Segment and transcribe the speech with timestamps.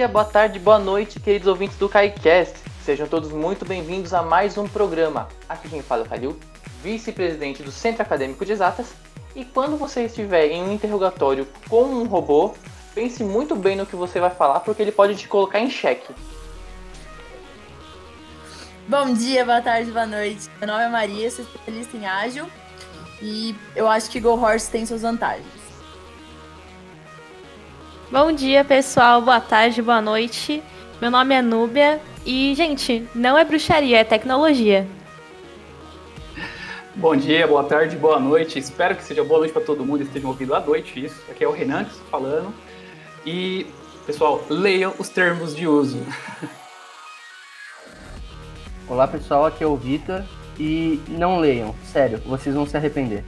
[0.00, 2.56] Dia, boa tarde, boa noite, queridos ouvintes do KaiCast.
[2.82, 5.28] Sejam todos muito bem-vindos a mais um programa.
[5.46, 6.40] Aqui quem fala é o Kalil,
[6.82, 8.94] vice-presidente do Centro Acadêmico de Exatas.
[9.36, 12.54] E quando você estiver em um interrogatório com um robô,
[12.94, 16.14] pense muito bem no que você vai falar, porque ele pode te colocar em xeque.
[18.88, 20.48] Bom dia, boa tarde, boa noite.
[20.58, 22.46] Meu nome é Maria, sou especialista em ágil
[23.20, 25.59] e eu acho que Go Horse tem suas vantagens.
[28.10, 29.22] Bom dia, pessoal.
[29.22, 30.60] Boa tarde, boa noite.
[31.00, 34.84] Meu nome é Núbia e, gente, não é bruxaria, é tecnologia.
[36.96, 38.58] Bom dia, boa tarde, boa noite.
[38.58, 41.22] Espero que seja boa noite para todo mundo e estejam ouvindo à noite isso.
[41.30, 42.52] Aqui é o Renan que está falando.
[43.24, 43.64] E,
[44.04, 46.04] pessoal, leiam os termos de uso.
[48.88, 49.46] Olá, pessoal.
[49.46, 50.24] Aqui é o Vitor.
[50.58, 53.24] E não leiam, sério, vocês vão se arrepender.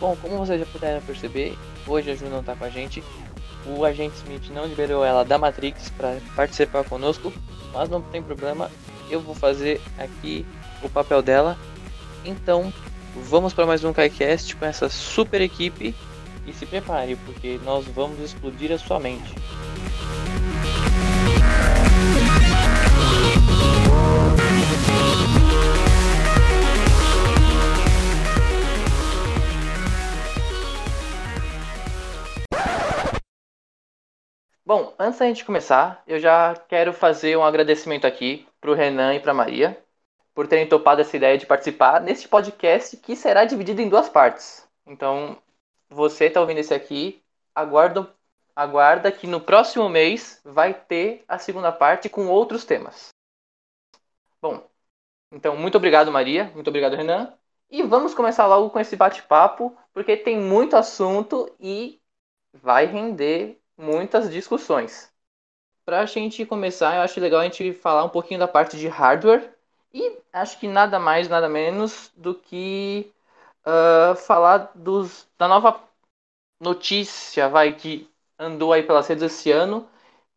[0.00, 1.56] Bom, como vocês já puderam perceber,
[1.90, 3.02] hoje a Ju não tá com a gente.
[3.66, 7.32] O agente Smith não liberou ela da Matrix para participar conosco,
[7.72, 8.70] mas não tem problema,
[9.10, 10.46] eu vou fazer aqui
[10.82, 11.58] o papel dela.
[12.24, 12.72] Então,
[13.14, 15.94] vamos para mais um KaiCast com essa super equipe
[16.46, 19.34] e se prepare, porque nós vamos explodir a sua mente.
[34.70, 39.16] Bom, antes da gente começar, eu já quero fazer um agradecimento aqui para o Renan
[39.16, 39.76] e para Maria
[40.32, 44.64] por terem topado essa ideia de participar neste podcast que será dividido em duas partes.
[44.86, 45.36] Então,
[45.88, 47.20] você está ouvindo esse aqui,
[47.52, 48.14] aguarda,
[48.54, 53.08] aguarda que no próximo mês vai ter a segunda parte com outros temas.
[54.40, 54.64] Bom,
[55.32, 57.36] então muito obrigado Maria, muito obrigado Renan.
[57.68, 62.00] E vamos começar logo com esse bate-papo, porque tem muito assunto e
[62.52, 65.10] vai render muitas discussões.
[65.84, 68.88] Para a gente começar, eu acho legal a gente falar um pouquinho da parte de
[68.88, 69.54] hardware
[69.92, 73.12] e acho que nada mais, nada menos do que
[73.66, 75.80] uh, falar dos, da nova
[76.60, 78.08] notícia, vai que
[78.38, 79.88] andou aí pelas redes esse ano,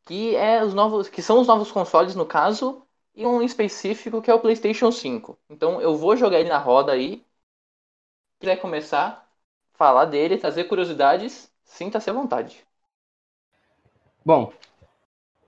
[0.05, 2.83] que é os novos, que são os novos consoles no caso
[3.15, 5.37] e um específico que é o PlayStation 5.
[5.49, 7.17] Então eu vou jogar ele na roda aí.
[7.17, 9.27] Se quiser começar,
[9.73, 12.63] falar dele, trazer curiosidades, sinta-se à vontade.
[14.25, 14.53] Bom,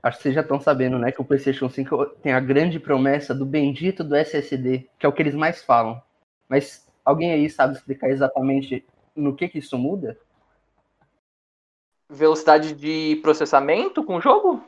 [0.03, 3.33] acho que vocês já estão sabendo, né, que o PlayStation 5 tem a grande promessa
[3.33, 6.01] do bendito do SSD, que é o que eles mais falam.
[6.49, 10.17] Mas alguém aí sabe explicar exatamente no que que isso muda?
[12.09, 14.63] Velocidade de processamento com o jogo?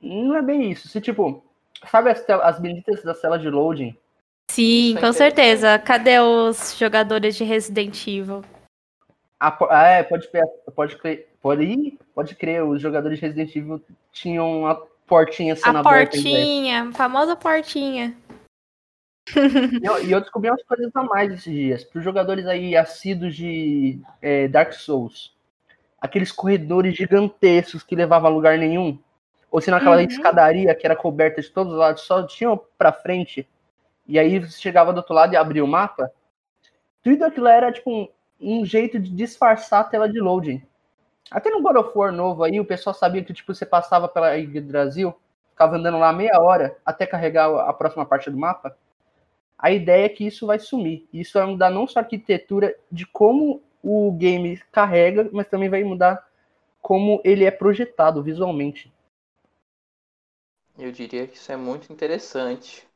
[0.00, 0.88] Não é bem isso.
[0.88, 1.42] Se tipo,
[1.86, 3.96] sabe as, as benditas das telas de loading?
[4.50, 5.78] Sim, com certeza.
[5.78, 8.42] Cadê os jogadores de Resident Evil?
[9.40, 10.28] Ah, é, pode,
[10.74, 10.98] pode,
[11.44, 16.16] pode, pode crer, os jogadores de Resident Evil tinham a portinha sendo a aberta.
[16.16, 18.16] A portinha, a famosa portinha.
[19.36, 21.84] e, eu, e eu descobri umas coisas a mais esses dias.
[21.84, 25.36] Para os jogadores aí assíduos de é, Dark Souls,
[26.00, 28.98] aqueles corredores gigantescos que levavam a lugar nenhum,
[29.50, 30.02] ou se naquela uhum.
[30.02, 33.46] escadaria que era coberta de todos os lados, só tinham para frente,
[34.08, 36.10] e aí você chegava do outro lado e abria o mapa,
[37.02, 38.08] tudo aquilo era tipo um,
[38.40, 40.62] um jeito de disfarçar a tela de loading.
[41.30, 44.30] Até no God of War novo aí, o pessoal sabia que tipo, você passava pela
[44.62, 45.14] Brasil,
[45.50, 48.76] ficava andando lá meia hora até carregar a próxima parte do mapa.
[49.58, 51.08] A ideia é que isso vai sumir.
[51.12, 55.82] Isso vai mudar não só a arquitetura de como o game carrega, mas também vai
[55.84, 56.26] mudar
[56.82, 58.92] como ele é projetado visualmente.
[60.76, 62.86] Eu diria que isso é muito interessante.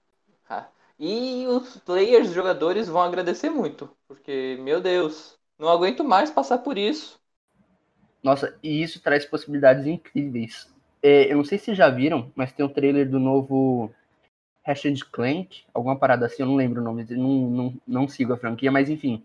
[0.99, 6.59] E os players, os jogadores vão agradecer muito, porque, meu Deus, não aguento mais passar
[6.59, 7.21] por isso.
[8.29, 10.71] Nossa, e isso traz possibilidades incríveis.
[11.03, 13.91] É, eu não sei se já viram, mas tem um trailer do novo
[14.63, 18.37] Ratchet Clank, alguma parada assim, eu não lembro o nome, não, não, não sigo a
[18.37, 19.25] franquia, mas enfim.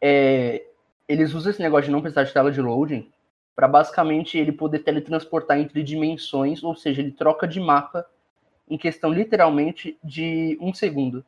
[0.00, 0.64] É,
[1.08, 3.10] eles usam esse negócio de não precisar de tela de loading
[3.56, 8.06] para basicamente ele poder teletransportar entre dimensões, ou seja, ele troca de mapa
[8.70, 11.24] em questão literalmente de um segundo.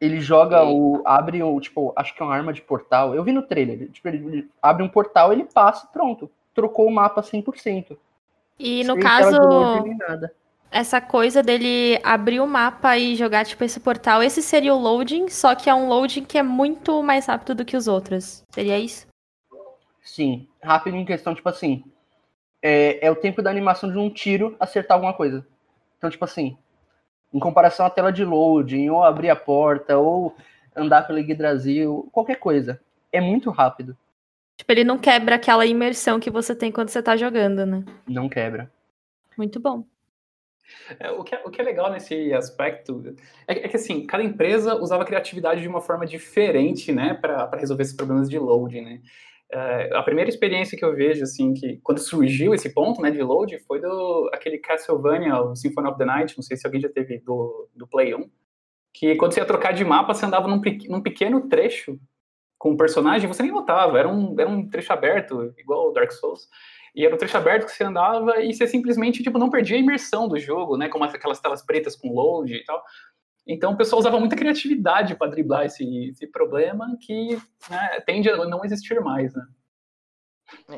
[0.00, 1.02] Ele joga o.
[1.04, 1.60] abre o.
[1.60, 3.14] Tipo, acho que é uma arma de portal.
[3.14, 3.90] Eu vi no trailer.
[3.90, 6.30] Tipo, ele abre um portal, ele passa pronto.
[6.54, 7.96] Trocou o mapa 100%.
[8.58, 9.38] E no Sem caso.
[10.70, 15.28] Essa coisa dele abrir o mapa e jogar, tipo, esse portal, esse seria o loading,
[15.28, 18.42] só que é um loading que é muito mais rápido do que os outros.
[18.50, 19.06] Seria isso?
[20.02, 21.84] Sim, rápido em questão, tipo assim,
[22.60, 25.46] é, é, o tempo da animação de um tiro acertar alguma coisa.
[25.98, 26.58] Então, tipo assim,
[27.36, 30.34] em comparação à tela de loading, ou abrir a porta, ou
[30.74, 32.80] andar pela Yggdrasil, qualquer coisa.
[33.12, 33.96] É muito rápido.
[34.56, 37.84] Tipo, ele não quebra aquela imersão que você tem quando você tá jogando, né?
[38.08, 38.72] Não quebra.
[39.36, 39.84] Muito bom.
[40.98, 43.14] É, o, que é, o que é legal nesse aspecto
[43.46, 47.48] é, é, que, assim, cada empresa usava a criatividade de uma forma diferente, né, para
[47.56, 49.00] resolver esses problemas de load, né.
[49.50, 53.22] É, a primeira experiência que eu vejo, assim, que quando surgiu esse ponto, né, de
[53.22, 56.88] load, foi do aquele Castlevania, o Symphony of the Night, não sei se alguém já
[56.88, 58.28] teve do, do Play 1,
[58.92, 61.98] que quando você ia trocar de mapa, você andava num, num pequeno trecho
[62.58, 66.10] com o personagem, você nem notava, era um, era um trecho aberto, igual o Dark
[66.10, 66.48] Souls,
[66.94, 69.80] e era um trecho aberto que você andava e você simplesmente, tipo, não perdia a
[69.80, 72.82] imersão do jogo, né, como aquelas telas pretas com load e tal.
[73.46, 77.36] Então o pessoal usava muita criatividade para driblar esse, esse problema que
[77.70, 79.46] né, tende a não existir mais, né.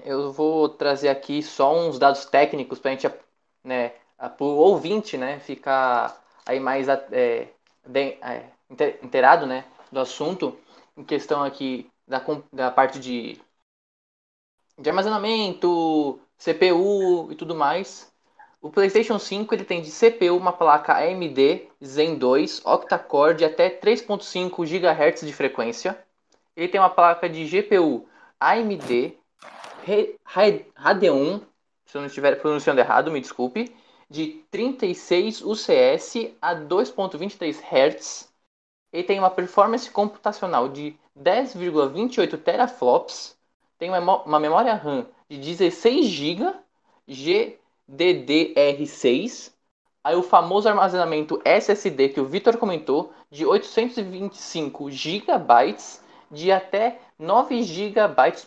[0.04, 3.14] Eu vou trazer aqui só uns dados técnicos para a gente,
[3.64, 7.52] né, para o ouvinte, né, ficar aí mais é,
[7.94, 8.50] é,
[9.02, 10.58] inteirado, né, do assunto
[10.96, 12.22] em questão aqui da,
[12.52, 13.40] da parte de,
[14.78, 18.12] de armazenamento, CPU e tudo mais.
[18.60, 23.70] O PlayStation 5 ele tem de CPU uma placa AMD Zen 2 octa-core de até
[23.70, 25.98] 3.5 GHz de frequência.
[26.56, 28.06] Ele tem uma placa de GPU
[28.40, 29.16] AMD
[30.74, 31.40] Radeon,
[31.86, 33.74] se eu não estiver pronunciando errado, me desculpe,
[34.10, 38.28] de 36 UCS a 2.23 Hz
[38.92, 43.36] ele tem uma performance computacional de 10,28 teraflops,
[43.78, 46.54] tem uma, memória RAM de 16 GB,
[47.90, 49.52] GDDR6,
[50.04, 55.76] aí o famoso armazenamento SSD que o Vitor comentou, de 825 GB,
[56.30, 57.98] de até 9 GB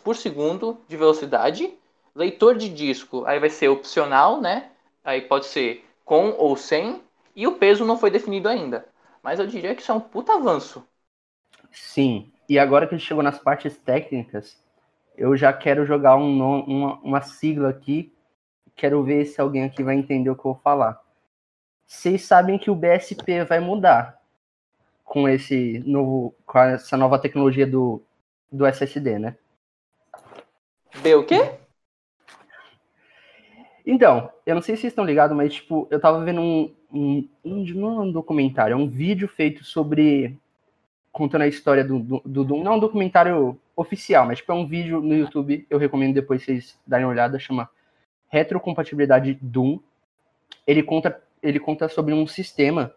[0.03, 1.73] por segundo de velocidade.
[2.13, 4.69] Leitor de disco, aí vai ser opcional, né?
[5.03, 7.01] Aí pode ser com ou sem.
[7.35, 8.85] E o peso não foi definido ainda.
[9.23, 10.85] Mas eu diria que isso é um puta avanço.
[11.71, 12.31] Sim.
[12.49, 14.61] E agora que a gente chegou nas partes técnicas,
[15.15, 18.11] eu já quero jogar um, uma, uma sigla aqui.
[18.75, 21.01] Quero ver se alguém aqui vai entender o que eu vou falar.
[21.85, 24.19] Vocês sabem que o BSP vai mudar
[25.03, 28.01] com esse novo, com essa nova tecnologia do,
[28.51, 29.35] do SSD, né?
[31.01, 31.51] B o quê?
[33.85, 37.29] Então, eu não sei se vocês estão ligados, mas tipo, eu tava vendo um, um,
[37.43, 40.37] um, não é um documentário, é um vídeo feito sobre
[41.11, 42.63] contando a história do, do, do Doom.
[42.63, 46.43] Não é um documentário oficial, mas tipo, é um vídeo no YouTube, eu recomendo depois
[46.43, 47.69] vocês darem uma olhada, chama
[48.31, 49.79] Retrocompatibilidade Doom.
[50.65, 52.93] Ele conta, ele conta sobre um sistema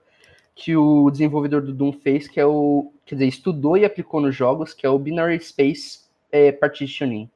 [0.55, 4.35] que o desenvolvedor do Doom fez, que é o, quer dizer, estudou e aplicou nos
[4.35, 7.29] jogos, que é o Binary Space é, Partitioning.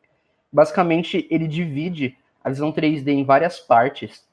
[0.53, 4.27] Basicamente, ele divide a visão 3D em várias partes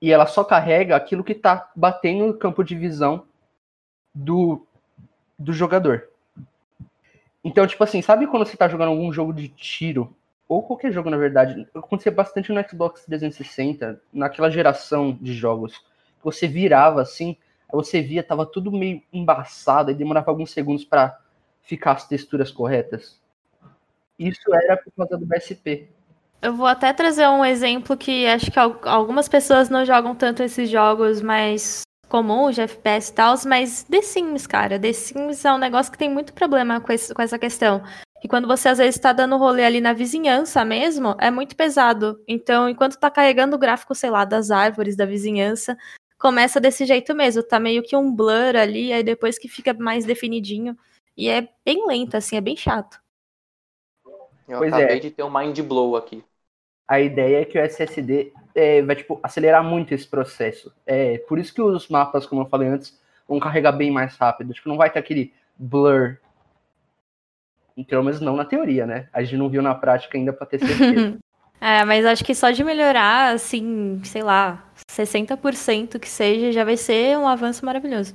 [0.00, 3.26] e ela só carrega aquilo que está batendo no campo de visão
[4.14, 4.66] do,
[5.38, 6.08] do jogador.
[7.44, 10.14] Então, tipo assim, sabe quando você está jogando algum jogo de tiro,
[10.48, 15.84] ou qualquer jogo, na verdade, acontecia bastante no Xbox 360, naquela geração de jogos,
[16.22, 17.36] você virava assim,
[17.72, 21.18] você via, tava tudo meio embaçado, e demorava alguns segundos para
[21.62, 23.20] ficar as texturas corretas.
[24.18, 25.88] Isso era por causa do BSP.
[26.40, 30.70] Eu vou até trazer um exemplo que acho que algumas pessoas não jogam tanto esses
[30.70, 35.58] jogos mais comuns de FPS e tal, mas The Sims, cara, The Sims é um
[35.58, 37.82] negócio que tem muito problema com, esse, com essa questão.
[38.22, 42.22] E quando você às vezes está dando rolê ali na vizinhança mesmo, é muito pesado.
[42.26, 45.76] Então, enquanto tá carregando o gráfico, sei lá, das árvores da vizinhança,
[46.18, 50.04] começa desse jeito mesmo, tá meio que um blur ali, aí depois que fica mais
[50.04, 50.76] definidinho.
[51.16, 53.00] E é bem lento, assim, é bem chato.
[54.48, 55.00] Eu pois acabei é.
[55.00, 56.24] de ter um mind blow aqui.
[56.86, 60.72] A ideia é que o SSD é, vai tipo, acelerar muito esse processo.
[60.86, 64.54] É, por isso que os mapas, como eu falei antes, vão carregar bem mais rápido.
[64.54, 66.18] Tipo, não vai ter aquele blur.
[67.84, 69.08] Pelo menos não na teoria, né?
[69.12, 71.18] A gente não viu na prática ainda para ter certeza.
[71.60, 76.76] é, mas acho que só de melhorar, assim, sei lá, 60% que seja, já vai
[76.76, 78.14] ser um avanço maravilhoso.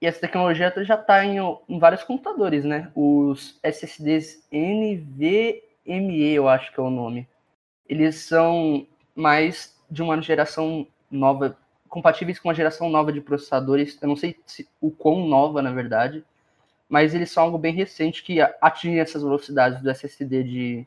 [0.00, 1.36] E essa tecnologia já está em,
[1.68, 2.90] em, vários computadores, né?
[2.94, 7.28] Os SSDs NVMe, eu acho que é o nome.
[7.86, 11.54] Eles são mais de uma geração nova,
[11.86, 13.98] compatíveis com uma geração nova de processadores.
[14.00, 16.24] Eu não sei se, o quão nova, na verdade,
[16.90, 20.86] mas eles são algo bem recente que atinge essas velocidades do SSD de,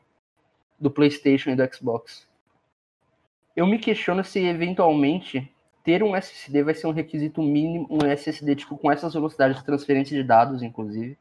[0.78, 2.28] do PlayStation e do Xbox.
[3.56, 5.50] Eu me questiono se eventualmente
[5.82, 9.64] ter um SSD vai ser um requisito mínimo, um SSD tipo, com essas velocidades de
[9.64, 11.16] transferência de dados, inclusive,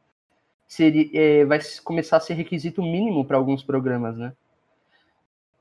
[1.13, 4.33] é, vai começar a ser requisito mínimo para alguns programas, né?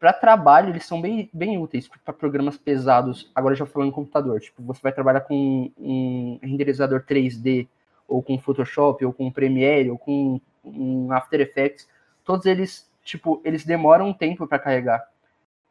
[0.01, 3.31] Para trabalho, eles são bem, bem úteis para programas pesados.
[3.33, 7.69] Agora já falando em computador, tipo, você vai trabalhar com um renderizador 3D,
[8.07, 11.89] ou com Photoshop, ou com Premiere, ou com um After Effects,
[12.25, 15.07] todos eles, tipo, eles demoram um tempo para carregar.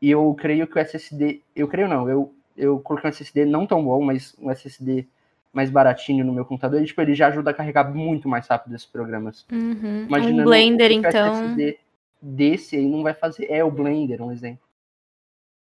[0.01, 3.67] E eu creio que o SSD, eu creio não, eu, eu coloquei um SSD não
[3.67, 5.07] tão bom, mas um SSD
[5.53, 8.73] mais baratinho no meu computador, e, tipo, ele já ajuda a carregar muito mais rápido
[8.73, 9.45] esses programas.
[9.51, 10.07] Uhum.
[10.09, 11.33] um Blender, então.
[11.33, 11.77] SSD
[12.21, 13.47] desse aí não vai fazer.
[13.49, 14.65] É o Blender, um exemplo.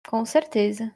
[0.07, 0.93] Com certeza.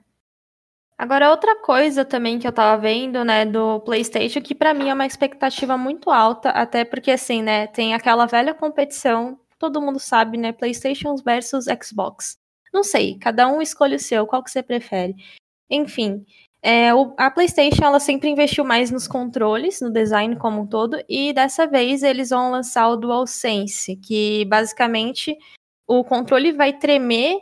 [0.97, 4.95] Agora, outra coisa também que eu tava vendo, né, do PlayStation, que para mim é
[4.95, 10.39] uma expectativa muito alta, até porque, assim, né, tem aquela velha competição, todo mundo sabe,
[10.39, 12.37] né, PlayStation versus Xbox.
[12.73, 15.15] Não sei, cada um escolhe o seu, qual que você prefere.
[15.69, 16.25] Enfim,
[16.63, 20.99] é, o, a PlayStation ela sempre investiu mais nos controles, no design como um todo,
[21.09, 25.37] e dessa vez eles vão lançar o DualSense, que basicamente
[25.87, 27.39] o controle vai tremer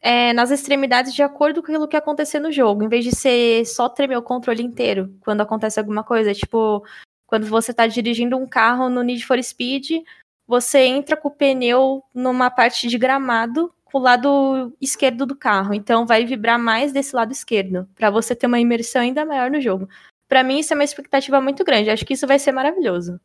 [0.00, 3.64] é, nas extremidades de acordo com aquilo que acontecer no jogo, em vez de ser
[3.66, 6.34] só tremer o controle inteiro quando acontece alguma coisa.
[6.34, 6.84] Tipo,
[7.26, 10.02] quando você está dirigindo um carro no Need for Speed,
[10.46, 15.72] você entra com o pneu numa parte de gramado o lado esquerdo do carro.
[15.72, 19.60] Então vai vibrar mais desse lado esquerdo, para você ter uma imersão ainda maior no
[19.60, 19.88] jogo.
[20.28, 21.90] Para mim isso é uma expectativa muito grande.
[21.90, 23.18] Acho que isso vai ser maravilhoso.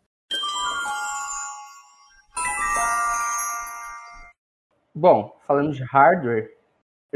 [4.93, 6.49] Bom, falando de hardware,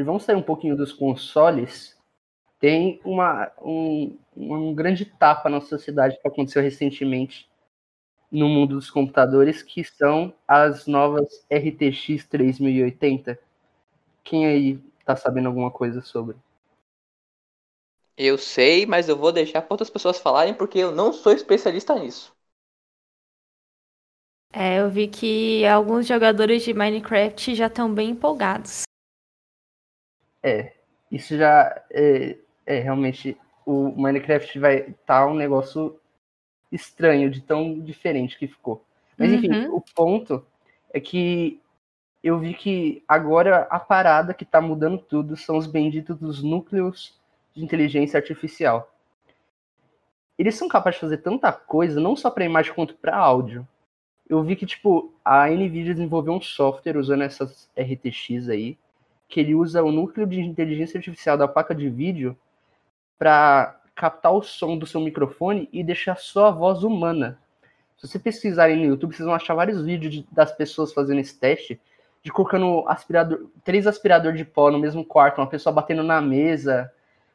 [0.03, 1.97] vamos sair um pouquinho dos consoles.
[2.59, 7.49] Tem uma, um, um grande tapa na sociedade que aconteceu recentemente
[8.31, 13.39] no mundo dos computadores, que são as novas RTX 3080.
[14.23, 16.35] Quem aí tá sabendo alguma coisa sobre?
[18.17, 21.93] Eu sei, mas eu vou deixar para outras pessoas falarem porque eu não sou especialista
[21.95, 22.33] nisso.
[24.53, 28.84] É, eu vi que alguns jogadores de Minecraft já estão bem empolgados.
[30.45, 30.73] É,
[31.11, 32.37] isso já é,
[32.67, 33.35] é realmente
[33.65, 35.99] o Minecraft vai estar tá um negócio
[36.71, 38.85] estranho, de tão diferente que ficou.
[39.17, 39.77] Mas enfim, uhum.
[39.77, 40.45] o ponto
[40.93, 41.59] é que
[42.23, 47.19] eu vi que agora a parada que tá mudando tudo são os benditos dos núcleos
[47.55, 48.93] de inteligência artificial.
[50.37, 53.67] Eles são capazes de fazer tanta coisa, não só para imagem quanto para áudio.
[54.29, 58.77] Eu vi que tipo a Nvidia desenvolveu um software usando essas RTX aí,
[59.27, 62.37] que ele usa o núcleo de inteligência artificial da placa de vídeo
[63.17, 67.39] para captar o som do seu microfone e deixar só a voz humana.
[67.97, 71.39] Se você pesquisarem no YouTube, vocês vão achar vários vídeos de, das pessoas fazendo esse
[71.39, 71.79] teste,
[72.21, 76.91] de colocando aspirador, três aspiradores de pó no mesmo quarto, uma pessoa batendo na mesa,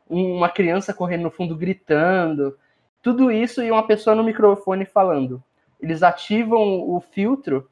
[0.08, 2.58] uma criança correndo no fundo gritando,
[3.02, 5.42] tudo isso e uma pessoa no microfone falando.
[5.80, 7.68] Eles ativam o filtro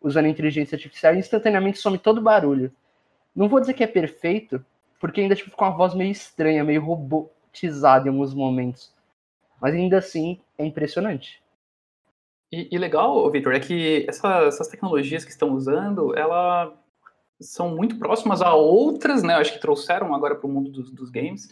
[0.00, 2.72] usando inteligência artificial e instantaneamente some todo o barulho.
[3.38, 4.62] Não vou dizer que é perfeito,
[5.00, 8.92] porque ainda tipo, fica uma voz meio estranha, meio robô, romantizado em alguns momentos.
[9.60, 11.42] Mas ainda assim é impressionante.
[12.50, 16.74] E, e legal, Victor, é que essa, essas tecnologias que estão usando, ela
[17.40, 19.34] são muito próximas a outras, né?
[19.34, 21.48] Acho que trouxeram agora para o mundo dos, dos, games,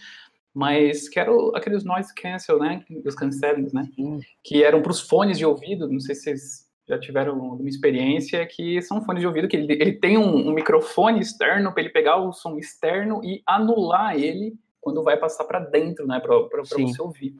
[0.54, 2.84] mas quero aqueles noise cancel, né?
[3.04, 3.88] Os cancelings, né?
[3.94, 4.20] Sim.
[4.42, 5.88] Que eram para os fones de ouvido.
[5.88, 9.72] Não sei se vocês já tiveram alguma experiência que são fones de ouvido que ele,
[9.72, 14.54] ele tem um, um microfone externo para ele pegar o som externo e anular ele
[14.80, 17.34] quando vai passar para dentro, né, para você ouvir.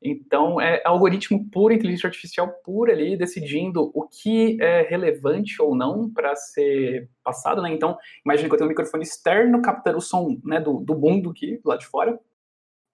[0.00, 6.08] Então, é algoritmo puro, inteligência artificial pura ali, decidindo o que é relevante ou não
[6.08, 7.72] para ser passado, né?
[7.72, 11.30] Então, imagine que eu tenho um microfone externo captando o som né, do, do mundo
[11.30, 12.20] aqui, lá de fora,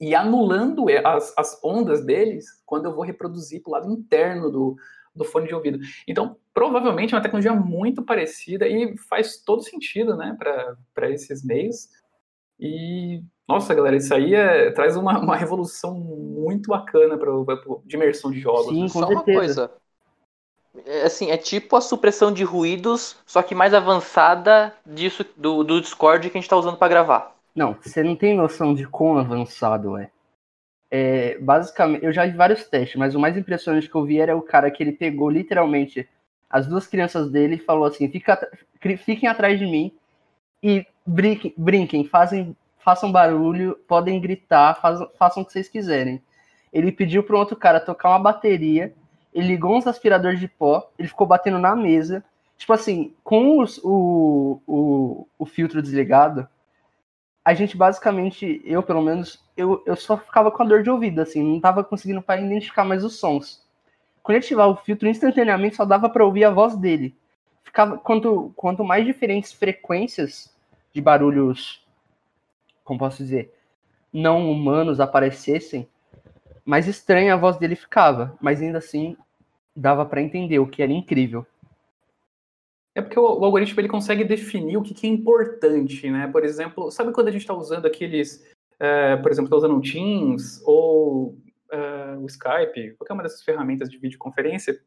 [0.01, 4.77] e anulando as, as ondas deles quando eu vou reproduzir para o lado interno do,
[5.14, 5.78] do fone de ouvido.
[6.07, 10.37] Então, provavelmente é uma tecnologia muito parecida e faz todo sentido, né,
[10.95, 11.88] para esses meios.
[12.59, 17.31] E nossa, galera, isso aí é, traz uma, uma revolução muito bacana para
[17.85, 18.69] de imersão de jogos.
[18.69, 19.12] Sim, com Só certeza.
[19.16, 19.71] uma coisa.
[20.87, 25.81] É, assim, é tipo a supressão de ruídos, só que mais avançada disso do, do
[25.81, 27.37] Discord que a gente está usando para gravar.
[27.54, 30.11] Não, você não tem noção de quão avançado é.
[30.93, 31.39] É.
[31.39, 34.43] Basicamente, eu já vi vários testes, mas o mais impressionante que eu vi era o
[34.43, 36.09] cara que ele pegou literalmente
[36.51, 38.49] as duas crianças dele e falou assim: Fica,
[38.99, 39.93] fiquem atrás de mim
[40.63, 46.21] e brinquem, brinquem fazem façam barulho, podem gritar, faz, façam o que vocês quiserem.
[46.73, 48.93] Ele pediu para outro cara tocar uma bateria,
[49.33, 52.25] ele ligou uns aspiradores de pó, ele ficou batendo na mesa.
[52.59, 56.47] Tipo assim, com os, o, o, o filtro desligado,
[57.45, 61.21] a gente basicamente, eu pelo menos, eu, eu só ficava com a dor de ouvido,
[61.21, 63.63] assim, não tava conseguindo para identificar mais os sons.
[64.23, 67.17] Quando ele ativava o filtro, instantaneamente só dava para ouvir a voz dele.
[67.65, 70.55] Ficava, quanto, quanto mais diferentes frequências
[70.93, 71.83] de barulhos
[72.85, 73.55] como posso dizer,
[74.13, 75.89] não humanos aparecessem,
[76.65, 79.17] mais estranha a voz dele ficava, mas ainda assim
[79.75, 81.47] dava para entender o que era incrível.
[82.95, 86.29] É porque o, o, algoritmo ele consegue definir o que, que, é importante, né?
[86.29, 88.45] Por exemplo, sabe quando a gente está usando aqueles,
[88.79, 91.39] é, por exemplo, está usando o Teams ou
[91.71, 94.79] é, o Skype, qualquer uma dessas ferramentas de videoconferência,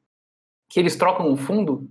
[0.70, 1.90] que eles trocam o fundo?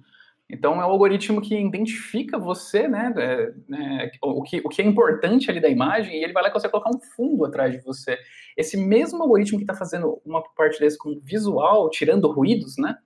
[0.48, 4.84] Então, é um algoritmo que identifica você, né, é, né o, que, o que é
[4.84, 7.80] importante ali da imagem, e ele vai lá e consegue colocar um fundo atrás de
[7.82, 8.18] você.
[8.56, 12.96] Esse mesmo algoritmo que está fazendo uma parte desse com visual, tirando ruídos, né,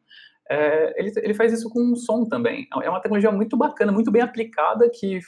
[0.50, 2.67] é, ele, ele faz isso com som também.
[2.83, 5.21] É uma tecnologia muito bacana, muito bem aplicada, que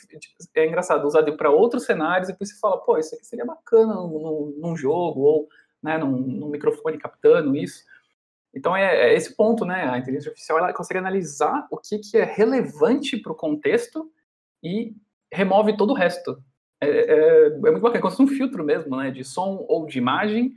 [0.55, 3.95] é engraçado, usada para outros cenários, e depois você fala, pô, isso aqui seria bacana
[3.95, 5.49] num, num jogo, ou
[5.83, 7.85] né, num, num microfone captando isso.
[8.55, 9.89] Então é, é, esse ponto, né?
[9.89, 14.11] A inteligência artificial ela consegue analisar o que, que é relevante para o contexto
[14.63, 14.95] e
[15.33, 16.43] remove todo o resto.
[16.81, 19.11] É, é, é muito bacana, é como um filtro mesmo, né?
[19.11, 20.53] De som ou de imagem.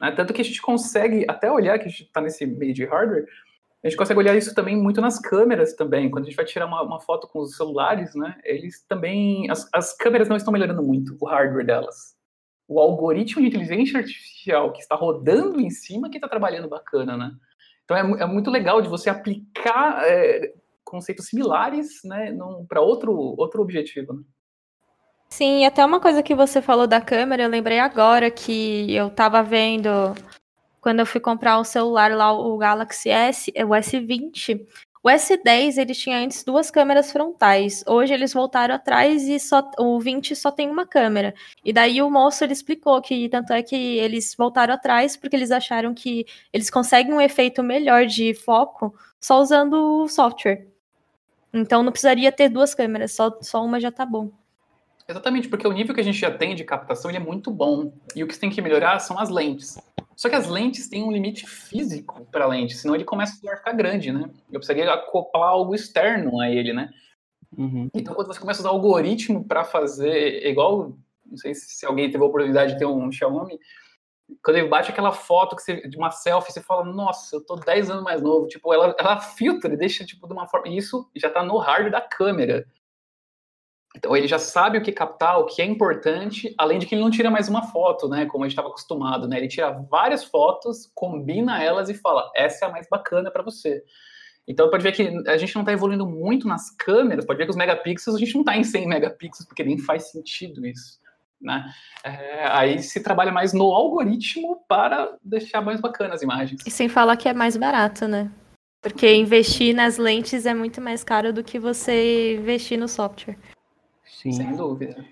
[0.00, 2.84] Né, tanto que a gente consegue até olhar que a gente está nesse meio de
[2.84, 3.24] hardware,
[3.84, 6.10] a gente consegue olhar isso também muito nas câmeras também.
[6.10, 8.36] Quando a gente vai tirar uma, uma foto com os celulares, né?
[8.44, 9.50] Eles também.
[9.50, 12.16] As, as câmeras não estão melhorando muito o hardware delas
[12.72, 17.32] o algoritmo de inteligência artificial que está rodando em cima que está trabalhando bacana, né?
[17.84, 20.52] Então é, é, muito legal de você aplicar é,
[20.84, 22.34] conceitos similares, né,
[22.68, 24.14] para outro outro objetivo.
[24.14, 24.22] Né?
[25.28, 29.42] Sim, até uma coisa que você falou da câmera, eu lembrei agora que eu estava
[29.42, 29.90] vendo
[30.82, 34.66] quando eu fui comprar o celular lá, o Galaxy S, o S20,
[35.04, 37.84] o S10 ele tinha antes duas câmeras frontais.
[37.86, 41.34] Hoje eles voltaram atrás e só o 20 só tem uma câmera.
[41.64, 45.52] E daí o moço ele explicou que tanto é que eles voltaram atrás porque eles
[45.52, 50.66] acharam que eles conseguem um efeito melhor de foco só usando o software.
[51.54, 54.30] Então não precisaria ter duas câmeras, só, só uma já tá bom.
[55.08, 57.92] Exatamente, porque o nível que a gente já tem de captação ele é muito bom.
[58.14, 59.78] E o que você tem que melhorar são as lentes.
[60.16, 63.56] Só que as lentes têm um limite físico para a lente, senão ele começa a
[63.56, 64.30] ficar grande, né?
[64.50, 66.90] Eu precisaria acoplar algo externo a ele, né?
[67.56, 67.88] Uhum.
[67.94, 72.22] Então, quando você começa a usar algoritmo para fazer, igual, não sei se alguém teve
[72.22, 73.58] a oportunidade de ter um Xiaomi,
[74.42, 77.56] quando ele bate aquela foto que você, de uma selfie, você fala, nossa, eu tô
[77.56, 78.46] 10 anos mais novo.
[78.46, 80.68] Tipo, ela, ela filtra, deixa tipo de uma forma.
[80.68, 82.64] Isso já tá no hardware da câmera.
[83.96, 87.02] Então ele já sabe o que captar, o que é importante, além de que ele
[87.02, 88.26] não tira mais uma foto, né?
[88.26, 89.36] Como a gente estava acostumado, né?
[89.36, 93.82] Ele tira várias fotos, combina elas e fala: essa é a mais bacana para você.
[94.46, 97.50] Então pode ver que a gente não está evoluindo muito nas câmeras, pode ver que
[97.50, 101.00] os megapixels a gente não está em 100 megapixels, porque nem faz sentido isso.
[101.40, 101.64] Né?
[102.04, 106.62] É, aí se trabalha mais no algoritmo para deixar mais bacanas as imagens.
[106.64, 108.30] E sem falar que é mais barato, né?
[108.80, 113.36] Porque investir nas lentes é muito mais caro do que você investir no software.
[114.22, 114.32] Sim.
[114.32, 115.04] Sem dúvida.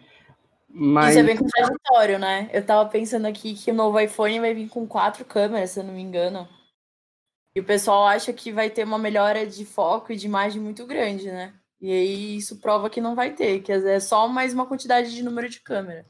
[0.69, 1.11] Mas...
[1.11, 2.49] Isso é bem contraditório, né?
[2.53, 5.85] Eu tava pensando aqui que o novo iPhone vai vir com quatro câmeras, se eu
[5.85, 6.49] não me engano.
[7.57, 10.87] E o pessoal acha que vai ter uma melhora de foco e de imagem muito
[10.87, 11.53] grande, né?
[11.81, 15.25] E aí isso prova que não vai ter, que é só mais uma quantidade de
[15.25, 16.07] número de câmera.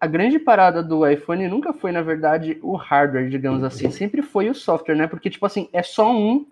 [0.00, 4.50] A grande parada do iPhone nunca foi, na verdade, o hardware, digamos assim, sempre foi
[4.50, 5.06] o software, né?
[5.06, 6.44] Porque, tipo assim, é só um,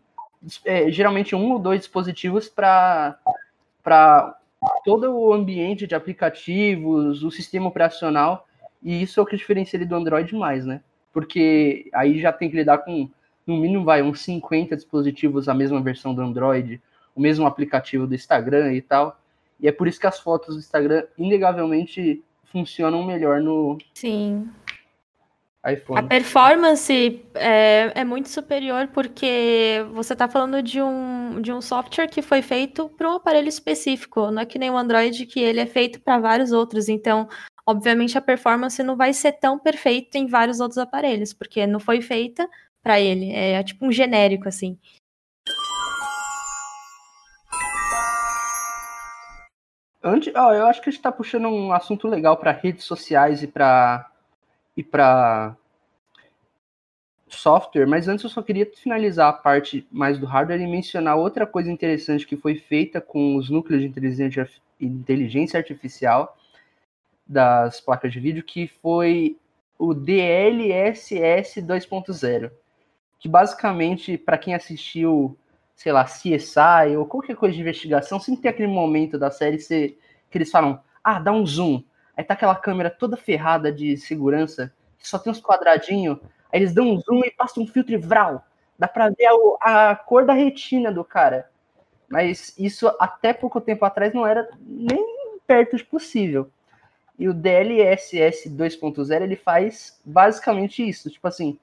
[0.65, 3.19] é, geralmente um ou dois dispositivos para
[4.85, 8.47] todo o ambiente de aplicativos, o sistema operacional,
[8.83, 10.81] e isso é o que diferencia ele do Android mais, né?
[11.13, 13.09] Porque aí já tem que lidar com,
[13.47, 16.81] no mínimo, vai, uns 50 dispositivos, a mesma versão do Android,
[17.15, 19.19] o mesmo aplicativo do Instagram e tal.
[19.59, 24.49] E é por isso que as fotos do Instagram, inegavelmente, funcionam melhor no, Sim
[25.71, 25.99] iPhone.
[25.99, 32.09] A performance é, é muito superior porque você está falando de um, de um software
[32.09, 35.61] que foi feito para um aparelho específico, não é que nem o Android que ele
[35.61, 36.89] é feito para vários outros.
[36.89, 37.29] Então,
[37.67, 42.01] obviamente, a performance não vai ser tão perfeita em vários outros aparelhos, porque não foi
[42.01, 42.49] feita
[42.83, 43.33] para ele.
[43.33, 44.79] É tipo um genérico, assim.
[50.03, 53.43] Antes, ó, eu acho que a gente está puxando um assunto legal para redes sociais
[53.43, 54.09] e para
[54.77, 55.57] e para
[57.29, 61.47] software, mas antes eu só queria finalizar a parte mais do hardware e mencionar outra
[61.47, 64.37] coisa interessante que foi feita com os núcleos de
[64.81, 66.37] inteligência artificial
[67.27, 69.37] das placas de vídeo, que foi
[69.79, 72.51] o DLSS 2.0,
[73.19, 75.37] que basicamente, para quem assistiu,
[75.75, 79.99] sei lá, CSI ou qualquer coisa de investigação, sempre tem aquele momento da série que
[80.39, 81.83] eles falam, ah, dá um zoom,
[82.17, 86.19] Aí tá aquela câmera toda ferrada de segurança, que só tem uns quadradinhos.
[86.53, 88.45] Aí eles dão um zoom e passam um filtro e vral.
[88.79, 89.27] Dá pra ver
[89.61, 91.51] a, a cor da retina do cara.
[92.09, 96.51] Mas isso até pouco tempo atrás não era nem perto de possível.
[97.19, 101.11] E o DLSS 2.0 ele faz basicamente isso.
[101.11, 101.59] Tipo assim,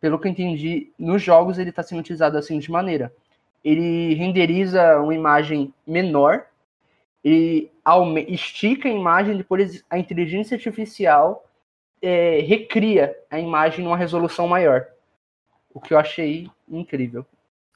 [0.00, 3.12] pelo que eu entendi, nos jogos ele está sendo utilizado assim de maneira.
[3.64, 6.46] ele renderiza uma imagem menor,
[7.24, 7.70] ele
[8.28, 11.44] estica a imagem, depois a inteligência artificial
[12.02, 14.86] é, recria a imagem numa resolução maior.
[15.72, 17.26] O que eu achei incrível.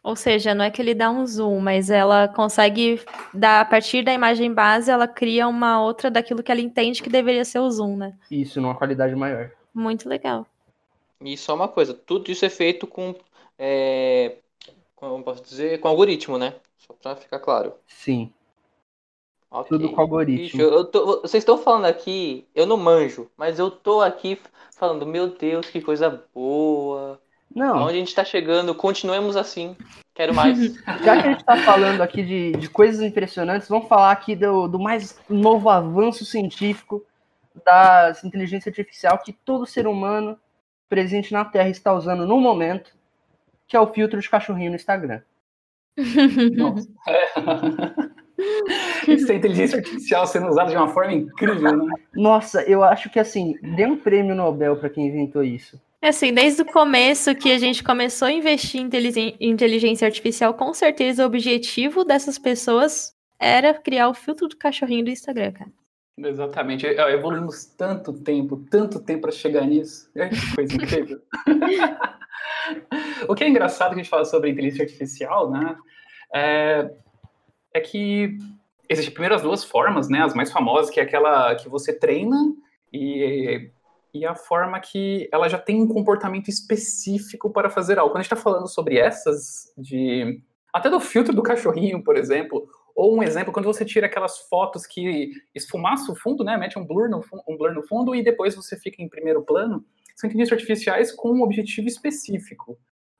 [0.02, 3.00] Ou seja, não é que ele dá um zoom, mas ela consegue
[3.34, 7.10] dar a partir da imagem base, ela cria uma outra daquilo que ela entende que
[7.10, 8.14] deveria ser o zoom, né?
[8.30, 9.50] Isso, numa qualidade maior.
[9.74, 10.46] Muito legal.
[11.20, 13.14] E só uma coisa, tudo isso é feito com,
[13.58, 14.36] é,
[14.94, 16.54] como posso dizer, com algoritmo, né?
[16.78, 17.74] Só para ficar claro.
[17.86, 18.32] Sim.
[19.50, 19.78] Okay.
[19.78, 20.42] Tudo com algoritmo.
[20.42, 24.38] Bicho, eu tô, vocês estão falando aqui, eu não manjo, mas eu tô aqui
[24.76, 27.18] falando, meu Deus, que coisa boa.
[27.54, 27.84] Não.
[27.84, 29.74] Onde a gente tá chegando, continuemos assim.
[30.14, 30.58] Quero mais.
[31.02, 34.68] Já que a gente tá falando aqui de, de coisas impressionantes, vamos falar aqui do,
[34.68, 37.04] do mais novo avanço científico
[37.64, 40.38] das inteligência artificial que todo ser humano
[40.88, 42.92] presente na Terra está usando no momento,
[43.66, 45.22] que é o filtro de cachorrinho no Instagram.
[46.56, 46.88] Nossa.
[49.08, 51.92] Isso é inteligência artificial sendo usada de uma forma incrível, né?
[52.14, 55.80] Nossa, eu acho que assim, dê um prêmio Nobel para quem inventou isso.
[56.00, 60.72] É assim, desde o começo que a gente começou a investir em inteligência artificial, com
[60.72, 65.70] certeza o objetivo dessas pessoas era criar o filtro do cachorrinho do Instagram, cara.
[66.16, 66.86] Exatamente.
[66.86, 70.10] Evoluímos tanto tempo, tanto tempo para chegar nisso.
[70.14, 71.20] É que coisa incrível.
[73.28, 75.76] o que é engraçado que a gente fala sobre inteligência artificial, né?
[76.34, 76.90] É,
[77.78, 78.38] é que
[78.88, 80.22] existem primeiro as duas formas, né?
[80.22, 82.36] As mais famosas, que é aquela que você treina
[82.92, 83.70] e,
[84.12, 88.12] e a forma que ela já tem um comportamento específico para fazer algo.
[88.12, 92.68] Quando a gente está falando sobre essas, de até do filtro do cachorrinho, por exemplo,
[92.94, 96.56] ou um exemplo, quando você tira aquelas fotos que esfumaça o fundo, né?
[96.56, 99.84] Mete um blur, no, um blur no fundo e depois você fica em primeiro plano.
[100.16, 102.76] São inteligências artificiais com um objetivo específico.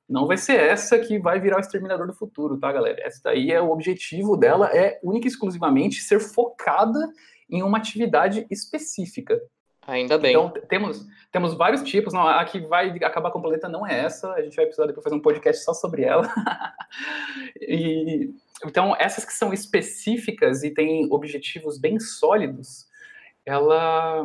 [0.09, 2.99] Não vai ser essa que vai virar o exterminador do futuro, tá, galera?
[3.01, 6.99] Essa daí é o objetivo dela, é única e exclusivamente ser focada
[7.49, 9.39] em uma atividade específica.
[9.85, 10.31] Ainda bem.
[10.31, 12.13] Então, temos, temos vários tipos.
[12.13, 14.31] Não, a que vai acabar com a planeta não é essa.
[14.33, 16.31] A gente vai precisar depois fazer um podcast só sobre ela.
[17.61, 18.33] e
[18.65, 22.87] então, essas que são específicas e têm objetivos bem sólidos,
[23.45, 24.23] ela,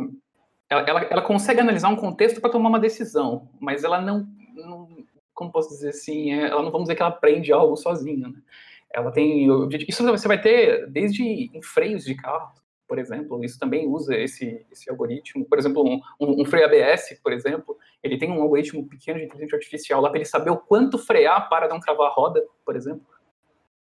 [0.68, 4.26] ela, ela consegue analisar um contexto para tomar uma decisão, mas ela não,
[5.34, 8.40] como posso dizer assim, é, ela não vamos dizer que ela aprende algo sozinha, né?
[8.92, 9.48] Ela tem
[9.88, 12.52] isso você vai ter desde em freios de carro,
[12.86, 15.44] por exemplo, isso também usa esse, esse algoritmo.
[15.46, 19.24] Por exemplo, um, um, um freio ABS, por exemplo, ele tem um algoritmo pequeno de
[19.24, 22.76] inteligência artificial lá para ele saber o quanto frear para não travar a roda, por
[22.76, 23.04] exemplo.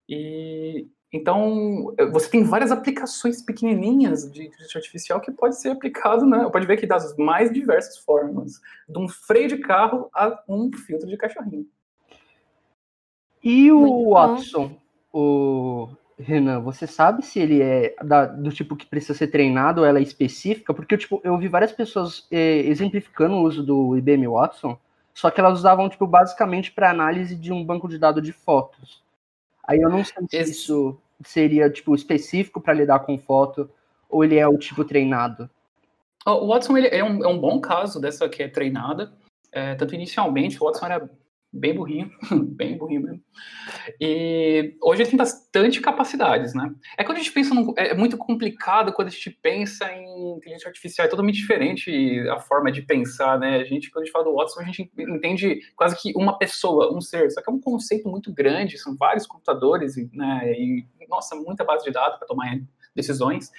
[0.08, 6.48] E então você tem várias aplicações pequenininhas de inteligência artificial que pode ser aplicado, né?
[6.52, 11.08] Pode ver que das mais diversas formas, de um freio de carro a um filtro
[11.08, 11.66] de cachorrinho.
[13.44, 14.76] E o Watson,
[15.12, 19.88] o Renan, você sabe se ele é da, do tipo que precisa ser treinado ou
[19.88, 20.74] ela é específica?
[20.74, 24.78] Porque tipo, eu vi várias pessoas eh, exemplificando o uso do IBM Watson,
[25.14, 29.02] só que elas usavam tipo basicamente para análise de um banco de dados de fotos.
[29.70, 30.52] Aí eu não sei se Esse...
[30.52, 33.70] isso seria, tipo, específico para lidar com foto,
[34.10, 35.48] ou ele é o tipo treinado.
[36.26, 39.14] O Watson ele é, um, é um bom caso dessa que é treinada.
[39.52, 41.10] É, tanto inicialmente, o Watson era
[41.52, 42.12] bem burrinho,
[42.56, 43.24] bem burrinho mesmo.
[44.00, 46.74] E hoje ele tem bastante capacidades, né?
[46.98, 50.68] É quando a gente pensa, num, é muito complicado quando a gente pensa em inteligência
[50.68, 53.58] artificial, é totalmente diferente a forma de pensar, né?
[53.58, 56.96] A gente, quando a gente fala do Watson, a gente entende quase que uma pessoa,
[56.96, 60.52] um ser, só que é um conceito muito grande, são vários computadores, né?
[60.54, 62.60] E, nossa, muita base de dados para tomar
[62.96, 63.52] decisões.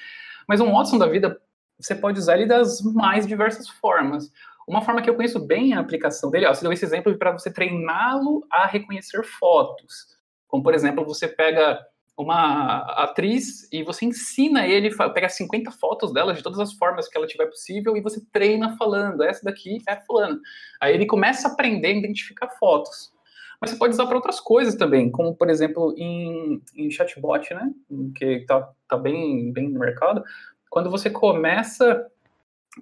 [0.46, 1.40] Mas um Watson da vida,
[1.78, 4.30] você pode usar ele das mais diversas formas.
[4.70, 7.32] Uma forma que eu conheço bem a aplicação dele, ó, você deu esse exemplo para
[7.32, 10.06] você treiná-lo a reconhecer fotos.
[10.46, 11.84] Como, por exemplo, você pega
[12.16, 17.18] uma atriz e você ensina ele, pega 50 fotos dela de todas as formas que
[17.18, 20.38] ela tiver possível e você treina falando, essa daqui é fulano.
[20.80, 23.12] Aí ele começa a aprender a identificar fotos.
[23.60, 27.72] Mas você pode usar para outras coisas também, como por exemplo em, em chatbot, né,
[28.14, 30.22] que está tá bem, bem no mercado,
[30.70, 32.08] quando você começa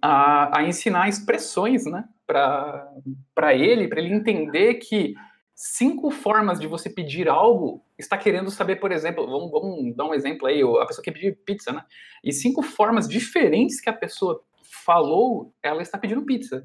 [0.03, 5.15] a, a ensinar expressões, né, para ele, para ele entender que
[5.55, 10.15] cinco formas de você pedir algo está querendo saber, por exemplo, vamos, vamos dar um
[10.15, 11.85] exemplo aí, a pessoa quer pedir pizza, né?
[12.23, 14.41] E cinco formas diferentes que a pessoa
[14.85, 16.65] falou, ela está pedindo pizza.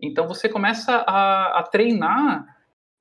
[0.00, 2.53] Então você começa a, a treinar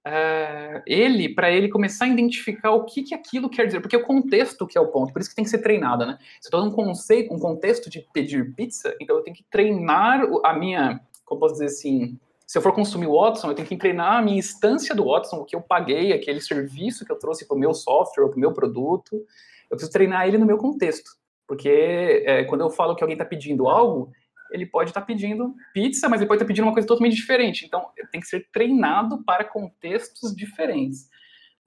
[0.05, 4.03] é, ele para ele começar a identificar o que, que aquilo quer dizer, porque o
[4.03, 6.17] contexto que é o ponto, por isso que tem que ser treinada, né?
[6.41, 10.21] Se eu estou num conceito, um contexto de pedir pizza, então eu tenho que treinar
[10.43, 13.77] a minha, como posso dizer assim, Se eu for consumir o Watson, eu tenho que
[13.77, 17.47] treinar a minha instância do Watson, o que eu paguei, aquele serviço que eu trouxe
[17.47, 19.15] para o meu software, para o meu produto.
[19.15, 21.11] Eu preciso treinar ele no meu contexto.
[21.47, 24.11] Porque é, quando eu falo que alguém está pedindo algo,
[24.51, 27.15] ele pode estar tá pedindo pizza, mas ele pode estar tá pedindo uma coisa totalmente
[27.15, 27.65] diferente.
[27.65, 31.09] Então, tem que ser treinado para contextos diferentes.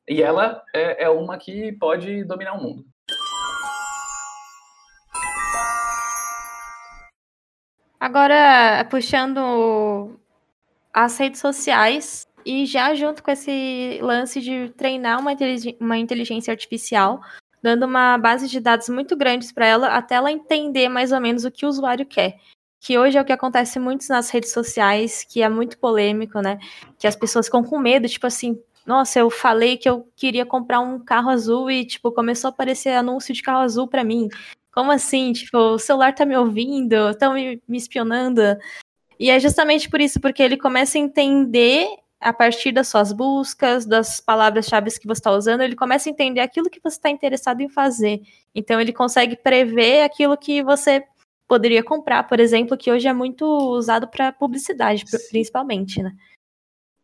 [0.09, 2.87] E ela é, é uma que pode dominar o mundo.
[7.98, 10.20] Agora, puxando
[10.94, 15.32] as redes sociais e já junto com esse lance de treinar uma,
[15.80, 17.20] uma inteligência artificial,
[17.61, 21.44] dando uma base de dados muito grandes para ela, até ela entender mais ou menos
[21.44, 22.38] o que o usuário quer.
[22.87, 26.57] Que hoje é o que acontece muito nas redes sociais, que é muito polêmico, né?
[26.96, 30.79] Que as pessoas ficam com medo, tipo assim, nossa, eu falei que eu queria comprar
[30.79, 34.29] um carro azul e, tipo, começou a aparecer anúncio de carro azul para mim.
[34.72, 35.33] Como assim?
[35.33, 38.40] Tipo, o celular tá me ouvindo, estão me, me espionando.
[39.18, 41.88] E é justamente por isso, porque ele começa a entender
[42.20, 46.40] a partir das suas buscas, das palavras-chave que você está usando, ele começa a entender
[46.40, 48.22] aquilo que você está interessado em fazer.
[48.55, 51.03] Então, ele consegue prever aquilo que você
[51.48, 55.18] poderia comprar, por exemplo, que hoje é muito usado para publicidade, Sim.
[55.30, 56.12] principalmente, né?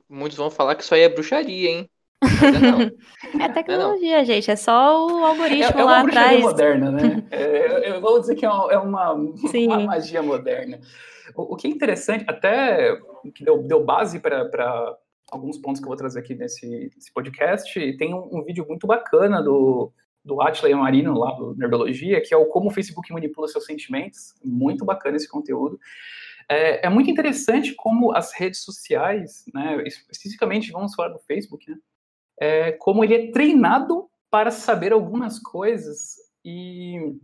[0.08, 1.90] Muitos vão falar que isso aí é bruxaria, hein?
[3.40, 4.24] é tecnologia, não.
[4.24, 4.50] gente.
[4.50, 6.40] É só o algoritmo é, é lá uma atrás.
[6.40, 7.26] moderna, né?
[7.30, 10.80] É, eu vou dizer que é uma, é uma, uma magia moderna.
[11.34, 12.96] O, o, que é interessante, até
[13.34, 14.96] que deu, deu base para
[15.30, 18.86] alguns pontos que eu vou trazer aqui nesse, nesse podcast, tem um, um, vídeo muito
[18.86, 19.92] bacana do,
[20.24, 24.34] do Atila Marino, lá do Nerdologia, que é o Como o Facebook Manipula Seus Sentimentos.
[24.44, 25.78] Muito bacana esse conteúdo.
[26.48, 31.76] É, é, muito interessante como as redes sociais, né, especificamente vamos falar do Facebook, né,
[32.40, 37.14] é, como ele é treinado para saber algumas coisas e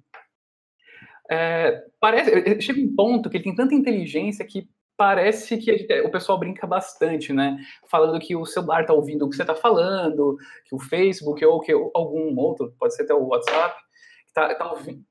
[1.30, 6.40] é, parece chega um ponto que ele tem tanta inteligência que parece que o pessoal
[6.40, 7.56] brinca bastante, né?
[7.88, 11.60] Falando que o celular está ouvindo o que você está falando, que o Facebook ou
[11.60, 13.80] que algum outro, pode ser até o WhatsApp,
[14.26, 15.04] está tá ouvindo.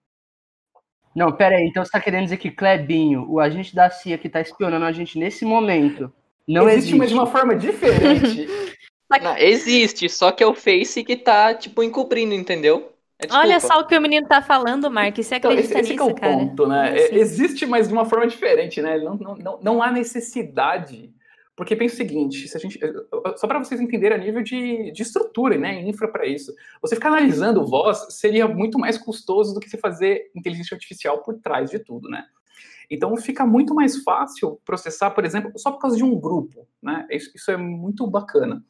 [1.16, 4.28] Não, pera aí, então você está querendo dizer que Clebinho, o agente da CIA que
[4.28, 6.14] está espionando a gente nesse momento,
[6.46, 6.98] não existe, existe.
[6.98, 8.46] mas de uma forma diferente.
[9.22, 12.92] Não, existe, só que é o Face que tá, tipo, encobrindo, entendeu?
[13.20, 15.16] É, Olha só o que o menino tá falando, Mark.
[15.16, 16.34] Você acredita então, esse, esse nisso, é o cara?
[16.34, 16.98] ponto, né?
[16.98, 18.98] É, existe, mas de uma forma diferente, né?
[19.00, 21.12] Não, não, não, não há necessidade.
[21.56, 22.80] Porque pensa o seguinte, se a gente,
[23.36, 27.08] só para vocês entenderem a nível de, de estrutura, né, infra para isso, você ficar
[27.08, 31.80] analisando voz seria muito mais custoso do que você fazer inteligência artificial por trás de
[31.80, 32.26] tudo, né?
[32.92, 37.08] Então fica muito mais fácil processar, por exemplo, só por causa de um grupo, né?
[37.10, 38.64] Isso, isso é muito bacana.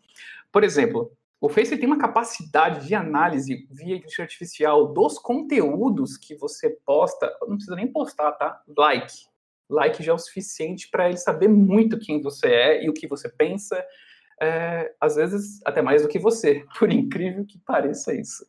[0.50, 6.36] Por exemplo, o Face tem uma capacidade de análise via inteligência artificial dos conteúdos que
[6.36, 7.32] você posta.
[7.42, 8.62] Não precisa nem postar, tá?
[8.76, 9.14] Like.
[9.70, 13.08] Like já é o suficiente para ele saber muito quem você é e o que
[13.08, 13.86] você pensa.
[14.42, 18.44] É, às vezes até mais do que você, por incrível que pareça isso.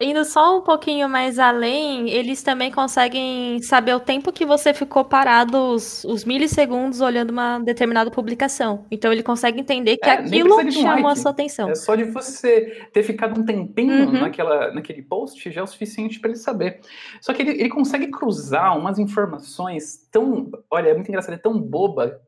[0.00, 5.04] Indo só um pouquinho mais além, eles também conseguem saber o tempo que você ficou
[5.04, 8.86] parado, os, os milissegundos, olhando uma determinada publicação.
[8.92, 11.06] Então ele consegue entender que é, aquilo chamou like.
[11.06, 11.68] a sua atenção.
[11.68, 14.20] É só de você ter ficado um tempinho uhum.
[14.20, 16.80] naquela, naquele post já é o suficiente para ele saber.
[17.20, 20.48] Só que ele, ele consegue cruzar umas informações tão.
[20.70, 22.20] Olha, é muito engraçado, é tão boba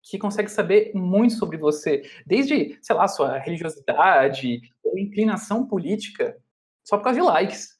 [0.00, 6.36] que consegue saber muito sobre você, desde, sei lá, sua religiosidade ou inclinação política
[6.90, 7.78] só por causa de likes.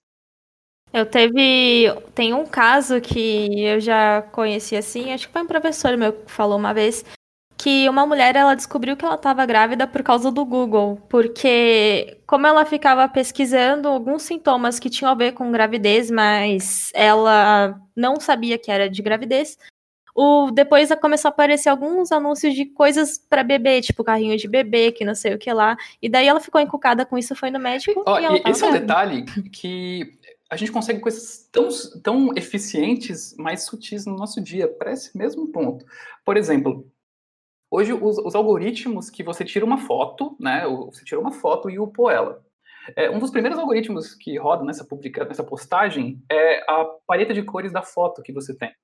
[0.92, 1.92] Eu teve.
[2.14, 6.31] Tem um caso que eu já conheci assim, acho que foi um professor meu que
[6.31, 7.05] falou uma vez,
[7.57, 12.46] que uma mulher ela descobriu que ela estava grávida por causa do Google, porque como
[12.46, 18.59] ela ficava pesquisando alguns sintomas que tinham a ver com gravidez, mas ela não sabia
[18.59, 19.57] que era de gravidez,
[20.14, 24.92] o, depois começou a aparecer alguns anúncios de coisas para bebê, tipo carrinho de bebê,
[24.92, 25.77] que não sei o que lá.
[26.01, 28.03] E daí ela ficou encucada com isso, foi no médico.
[28.07, 30.18] Oh, e esse é um detalhe que
[30.51, 31.68] a gente consegue coisas tão,
[32.03, 35.85] tão eficientes, mais sutis no nosso dia, para esse mesmo ponto.
[36.25, 36.90] Por exemplo,
[37.70, 40.66] hoje os, os, algoritmos que você tira uma foto, né?
[40.87, 42.44] Você tira uma foto e upou ela.
[42.96, 47.42] É, um dos primeiros algoritmos que rodam nessa, publica, nessa postagem é a paleta de
[47.42, 48.75] cores da foto que você tem.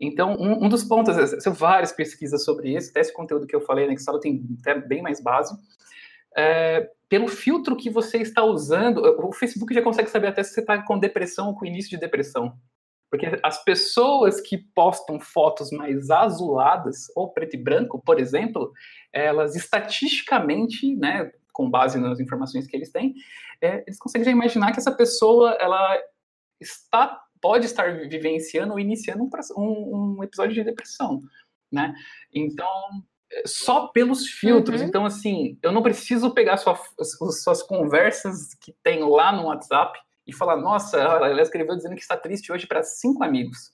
[0.00, 3.60] Então, um, um, dos pontos, são várias pesquisas sobre isso, até esse conteúdo que eu
[3.60, 5.54] falei na Excel tem até bem mais base.
[6.34, 10.60] É, pelo filtro que você está usando, o Facebook já consegue saber até se você
[10.60, 12.56] está com depressão ou com início de depressão.
[13.10, 18.72] Porque as pessoas que postam fotos mais azuladas, ou preto e branco, por exemplo,
[19.12, 23.14] elas estatisticamente, né, com base nas informações que eles têm,
[23.60, 25.98] é, eles conseguem já imaginar que essa pessoa ela
[26.60, 31.22] está pode estar vivenciando ou iniciando um, um, um episódio de depressão.
[31.70, 31.94] né?
[32.32, 32.68] Então,
[33.46, 34.80] só pelos filtros.
[34.80, 34.86] Uhum.
[34.86, 40.32] Então, assim, eu não preciso pegar sua, suas conversas que tem lá no WhatsApp e
[40.32, 43.72] falar, nossa, ela escreveu dizendo que está triste hoje para cinco amigos.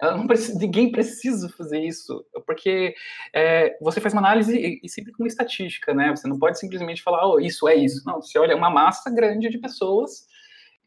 [0.00, 2.94] Ela não precisa, ninguém precisa fazer isso, porque
[3.34, 6.10] é, você faz uma análise e, e, sempre com uma estatística, né?
[6.16, 8.02] Você não pode simplesmente falar, oh, isso é isso.
[8.06, 10.26] Não, você olha uma massa grande de pessoas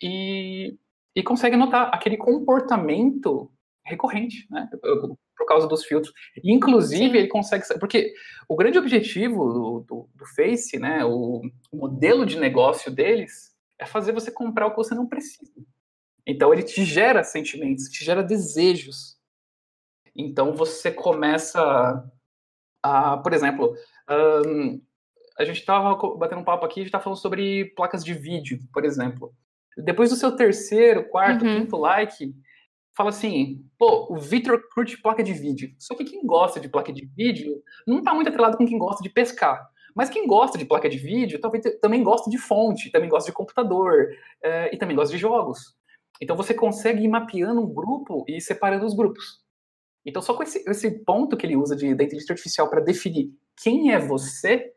[0.02, 0.76] e,
[1.16, 3.52] e consegue notar aquele comportamento
[3.86, 4.70] recorrente, né?
[5.38, 6.14] Por causa dos filtros.
[6.44, 7.18] inclusive, Sim.
[7.18, 7.66] ele consegue.
[7.80, 8.14] Porque
[8.48, 11.04] o grande objetivo do, do, do Face, né?
[11.04, 15.54] O, o modelo de negócio deles é fazer você comprar o que você não precisa.
[16.26, 19.18] Então ele te gera sentimentos, te gera desejos.
[20.16, 22.04] Então você começa
[22.82, 23.76] a, por exemplo,
[24.48, 24.82] um,
[25.38, 28.60] a gente estava batendo um papo aqui, a gente estava falando sobre placas de vídeo,
[28.72, 29.34] por exemplo.
[29.78, 31.62] Depois do seu terceiro, quarto, uhum.
[31.62, 32.34] quinto like,
[32.96, 35.74] fala assim, pô, o Victor curte placa de vídeo.
[35.80, 39.02] Só que quem gosta de placa de vídeo não está muito atrelado com quem gosta
[39.02, 39.68] de pescar.
[39.96, 43.36] Mas quem gosta de placa de vídeo talvez também gosta de fonte, também gosta de
[43.36, 44.10] computador
[44.44, 45.76] é, e também gosta de jogos.
[46.22, 49.42] Então você consegue ir mapeando um grupo e separando os grupos.
[50.06, 53.32] Então só com esse, esse ponto que ele usa de, da inteligência artificial para definir
[53.62, 54.74] quem é você,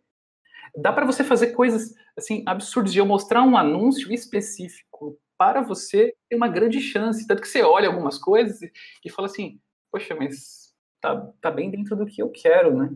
[0.76, 6.14] dá para você fazer coisas assim absurdas de eu mostrar um anúncio específico para você
[6.28, 7.26] ter uma grande chance.
[7.26, 8.72] Tanto que você olha algumas coisas e,
[9.04, 12.90] e fala assim, poxa, mas tá, tá bem dentro do que eu quero, né?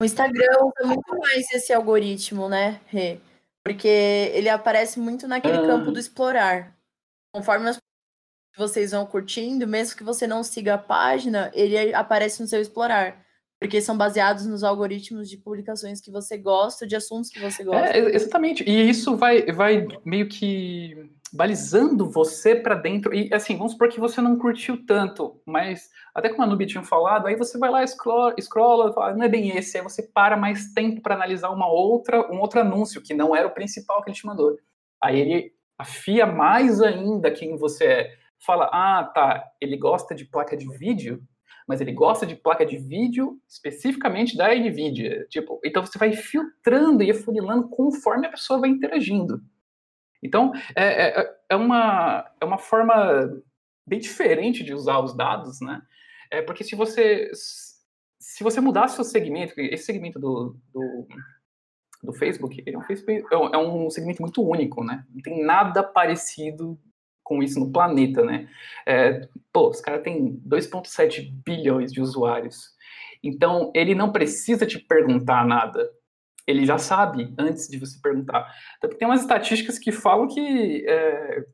[0.00, 3.18] O Instagram usa muito mais esse algoritmo, né, Rê?
[3.64, 5.66] Porque ele aparece muito naquele ah.
[5.66, 6.76] campo do explorar.
[7.34, 7.78] Conforme as
[8.56, 13.24] vocês vão curtindo, mesmo que você não siga a página, ele aparece no seu explorar.
[13.60, 17.96] Porque são baseados nos algoritmos de publicações que você gosta, de assuntos que você gosta.
[17.96, 18.62] É, exatamente.
[18.64, 23.14] E isso vai, vai meio que balizando você para dentro.
[23.14, 26.82] E assim, vamos supor que você não curtiu tanto, mas até como a Nubi tinha
[26.82, 30.36] falado, aí você vai lá, scrolla, scrolla fala, não é bem esse, aí você para
[30.36, 34.10] mais tempo para analisar uma outra, um outro anúncio, que não era o principal que
[34.10, 34.56] ele te mandou.
[35.02, 38.18] Aí ele afia mais ainda quem você é.
[38.44, 41.20] Fala, ah, tá, ele gosta de placa de vídeo,
[41.68, 45.26] mas ele gosta de placa de vídeo especificamente da NVIDIA.
[45.28, 49.42] Tipo, então você vai filtrando e afunilando conforme a pessoa vai interagindo.
[50.22, 53.30] Então, é, é, é, uma, é uma forma
[53.86, 55.82] bem diferente de usar os dados, né?
[56.30, 57.30] É porque se você
[58.18, 61.06] se você mudar seu segmento, esse segmento do, do,
[62.02, 65.04] do Facebook, é um, é um segmento muito único, né?
[65.10, 66.78] Não tem nada parecido
[67.28, 68.48] com isso no planeta, né?
[68.86, 72.76] É, pô, os caras têm 2,7 bilhões de usuários.
[73.22, 75.88] Então, ele não precisa te perguntar nada
[76.48, 78.50] ele já sabe antes de você perguntar.
[78.98, 81.44] Tem umas estatísticas que falam que, é,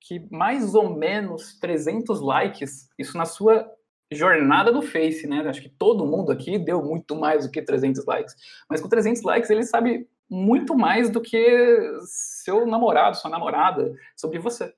[0.00, 3.70] que mais ou menos 300 likes, isso na sua
[4.10, 5.40] jornada do Face, né?
[5.46, 8.34] Acho que todo mundo aqui deu muito mais do que 300 likes.
[8.70, 14.38] Mas com 300 likes ele sabe muito mais do que seu namorado, sua namorada, sobre
[14.38, 14.72] você.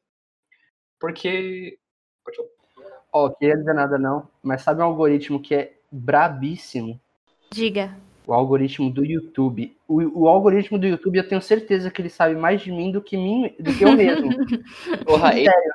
[1.04, 1.76] Porque.
[3.12, 6.98] Ó, oh, queria dizer nada não, mas sabe um algoritmo que é brabíssimo?
[7.50, 7.94] Diga
[8.26, 9.76] o algoritmo do YouTube.
[9.86, 13.02] O, o, algoritmo do YouTube, eu tenho certeza que ele sabe mais de mim do
[13.02, 14.30] que, mim, do que eu mesmo.
[15.04, 15.74] Porra, Sério.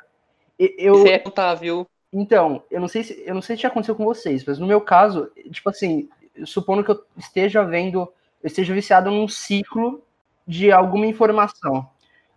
[0.57, 1.87] Eu, Você é contável.
[2.11, 4.65] Então, eu não sei se eu não sei se já aconteceu com vocês, mas no
[4.65, 6.09] meu caso, tipo assim,
[6.43, 7.99] supondo que eu esteja vendo,
[8.41, 10.01] eu esteja viciado num ciclo
[10.47, 11.87] de alguma informação.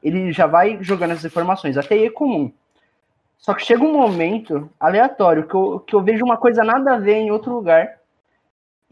[0.03, 2.53] Ele já vai jogando essas informações, até aí é comum.
[3.43, 6.99] Só que chega um momento aleatório que eu, que eu vejo uma coisa nada a
[6.99, 8.01] ver em outro lugar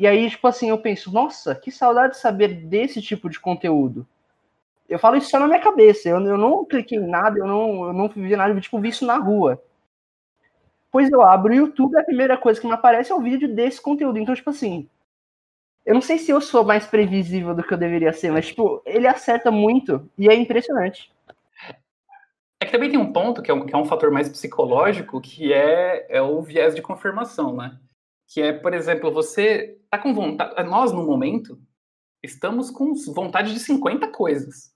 [0.00, 4.08] e aí, tipo assim, eu penso, nossa, que saudade de saber desse tipo de conteúdo.
[4.88, 6.08] Eu falo isso só na minha cabeça.
[6.08, 8.88] Eu, eu não cliquei em nada, eu não, eu não vi nada, eu, tipo, vi
[8.88, 9.62] isso na rua.
[10.90, 13.78] Pois eu abro o YouTube, a primeira coisa que me aparece é o vídeo desse
[13.78, 14.18] conteúdo.
[14.18, 14.88] Então, tipo assim,
[15.84, 18.80] eu não sei se eu sou mais previsível do que eu deveria ser, mas, tipo,
[18.86, 21.12] ele acerta muito e é impressionante.
[22.60, 25.20] É que também tem um ponto que é um, que é um fator mais psicológico,
[25.20, 27.78] que é, é o viés de confirmação, né?
[28.30, 31.58] que é, por exemplo, você tá com vontade, nós no momento
[32.22, 34.72] estamos com vontade de 50 coisas.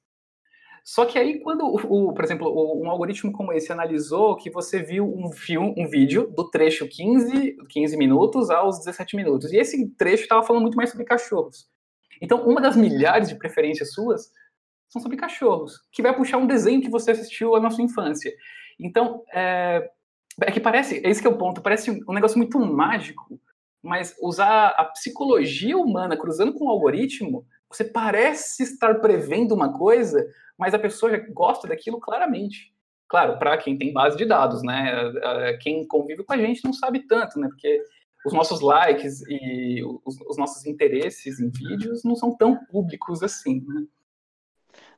[0.85, 4.83] Só que aí quando o, o por exemplo, um algoritmo como esse analisou que você
[4.83, 9.53] viu um filme, um vídeo do trecho 15, 15 minutos aos 17 minutos.
[9.53, 11.69] E esse trecho estava falando muito mais sobre cachorros.
[12.21, 14.31] Então, uma das milhares de preferências suas
[14.95, 18.33] são sobre cachorros, que vai puxar um desenho que você assistiu na sua infância.
[18.79, 19.91] Então, é,
[20.41, 23.41] é que parece, é esse que é o ponto, parece um negócio muito mágico,
[23.83, 30.25] mas usar a psicologia humana cruzando com o algoritmo, você parece estar prevendo uma coisa,
[30.57, 32.73] mas a pessoa já gosta daquilo claramente.
[33.09, 35.13] Claro, para quem tem base de dados, né?
[35.61, 37.49] Quem convive com a gente não sabe tanto, né?
[37.49, 37.83] Porque
[38.25, 43.63] os nossos likes e os, os, nossos interesses em vídeos não são tão públicos assim,
[43.67, 43.85] né?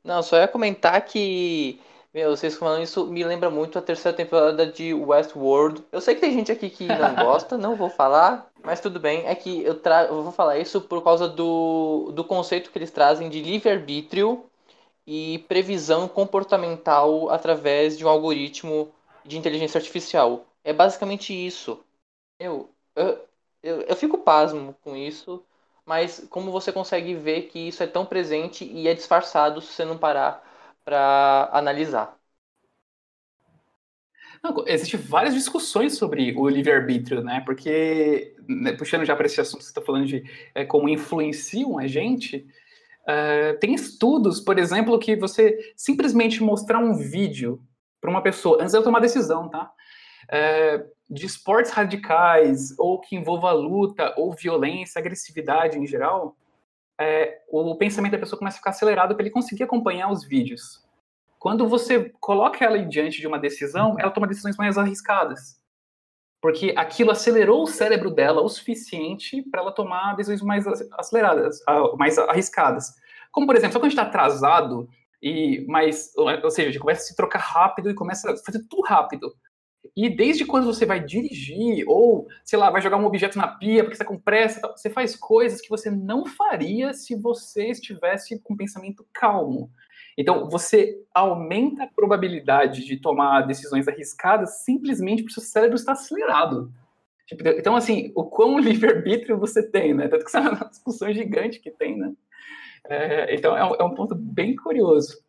[0.06, 1.80] Não, só ia comentar que,
[2.14, 5.84] meu, vocês falando isso me lembra muito a terceira temporada de Westworld.
[5.90, 9.26] Eu sei que tem gente aqui que não gosta, não vou falar, mas tudo bem.
[9.26, 12.92] É que eu, tra eu vou falar isso por causa do, do conceito que eles
[12.92, 14.44] trazem de livre-arbítrio
[15.06, 18.92] e previsão comportamental através de um algoritmo
[19.24, 20.46] de inteligência artificial.
[20.62, 21.80] É basicamente isso.
[22.38, 23.18] Eu, eu,
[23.62, 25.44] eu, eu fico pasmo com isso,
[25.86, 29.84] mas como você consegue ver que isso é tão presente e é disfarçado se você
[29.84, 30.42] não parar
[30.84, 32.18] para analisar?
[34.66, 37.42] Existem várias discussões sobre o livre-arbítrio, né?
[37.44, 40.22] Porque, né, puxando já para esse assunto você está falando de
[40.54, 42.46] é, como influenciam a gente,
[43.02, 47.60] uh, tem estudos, por exemplo, que você simplesmente mostrar um vídeo
[48.00, 49.70] para uma pessoa, antes de eu tomar decisão, tá?
[50.30, 56.36] É, de esportes radicais, ou que envolva luta, ou violência, agressividade em geral,
[56.98, 60.84] é, o pensamento da pessoa começa a ficar acelerado para ele conseguir acompanhar os vídeos.
[61.38, 65.60] Quando você coloca ela diante de uma decisão, ela toma decisões mais arriscadas.
[66.40, 71.60] Porque aquilo acelerou o cérebro dela o suficiente para ela tomar decisões mais aceleradas,
[71.96, 72.94] mais arriscadas.
[73.30, 74.88] Como, por exemplo, só quando a gente está atrasado,
[75.22, 78.64] e mais, ou seja, a gente começa a se trocar rápido e começa a fazer
[78.68, 79.34] tudo rápido.
[79.96, 83.82] E desde quando você vai dirigir, ou, sei lá, vai jogar um objeto na pia
[83.82, 88.54] porque está com pressa, você faz coisas que você não faria se você estivesse com
[88.54, 89.70] pensamento calmo.
[90.18, 95.92] Então, você aumenta a probabilidade de tomar decisões arriscadas simplesmente porque o seu cérebro está
[95.92, 96.70] acelerado.
[97.26, 100.08] Tipo, então, assim, o quão livre-arbítrio você tem, né?
[100.08, 102.12] Tanto que isso é uma discussão gigante que tem, né?
[102.88, 105.24] É, então, é um, é um ponto bem curioso.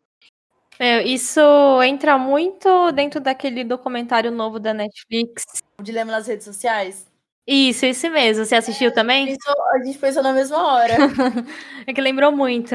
[0.78, 1.40] É, isso
[1.82, 5.44] entra muito dentro daquele documentário novo da Netflix.
[5.78, 7.06] O Dilema nas Redes Sociais?
[7.46, 8.44] Isso, esse mesmo.
[8.44, 9.26] Você assistiu é, também?
[9.26, 10.94] Pensou, a gente pensou na mesma hora.
[11.86, 12.74] é que lembrou muito.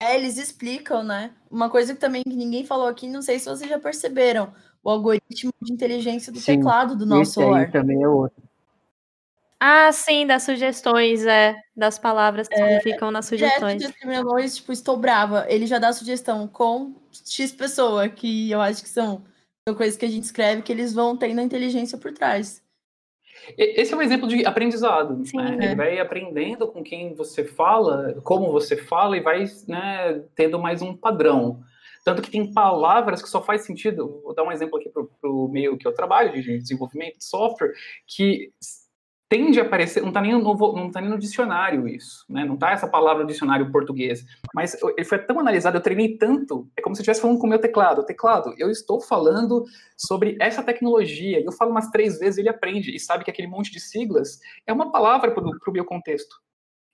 [0.00, 1.32] É, eles explicam, né?
[1.50, 4.52] Uma coisa que também ninguém falou aqui, não sei se vocês já perceberam,
[4.84, 7.70] o algoritmo de inteligência do Sim, teclado do nosso celular.
[7.72, 8.45] também é outro.
[9.58, 11.56] Ah, sim, das sugestões, é.
[11.74, 13.80] Das palavras que é, ficam nas sugestões.
[13.80, 15.46] Direto de tipo, estou brava.
[15.48, 16.94] Ele já dá sugestão com
[17.24, 19.24] X pessoa, que eu acho que são,
[19.66, 22.62] são coisas que a gente escreve que eles vão tendo a inteligência por trás.
[23.56, 25.24] Esse é um exemplo de aprendizado.
[25.24, 25.56] Sim, né?
[25.60, 25.64] é.
[25.66, 30.82] Ele vai aprendendo com quem você fala, como você fala, e vai né, tendo mais
[30.82, 31.62] um padrão.
[32.04, 34.20] Tanto que tem palavras que só faz sentido.
[34.22, 37.72] Vou dar um exemplo aqui para o meio que eu trabalho, de desenvolvimento de software,
[38.06, 38.52] que
[39.28, 42.44] tende a aparecer, não está nem, no, tá nem no dicionário isso, né?
[42.44, 44.24] Não está essa palavra no dicionário português.
[44.54, 47.46] Mas ele foi tão analisado, eu treinei tanto, é como se eu estivesse falando com
[47.46, 48.04] o meu teclado.
[48.06, 49.64] Teclado, eu estou falando
[49.96, 53.70] sobre essa tecnologia, eu falo umas três vezes, ele aprende, e sabe que aquele monte
[53.70, 56.36] de siglas é uma palavra para o meu contexto.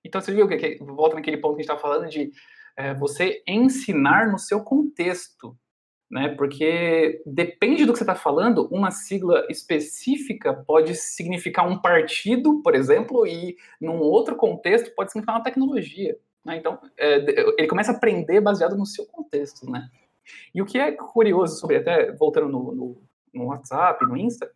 [0.05, 2.33] Então, você viu que, que volta naquele ponto que a gente está falando de
[2.77, 5.57] é, você ensinar no seu contexto
[6.13, 6.29] né?
[6.29, 12.75] Porque depende do que você está falando, uma sigla específica pode significar um partido, por
[12.75, 16.15] exemplo, e num outro contexto pode significar uma tecnologia.
[16.45, 16.59] Né?
[16.59, 17.17] Então, é,
[17.57, 19.89] ele começa a aprender baseado no seu contexto, né?
[20.55, 23.03] E o que é curioso sobre, até voltando no, no,
[23.33, 24.51] no WhatsApp, no Insta,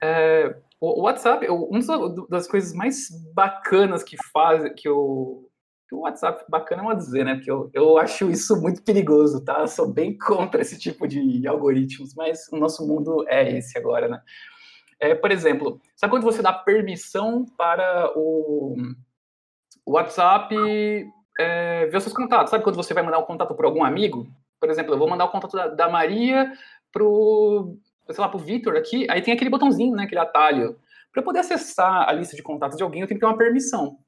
[0.00, 1.80] é, o, WhatsApp, uma
[2.28, 5.47] das coisas mais bacanas que faz, que o,
[5.94, 7.34] o WhatsApp bacana é uma dizer, né?
[7.34, 9.60] Porque eu, eu acho isso muito perigoso, tá?
[9.60, 14.08] Eu sou bem contra esse tipo de algoritmos, mas o nosso mundo é esse agora,
[14.08, 14.20] né?
[15.00, 18.76] É, por exemplo, sabe quando você dá permissão para o,
[19.86, 20.54] o WhatsApp
[21.38, 22.50] é, ver os seus contatos?
[22.50, 24.26] Sabe quando você vai mandar um contato para algum amigo?
[24.60, 26.52] Por exemplo, eu vou mandar o contato da, da Maria
[26.92, 27.76] pro,
[28.10, 30.04] sei lá, pro Vitor aqui, aí tem aquele botãozinho, né?
[30.04, 30.76] Aquele atalho.
[31.12, 33.38] Para eu poder acessar a lista de contatos de alguém, eu tenho que ter uma
[33.38, 33.98] permissão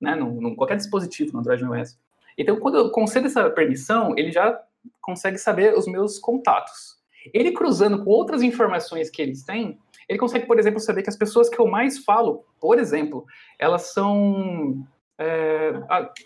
[0.00, 1.98] né, num, num qualquer dispositivo no Android no iOS.
[2.36, 4.60] Então, quando eu concedo essa permissão, ele já
[5.00, 6.96] consegue saber os meus contatos.
[7.34, 9.78] Ele cruzando com outras informações que eles têm,
[10.08, 13.26] ele consegue, por exemplo, saber que as pessoas que eu mais falo, por exemplo,
[13.58, 14.86] elas são.
[15.18, 15.72] É,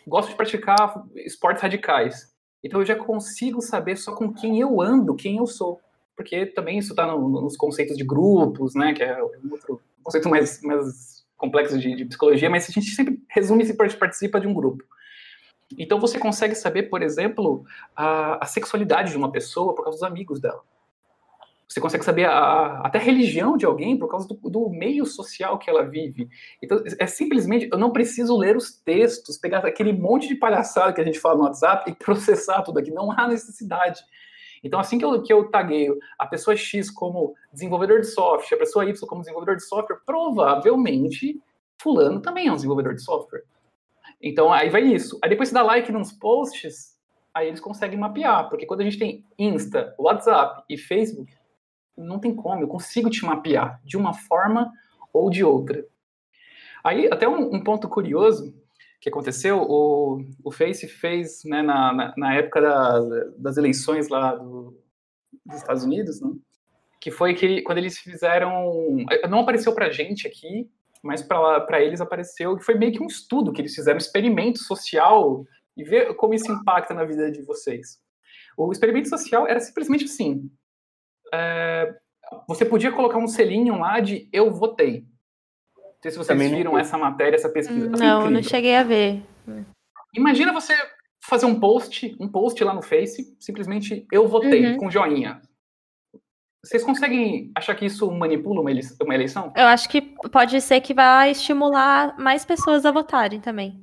[0.07, 2.33] gostam de praticar esportes radicais.
[2.63, 5.81] Então eu já consigo saber só com quem eu ando, quem eu sou.
[6.15, 8.93] Porque também isso está no, nos conceitos de grupos, né?
[8.93, 11.12] Que é um outro conceito mais, mais
[11.43, 14.85] complexos de, de, psicologia, mas a gente sempre resume se participa de um grupo.
[15.77, 17.65] Então você consegue saber, por exemplo,
[17.97, 20.63] a, a sexualidade de uma pessoa por causa dos amigos dela.
[21.67, 25.59] Você consegue saber a, até a religião de alguém por causa do, do, meio social
[25.59, 26.29] que ela vive.
[26.63, 31.01] Então, é simplesmente, eu não preciso ler os textos, pegar aquele monte de palhaçada que
[31.01, 32.93] a gente fala no WhatsApp e processar tudo aqui.
[32.93, 34.01] Não há necessidade.
[34.63, 38.61] Então, assim que eu, que eu tagueio a pessoa X como desenvolvedor de software, a
[38.61, 41.41] pessoa Y como desenvolvedor de software, provavelmente
[41.81, 43.43] fulano também é um desenvolvedor de software.
[44.21, 45.19] Então, aí vai isso.
[45.23, 46.97] Aí depois você dá like nos posts,
[47.35, 51.33] aí eles conseguem mapear, porque quando a gente tem Insta, WhatsApp e Facebook,
[51.97, 54.73] não tem como, eu consigo te mapear de uma forma
[55.13, 55.85] ou de outra.
[56.85, 58.55] Aí, até um, um ponto curioso
[59.03, 63.01] que aconteceu, o, o Face fez, né, na, na, na época da,
[63.37, 64.81] das eleições lá do,
[65.45, 66.31] dos Estados Unidos, né,
[67.01, 68.97] que foi que quando eles fizeram,
[69.29, 70.71] não apareceu pra gente aqui,
[71.03, 74.61] mas para eles apareceu, que foi meio que um estudo que eles fizeram, um experimento
[74.61, 75.45] social,
[75.77, 77.99] e ver como isso impacta na vida de vocês.
[78.57, 80.51] O experimento social era simplesmente assim,
[81.33, 81.95] é,
[82.47, 85.07] você podia colocar um selinho lá de eu votei.
[86.03, 87.91] Não sei se vocês Também viram essa matéria, essa pesquisa.
[87.91, 89.23] Não, não cheguei a ver.
[90.13, 90.75] Imagina você
[91.25, 94.79] fazer um post, um post lá no Face, simplesmente eu votei, uhum.
[94.79, 95.41] com joinha.
[96.65, 99.53] Vocês conseguem achar que isso manipula uma eleição?
[99.57, 103.81] Eu acho que pode ser que vai estimular mais pessoas a votarem também.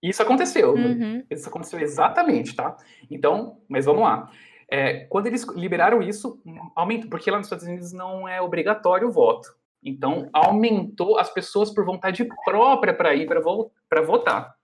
[0.00, 0.74] Isso aconteceu.
[0.74, 1.24] Uhum.
[1.28, 2.76] Isso aconteceu exatamente, tá?
[3.10, 4.30] Então, mas vamos lá.
[4.70, 6.40] É, quando eles liberaram isso,
[6.76, 9.57] aumentou, porque lá nos Estados Unidos não é obrigatório o voto.
[9.82, 13.70] Então, aumentou as pessoas por vontade própria para ir para vo
[14.04, 14.54] votar.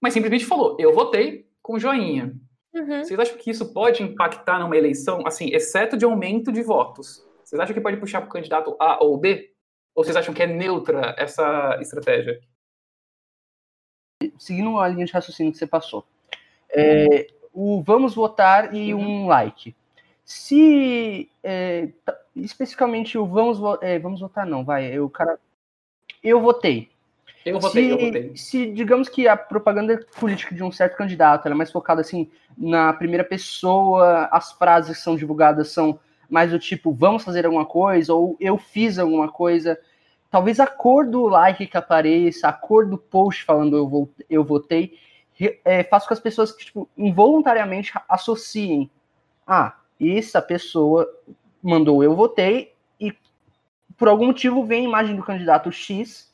[0.00, 2.34] Mas simplesmente falou: eu votei com joinha.
[2.74, 3.02] Uhum.
[3.02, 7.26] Vocês acham que isso pode impactar numa eleição, assim, exceto de aumento de votos?
[7.44, 9.52] Vocês acham que pode puxar para o candidato A ou B?
[9.94, 12.40] Ou vocês acham que é neutra essa estratégia?
[14.38, 16.04] Seguindo a linha de raciocínio que você passou,
[16.70, 19.24] é, o vamos votar e uhum.
[19.24, 19.74] um like.
[20.32, 21.88] Se é,
[22.36, 25.40] especificamente o vamos, é, vamos votar, não, vai, o cara.
[26.22, 26.88] Eu votei.
[27.44, 28.36] Eu votei, se, eu votei.
[28.36, 32.92] Se, digamos que a propaganda política de um certo candidato é mais focada assim na
[32.92, 38.14] primeira pessoa, as frases que são divulgadas são mais do tipo vamos fazer alguma coisa
[38.14, 39.76] ou eu fiz alguma coisa.
[40.30, 44.44] Talvez a cor do like que apareça, a cor do post falando eu, vou, eu
[44.44, 44.96] votei,
[45.64, 48.88] é, faça com que as pessoas tipo, involuntariamente associem.
[49.44, 51.08] Ah, essa pessoa
[51.62, 53.14] mandou eu votei e
[53.96, 56.32] por algum motivo vem a imagem do candidato X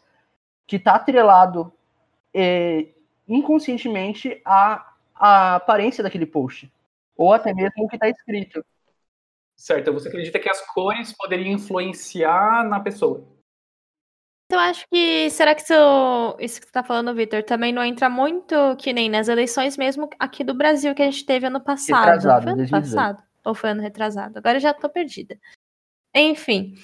[0.67, 1.73] que está atrelado
[2.33, 2.89] é,
[3.27, 6.73] inconscientemente à, à aparência daquele post.
[7.17, 8.65] Ou até mesmo o que está escrito.
[9.57, 13.27] Certo, você acredita que as cores poderiam influenciar na pessoa?
[14.47, 15.31] Então, acho que.
[15.31, 19.09] Será que isso, isso que você tá falando, Vitor, também não entra muito que nem
[19.09, 21.99] nas eleições mesmo aqui do Brasil que a gente teve ano passado?
[21.99, 23.26] Retrasado, foi ano passado?
[23.47, 24.39] Ou foi ano retrasado?
[24.39, 25.39] Agora já tô perdida.
[26.15, 26.75] Enfim.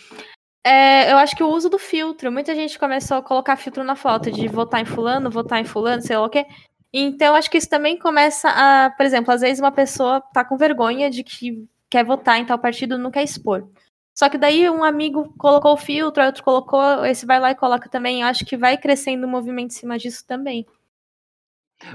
[0.64, 3.96] É, eu acho que o uso do filtro, muita gente começou a colocar filtro na
[3.96, 6.46] foto, de votar em fulano, votar em fulano, sei lá o quê.
[6.92, 10.56] Então, acho que isso também começa a, por exemplo, às vezes uma pessoa tá com
[10.56, 13.68] vergonha de que quer votar em tal partido, não quer expor.
[14.14, 17.88] Só que daí um amigo colocou o filtro, outro colocou, esse vai lá e coloca
[17.88, 18.20] também.
[18.20, 20.66] Eu acho que vai crescendo o um movimento em cima disso também.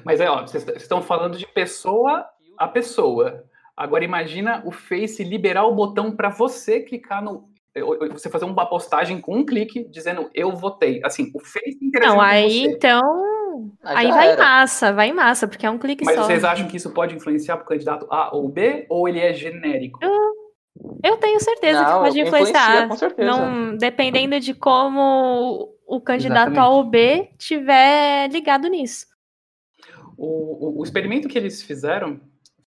[0.04, 3.47] Mas é, ó, vocês estão falando de pessoa a pessoa.
[3.78, 7.48] Agora imagina o Face liberar o botão para você clicar no
[8.12, 11.00] você fazer uma postagem com um clique dizendo eu votei.
[11.04, 12.72] Assim, o Face interagindo Não, aí você.
[12.72, 13.72] então.
[13.84, 14.44] Ah, aí vai era.
[14.44, 16.22] massa, vai massa, porque é um clique Mas só.
[16.22, 18.88] Mas vocês acham que isso pode influenciar para o candidato A ou B?
[18.90, 20.00] Ou ele é genérico?
[20.02, 20.12] Eu,
[21.04, 22.88] eu tenho certeza não, que pode influenciar.
[22.88, 23.30] Com certeza.
[23.30, 26.60] Não, dependendo de como o candidato Exatamente.
[26.60, 29.06] A ou B tiver ligado nisso.
[30.18, 32.20] O, o, o experimento que eles fizeram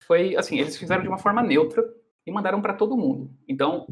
[0.08, 1.84] foi assim, eles fizeram de uma forma neutra
[2.26, 3.30] e mandaram para todo mundo.
[3.46, 3.86] Então,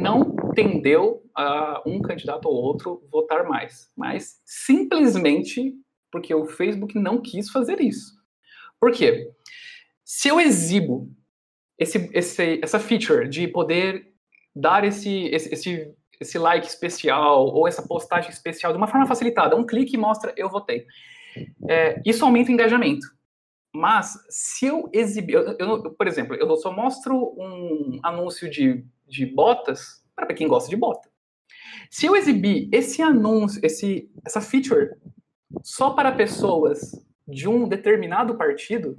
[0.00, 5.74] não tendeu a um candidato ou outro votar mais, mas simplesmente
[6.10, 8.14] porque o Facebook não quis fazer isso.
[8.80, 9.30] Por quê?
[10.04, 11.10] Se eu exibo
[11.78, 14.06] esse, esse, essa feature de poder
[14.54, 19.56] dar esse, esse, esse, esse like especial ou essa postagem especial de uma forma facilitada,
[19.56, 20.86] um clique mostra eu votei.
[21.68, 23.06] É, isso aumenta o engajamento.
[23.76, 29.26] Mas se eu exibir, eu, eu, por exemplo, eu só mostro um anúncio de, de
[29.26, 31.10] botas para quem gosta de bota.
[31.90, 34.96] Se eu exibir esse anúncio, esse, essa feature
[35.62, 36.92] só para pessoas
[37.28, 38.96] de um determinado partido,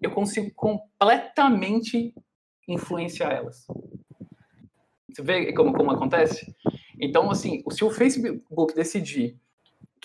[0.00, 2.14] eu consigo completamente
[2.68, 3.66] influenciar elas.
[5.10, 6.54] Você vê como, como acontece?
[7.00, 9.36] Então, assim, se o Facebook decidir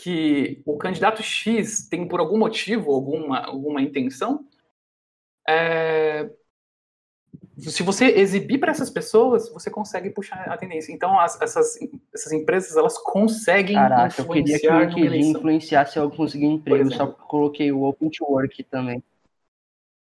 [0.02, 4.48] que o candidato X tem, por algum motivo, alguma, alguma intenção,
[5.48, 6.30] é,
[7.58, 10.94] se você exibir para essas pessoas, você consegue puxar a tendência.
[10.94, 11.78] Então, as, essas,
[12.14, 16.94] essas empresas, elas conseguem Caraca, influenciar eu queria que o LinkedIn influenciasse eu conseguir emprego,
[16.94, 19.04] só coloquei o Open to Work também.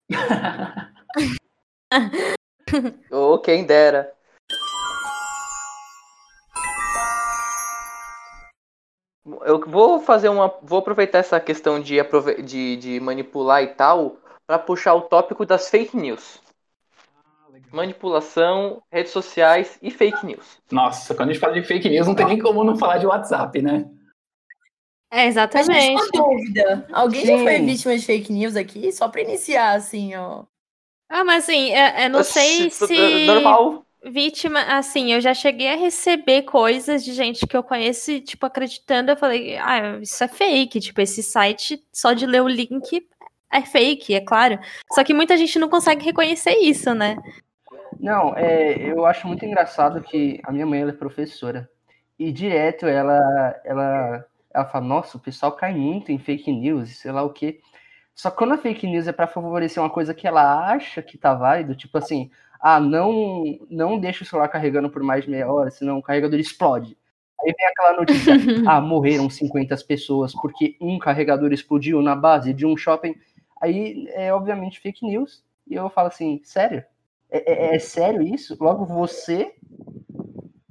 [3.12, 4.12] Ou oh, quem dera.
[9.26, 10.54] Eu vou fazer uma.
[10.62, 11.96] Vou aproveitar essa questão de,
[12.44, 16.42] de, de manipular e tal para puxar o tópico das fake news.
[17.26, 20.58] Ah, Manipulação, redes sociais e fake news.
[20.70, 23.08] Nossa, quando a gente fala de fake news, não tem nem como não falar de
[23.08, 23.90] WhatsApp, né?
[25.10, 25.94] É, exatamente.
[25.94, 26.88] Mas uma dúvida.
[26.92, 27.28] Alguém Sim.
[27.28, 28.92] já foi vítima de fake news aqui?
[28.92, 30.44] Só para iniciar, assim, ó.
[31.08, 33.26] Ah, mas assim, eu, eu não sei se.
[33.26, 38.46] Normal vítima, assim, eu já cheguei a receber coisas de gente que eu conheço, tipo,
[38.46, 43.08] acreditando, eu falei, ah, isso é fake, tipo, esse site, só de ler o link,
[43.52, 44.60] é fake, é claro.
[44.92, 47.18] Só que muita gente não consegue reconhecer isso, né?
[48.00, 51.70] Não, é, eu acho muito engraçado que a minha mãe ela é professora,
[52.18, 57.12] e direto ela, ela, ela fala, nossa, o pessoal cai muito em fake news, sei
[57.12, 57.60] lá o quê.
[58.14, 61.18] Só que quando a fake news é para favorecer uma coisa que ela acha que
[61.18, 62.30] tá válido, tipo assim,
[62.64, 66.40] ah, não, não deixa o celular carregando por mais de meia hora, senão o carregador
[66.40, 66.98] explode.
[67.42, 68.34] Aí vem aquela notícia,
[68.66, 73.16] ah, morreram 50 pessoas porque um carregador explodiu na base de um shopping.
[73.62, 75.44] Aí é obviamente fake news.
[75.68, 76.86] E eu falo assim, sério?
[77.30, 78.56] É, é, é sério isso?
[78.58, 79.54] Logo você?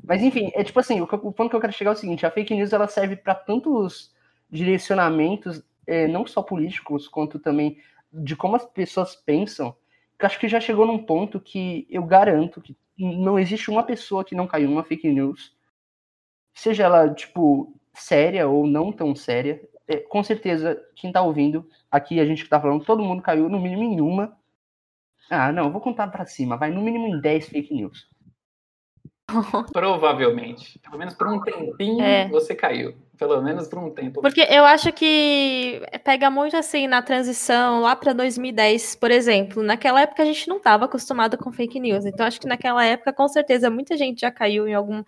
[0.03, 2.25] Mas enfim, é tipo assim, o, o, ponto que eu quero chegar é o seguinte,
[2.25, 4.15] a fake news ela serve para tantos
[4.51, 7.77] direcionamentos, é, não só políticos, quanto também
[8.11, 9.77] de como as pessoas pensam,
[10.27, 14.35] acho que já chegou num ponto que eu garanto que não existe uma pessoa que
[14.35, 15.55] não caiu numa fake news,
[16.55, 19.61] seja ela, tipo, séria ou não tão séria.
[19.89, 23.49] É, com certeza, quem tá ouvindo, aqui a gente que tá falando, todo mundo caiu
[23.49, 24.37] no mínimo em uma.
[25.31, 28.09] Ah, não, vou contar para cima, vai no mínimo em 10 fake news.
[29.73, 30.79] Provavelmente.
[30.79, 32.29] Pelo menos por um tempinho é.
[32.29, 32.95] você caiu.
[33.19, 34.21] Pelo menos por um tempo.
[34.21, 39.63] Porque eu acho que pega muito assim na transição lá para 2010, por exemplo.
[39.63, 42.05] Naquela época a gente não estava acostumado com fake news.
[42.05, 45.05] Então acho que naquela época, com certeza, muita gente já caiu em algum.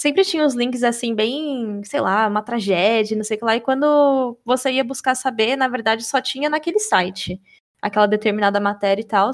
[0.00, 3.56] Sempre tinha os links assim, bem, sei lá, uma tragédia, não sei o que lá.
[3.56, 7.38] E quando você ia buscar saber, na verdade, só tinha naquele site
[7.82, 9.30] aquela determinada matéria e tal.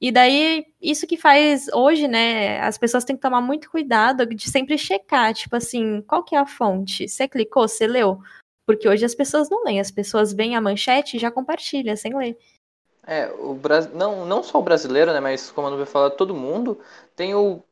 [0.00, 2.60] E daí, isso que faz hoje, né?
[2.60, 6.38] As pessoas têm que tomar muito cuidado de sempre checar, tipo assim, qual que é
[6.38, 7.08] a fonte?
[7.08, 8.20] Você clicou, você leu?
[8.64, 12.16] Porque hoje as pessoas não leem, as pessoas veem a manchete e já compartilham sem
[12.16, 12.38] ler.
[13.04, 13.90] É, o Bras...
[13.92, 15.18] não, não só o brasileiro, né?
[15.18, 16.78] Mas como a Nubia fala, todo mundo
[17.16, 17.64] tem o,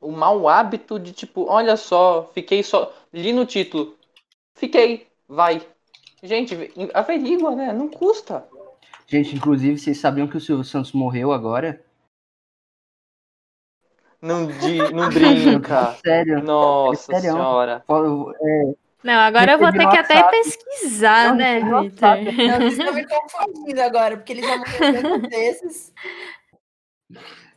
[0.00, 2.94] o mau hábito de tipo, olha só, fiquei só.
[3.12, 3.98] Li no título.
[4.54, 5.60] Fiquei, vai.
[6.22, 6.56] Gente,
[6.94, 7.72] averigua, né?
[7.72, 8.46] Não custa.
[9.12, 11.84] Gente, inclusive, vocês sabiam que o Silvio Santos morreu agora?
[14.22, 15.98] Não, di, não brinca.
[16.02, 16.42] Sério.
[16.42, 17.84] Nossa senhora.
[17.86, 22.24] É, não, agora eu vou ter que até pesquisar, não, né, Vitor?
[22.56, 25.92] Vocês estão me confundindo agora, porque ele já morreu desses.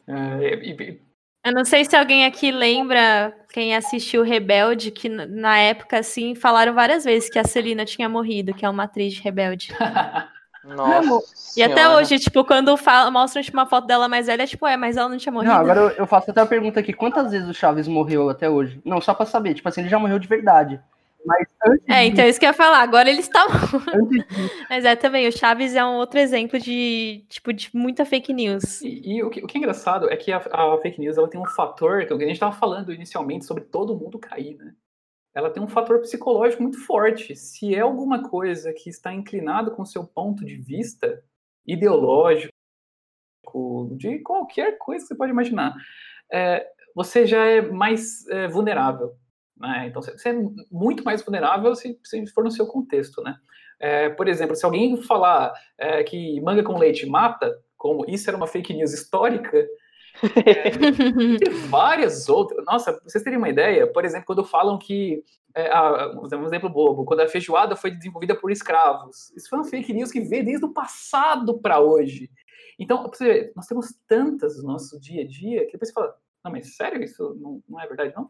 [0.10, 0.98] É,
[1.46, 6.74] eu não sei se alguém aqui lembra, quem assistiu Rebelde, que na época, assim, falaram
[6.74, 9.70] várias vezes que a Celina tinha morrido, que é uma atriz de Rebelde.
[10.68, 11.60] Nossa.
[11.60, 14.66] E até hoje, tipo, quando fala, mostram tipo, uma foto dela mais velha, é tipo,
[14.66, 15.54] é, mas ela não tinha morrido.
[15.54, 18.50] Não, agora eu, eu faço até a pergunta aqui: quantas vezes o Chaves morreu até
[18.50, 18.82] hoje?
[18.84, 20.80] Não, só pra saber, tipo assim, ele já morreu de verdade.
[21.26, 21.48] Mas
[21.88, 23.44] é, então isso que eu ia falar, agora ele está
[24.70, 28.82] Mas é também, o Chaves é um outro exemplo de, tipo, de muita fake news.
[28.82, 31.28] E, e o, que, o, que, é engraçado é que a, a, fake news ela
[31.28, 34.74] tem um fator que a gente estava falando inicialmente sobre todo mundo cair, né?
[35.36, 37.36] Ela tem um fator psicológico muito forte.
[37.36, 41.22] Se é alguma coisa que está inclinado com seu ponto de vista
[41.68, 42.54] ideológico,
[43.92, 45.76] de qualquer coisa que você pode imaginar,
[46.32, 46.66] é,
[46.96, 49.14] você já é mais é, vulnerável.
[49.58, 49.88] Né?
[49.88, 50.34] Então, você é
[50.72, 53.22] muito mais vulnerável se, se for no seu contexto.
[53.22, 53.36] Né?
[53.80, 58.38] É, por exemplo, se alguém falar é, que manga com leite mata, como isso era
[58.38, 59.68] uma fake news histórica,
[60.46, 62.66] é, várias outras.
[62.66, 65.24] Nossa, vocês terem uma ideia, por exemplo, quando falam que.
[65.54, 69.32] É, a, um exemplo bobo, quando a feijoada foi desenvolvida por escravos.
[69.38, 72.30] Isso foi uma fake news que veio desde o passado para hoje.
[72.78, 76.14] Então, você nós temos tantas no nosso dia a dia que depois você fala,
[76.46, 78.30] não, mas sério, isso não, não, é verdade, não?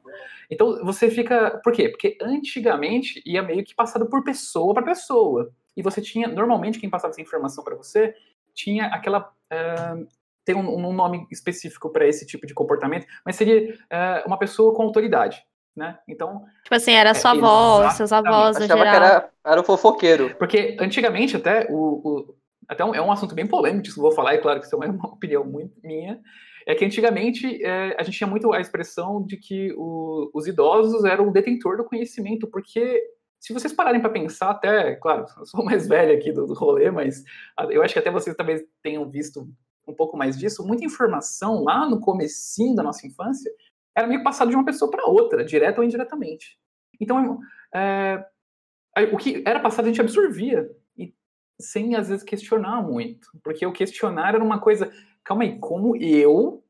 [0.50, 1.60] Então você fica.
[1.62, 1.90] Por quê?
[1.90, 5.52] Porque antigamente ia meio que passado por pessoa para pessoa.
[5.76, 8.16] E você tinha, normalmente, quem passava essa informação para você
[8.54, 10.08] tinha aquela uh,
[10.46, 14.74] tem um, um nome específico para esse tipo de comportamento, mas seria é, uma pessoa
[14.76, 15.43] com autoridade.
[15.76, 15.98] Né?
[16.08, 16.46] Então.
[16.64, 18.82] Tipo assim, era sua é, avó, seus avós, no geral.
[18.84, 20.34] que era, era o fofoqueiro.
[20.38, 22.36] Porque antigamente, até, o, o
[22.68, 24.68] até um, é um assunto bem polêmico, isso que eu vou falar, e claro que
[24.68, 26.22] isso é uma opinião muito minha,
[26.66, 31.04] é que antigamente é, a gente tinha muito a expressão de que o, os idosos
[31.04, 33.02] eram o detentor do conhecimento, porque
[33.39, 36.89] se vocês pararem para pensar, até, claro, eu sou mais velho aqui do, do rolê,
[36.89, 37.24] mas
[37.70, 39.48] eu acho que até vocês talvez tenham visto
[39.88, 43.52] um pouco mais disso, muita informação lá no comecinho da nossa infância
[43.96, 46.60] era meio passado de uma pessoa para outra, direta ou indiretamente.
[47.00, 47.40] Então,
[47.74, 48.26] é,
[49.12, 51.14] o que era passado a gente absorvia, e
[51.60, 54.92] sem às vezes questionar muito, porque o questionar era uma coisa,
[55.24, 56.64] calma aí, como eu,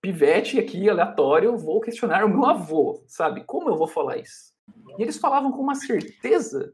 [0.00, 3.44] pivete aqui, aleatório, vou questionar o meu avô, sabe?
[3.44, 4.54] Como eu vou falar isso?
[4.98, 6.72] E eles falavam com uma certeza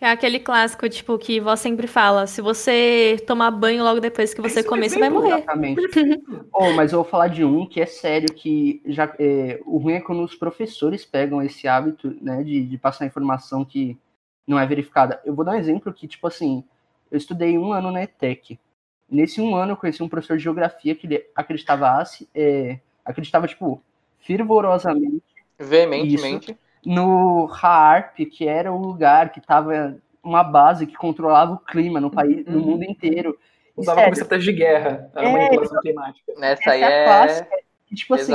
[0.00, 4.40] é aquele clássico, tipo, que vó sempre fala: se você tomar banho logo depois que
[4.40, 5.38] você comer, você vai morrer.
[5.38, 5.80] Exatamente.
[6.52, 9.94] oh, mas eu vou falar de um que é sério, que já é, o ruim
[9.94, 13.98] é quando os professores pegam esse hábito, né, de, de passar informação que
[14.46, 15.20] não é verificada.
[15.24, 16.64] Eu vou dar um exemplo que, tipo assim,
[17.10, 18.58] eu estudei um ano na ETEC.
[19.10, 23.82] Nesse um ano eu conheci um professor de geografia que ele acreditava, é, acreditava, tipo,
[24.20, 25.22] fervorosamente.
[25.58, 26.52] Veementemente.
[26.52, 32.00] Isso, no HAARP, que era o lugar que estava uma base que controlava o clima
[32.00, 32.66] no país, no uhum.
[32.66, 33.38] mundo inteiro.
[33.76, 36.32] Usava como estratégia de guerra, a é, manipulação climática.
[36.36, 37.56] Nessa aí é, clássica,
[37.90, 38.32] e, tipo assim,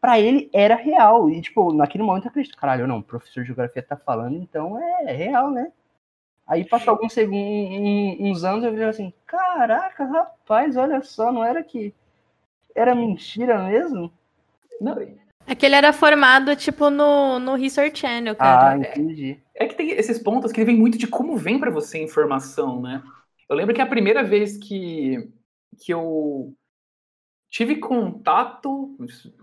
[0.00, 1.28] para ele era real.
[1.28, 4.80] E, tipo, naquele momento eu acredito, caralho, não, o professor de geografia tá falando, então
[4.80, 5.72] é, é real, né?
[6.46, 11.62] Aí passou alguns segundos, uns anos, eu vi assim, caraca, rapaz, olha só, não era
[11.62, 11.92] que
[12.74, 14.10] era mentira mesmo?
[14.80, 14.96] Não,
[15.48, 18.70] é que ele era formado, tipo, no, no Research Channel, cara.
[18.70, 19.40] Ah, entendi.
[19.54, 22.82] É, que tem esses pontos que vem muito de como vem para você a informação,
[22.82, 23.02] né?
[23.48, 25.30] Eu lembro que a primeira vez que,
[25.78, 26.54] que eu
[27.48, 28.94] tive contato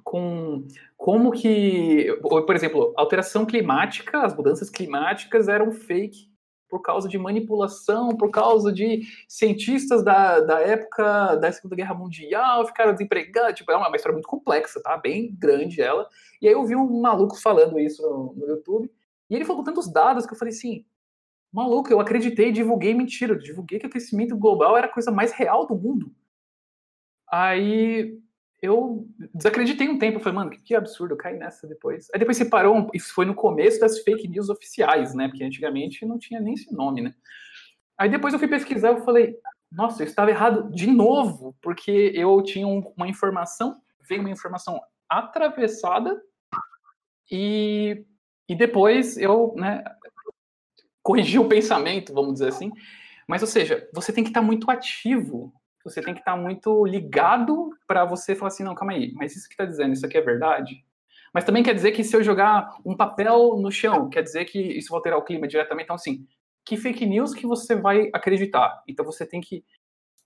[0.04, 6.30] com como que, por exemplo, alteração climática, as mudanças climáticas eram fake
[6.76, 12.66] por causa de manipulação, por causa de cientistas da, da época da Segunda Guerra Mundial,
[12.66, 13.56] ficaram desempregados.
[13.56, 14.98] Tipo, é uma, história muito complexa, tá?
[14.98, 16.06] Bem grande ela.
[16.42, 18.92] E aí eu vi um maluco falando isso no, no YouTube,
[19.30, 20.86] e ele falou tantos dados que eu falei assim,
[21.50, 25.66] maluco, eu acreditei, divulguei mentira, divulguei que o aquecimento global era a coisa mais real
[25.66, 26.12] do mundo.
[27.32, 28.20] Aí
[28.66, 32.08] eu desacreditei um tempo, falei, mano, que, que absurdo, eu caí nessa depois.
[32.14, 35.28] Aí depois se parou, isso foi no começo das fake news oficiais, né?
[35.28, 37.14] Porque antigamente não tinha nem esse nome, né?
[37.98, 39.38] Aí depois eu fui pesquisar e falei,
[39.72, 44.82] nossa, eu estava errado de novo, porque eu tinha um, uma informação, veio uma informação
[45.10, 46.22] atravessada
[47.32, 48.06] e,
[48.48, 49.84] e depois eu, né,
[51.02, 52.72] corrigi o pensamento, vamos dizer assim.
[53.28, 55.54] Mas, ou seja, você tem que estar muito ativo
[55.86, 59.48] você tem que estar muito ligado para você falar assim, não, calma aí, mas isso
[59.48, 60.84] que está dizendo, isso aqui é verdade?
[61.34, 64.60] Mas também quer dizer que se eu jogar um papel no chão, quer dizer que
[64.60, 65.84] isso vai alterar o clima diretamente.
[65.84, 66.26] Então, assim,
[66.66, 68.82] que fake news que você vai acreditar?
[68.88, 69.64] Então, você tem que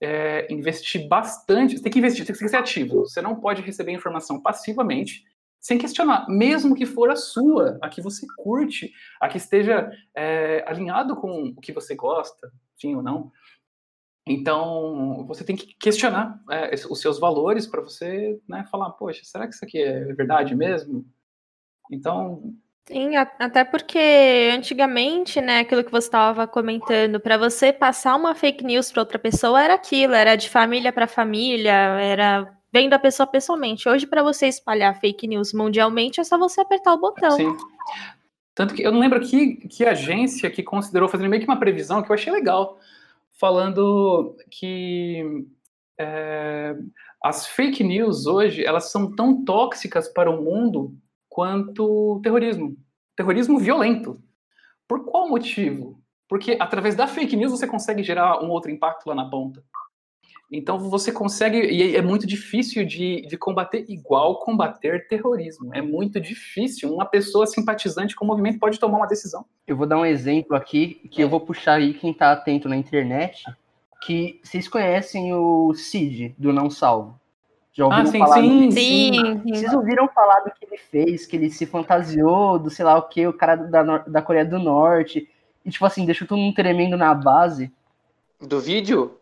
[0.00, 3.00] é, investir bastante, você tem que investir, tem que ser ativo.
[3.00, 5.24] Você não pode receber informação passivamente,
[5.60, 10.64] sem questionar, mesmo que for a sua, a que você curte, a que esteja é,
[10.66, 13.30] alinhado com o que você gosta, sim ou não.
[14.30, 19.48] Então, você tem que questionar é, os seus valores para você né, falar, poxa, será
[19.48, 21.04] que isso aqui é verdade mesmo?
[21.90, 22.54] Então.
[22.86, 28.64] Sim, até porque antigamente, né, aquilo que você estava comentando, para você passar uma fake
[28.64, 33.26] news para outra pessoa era aquilo, era de família para família, era vendo a pessoa
[33.26, 33.88] pessoalmente.
[33.88, 37.32] Hoje, para você espalhar fake news mundialmente, é só você apertar o botão.
[37.32, 37.56] Sim.
[38.54, 42.00] Tanto que eu não lembro que, que agência que considerou fazer meio que uma previsão
[42.00, 42.78] que eu achei legal
[43.40, 45.46] falando que
[45.98, 46.76] é,
[47.24, 50.94] as fake news hoje elas são tão tóxicas para o mundo
[51.28, 52.76] quanto o terrorismo.
[53.16, 54.22] Terrorismo violento.
[54.86, 56.02] Por qual motivo?
[56.28, 59.64] Porque através da fake news você consegue gerar um outro impacto lá na ponta.
[60.52, 65.72] Então você consegue, e é muito difícil de, de combater igual combater terrorismo.
[65.72, 66.92] É muito difícil.
[66.92, 69.44] Uma pessoa simpatizante com o movimento pode tomar uma decisão.
[69.64, 72.76] Eu vou dar um exemplo aqui, que eu vou puxar aí quem está atento na
[72.76, 73.44] internet,
[74.02, 77.20] que vocês conhecem o Cid, do Não Salvo.
[77.72, 81.26] Já ouviram ah, sim, falar sim, sim, sim, Vocês ouviram falar do que ele fez,
[81.26, 84.58] que ele se fantasiou do sei lá o que, o cara da, da Coreia do
[84.58, 85.28] Norte,
[85.64, 87.72] e tipo assim, deixou todo mundo tremendo na base.
[88.40, 89.19] Do vídeo?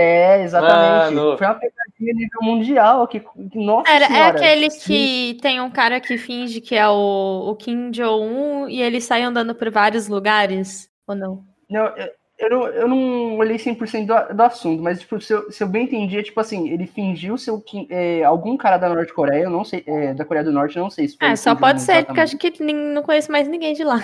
[0.00, 1.14] É, exatamente.
[1.14, 1.36] Mano.
[1.36, 3.06] Foi uma pegadinha nível mundial.
[3.06, 3.22] Que,
[3.54, 4.24] nossa Era, é senhora.
[4.24, 4.80] É aquele Sim.
[4.86, 9.22] que tem um cara que finge que é o, o Kim Jong-un e ele sai
[9.22, 11.44] andando por vários lugares, ou não?
[11.68, 15.52] Não, eu, eu, não, eu não olhei 100% do, do assunto, mas tipo, se, eu,
[15.52, 18.88] se eu bem entendi, é tipo assim, ele fingiu ser o, é, algum cara da
[18.88, 21.28] Norte Coreia, eu não sei, é, da Coreia do Norte, eu não sei se foi.
[21.28, 23.98] É, só pode ser, porque acho que não conheço mais ninguém de lá.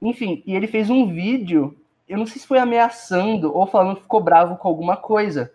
[0.00, 1.74] Enfim, e ele fez um vídeo
[2.08, 5.52] eu não sei se foi ameaçando ou falando que ficou bravo com alguma coisa.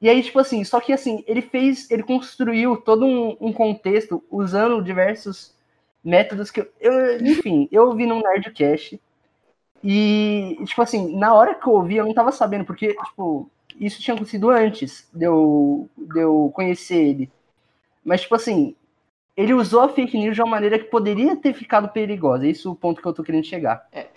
[0.00, 4.22] E aí, tipo assim, só que assim, ele fez, ele construiu todo um, um contexto
[4.30, 5.54] usando diversos
[6.04, 9.00] métodos que eu, eu, enfim, eu ouvi num Nerdcast
[9.82, 14.00] e, tipo assim, na hora que eu ouvi, eu não tava sabendo, porque, tipo, isso
[14.00, 17.30] tinha acontecido antes de eu, de eu conhecer ele.
[18.04, 18.74] Mas, tipo assim,
[19.36, 22.48] ele usou a fake news de uma maneira que poderia ter ficado perigosa.
[22.48, 23.86] É o ponto que eu tô querendo chegar.
[23.92, 24.08] É,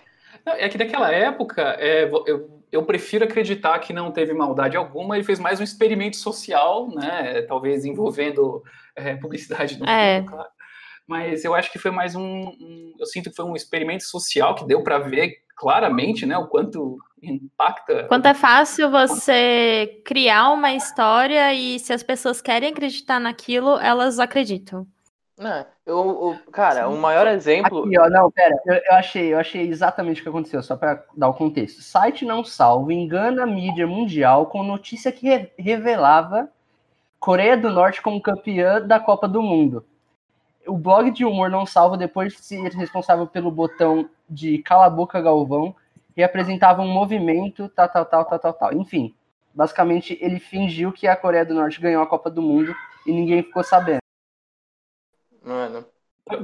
[0.46, 5.16] é que naquela época, é, eu, eu prefiro acreditar que não teve maldade alguma.
[5.16, 7.42] Ele fez mais um experimento social, né?
[7.42, 8.62] Talvez envolvendo
[8.96, 10.22] é, publicidade no é.
[10.22, 10.48] claro.
[11.06, 14.54] Mas eu acho que foi mais um, um, Eu sinto que foi um experimento social
[14.54, 16.36] que deu para ver claramente, né?
[16.38, 18.04] O quanto impacta.
[18.04, 24.18] Quanto é fácil você criar uma história e se as pessoas querem acreditar naquilo, elas
[24.18, 24.86] acreditam.
[25.38, 25.96] Não, eu,
[26.44, 27.84] eu cara, o maior exemplo.
[27.84, 31.04] Aqui, ó, não, pera, eu, eu, achei, eu achei exatamente o que aconteceu, só para
[31.16, 31.82] dar o contexto.
[31.82, 36.48] Site não salvo engana a mídia mundial com notícia que re revelava
[37.18, 39.84] Coreia do Norte como campeã da Copa do Mundo.
[40.66, 44.90] O blog de humor não salvo depois de ser responsável pelo botão de Cala a
[44.90, 45.74] Boca Galvão
[46.16, 48.72] e apresentava um movimento, tal, tal, tal, tal, tal, tal.
[48.74, 49.14] Enfim,
[49.54, 52.74] basicamente ele fingiu que a Coreia do Norte ganhou a Copa do Mundo
[53.06, 54.01] e ninguém ficou sabendo.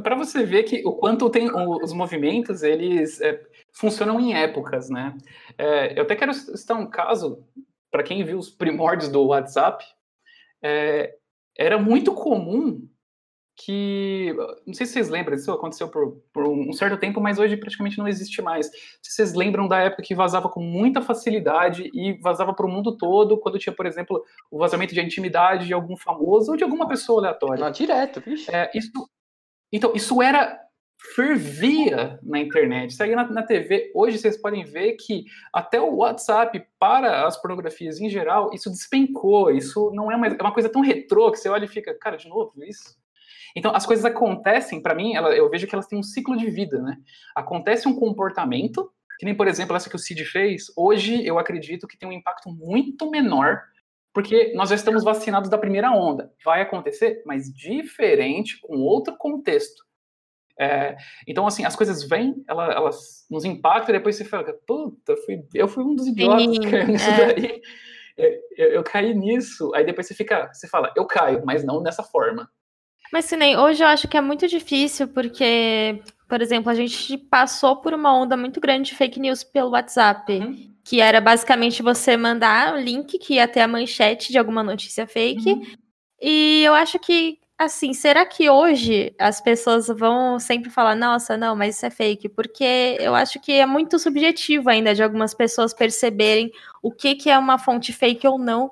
[0.02, 3.40] Para você ver que o quanto tem os movimentos, eles é,
[3.72, 5.16] funcionam em épocas, né?
[5.56, 7.44] É, eu até quero citar um caso,
[7.90, 9.84] para quem viu os primórdios do WhatsApp,
[10.60, 11.16] é,
[11.56, 12.88] era muito comum
[13.58, 14.32] que.
[14.64, 17.98] Não sei se vocês lembram, isso aconteceu por, por, um certo tempo, mas hoje praticamente
[17.98, 18.66] não existe mais.
[19.02, 22.96] Se vocês lembram da época que vazava com muita facilidade e vazava para o mundo
[22.96, 26.86] todo, quando tinha, por exemplo, o vazamento de intimidade de algum famoso ou de alguma
[26.86, 27.64] pessoa aleatória.
[27.64, 28.48] Não, direto, vixe.
[28.54, 28.90] É, isso,
[29.72, 30.60] então, isso era.
[31.14, 33.90] fervia na internet, saía na, na TV.
[33.92, 39.50] Hoje vocês podem ver que até o WhatsApp, para as pornografias em geral, isso despencou.
[39.50, 42.16] Isso não é uma, é uma coisa tão retrô que você olha e fica, cara,
[42.16, 42.96] de novo, isso?
[43.56, 46.50] Então, as coisas acontecem, para mim, ela, eu vejo que elas têm um ciclo de
[46.50, 46.96] vida, né?
[47.34, 51.86] Acontece um comportamento, que nem, por exemplo, essa que o Cid fez, hoje eu acredito
[51.86, 53.62] que tem um impacto muito menor,
[54.12, 56.32] porque nós já estamos vacinados da primeira onda.
[56.44, 59.88] Vai acontecer, mas diferente, com outro contexto.
[60.60, 60.96] É,
[61.26, 65.44] então, assim, as coisas vêm, elas, elas, nos impactam, e depois você fala, puta, fui,
[65.54, 67.34] eu fui um dos idiotas que caiu nisso é.
[67.34, 67.62] daí.
[68.56, 69.72] Eu, eu, caí nisso.
[69.74, 72.50] Aí depois você fica, você fala, eu caio, mas não dessa forma.
[73.12, 77.76] Mas, Sinem, hoje eu acho que é muito difícil, porque, por exemplo, a gente passou
[77.76, 80.32] por uma onda muito grande de fake news pelo WhatsApp.
[80.32, 80.74] Uhum.
[80.84, 85.06] Que era basicamente você mandar um link que ia ter a manchete de alguma notícia
[85.06, 85.52] fake.
[85.52, 85.62] Uhum.
[86.20, 91.54] E eu acho que, assim, será que hoje as pessoas vão sempre falar, nossa, não,
[91.54, 92.28] mas isso é fake?
[92.30, 96.50] Porque eu acho que é muito subjetivo ainda de algumas pessoas perceberem
[96.82, 98.70] o que, que é uma fonte fake ou não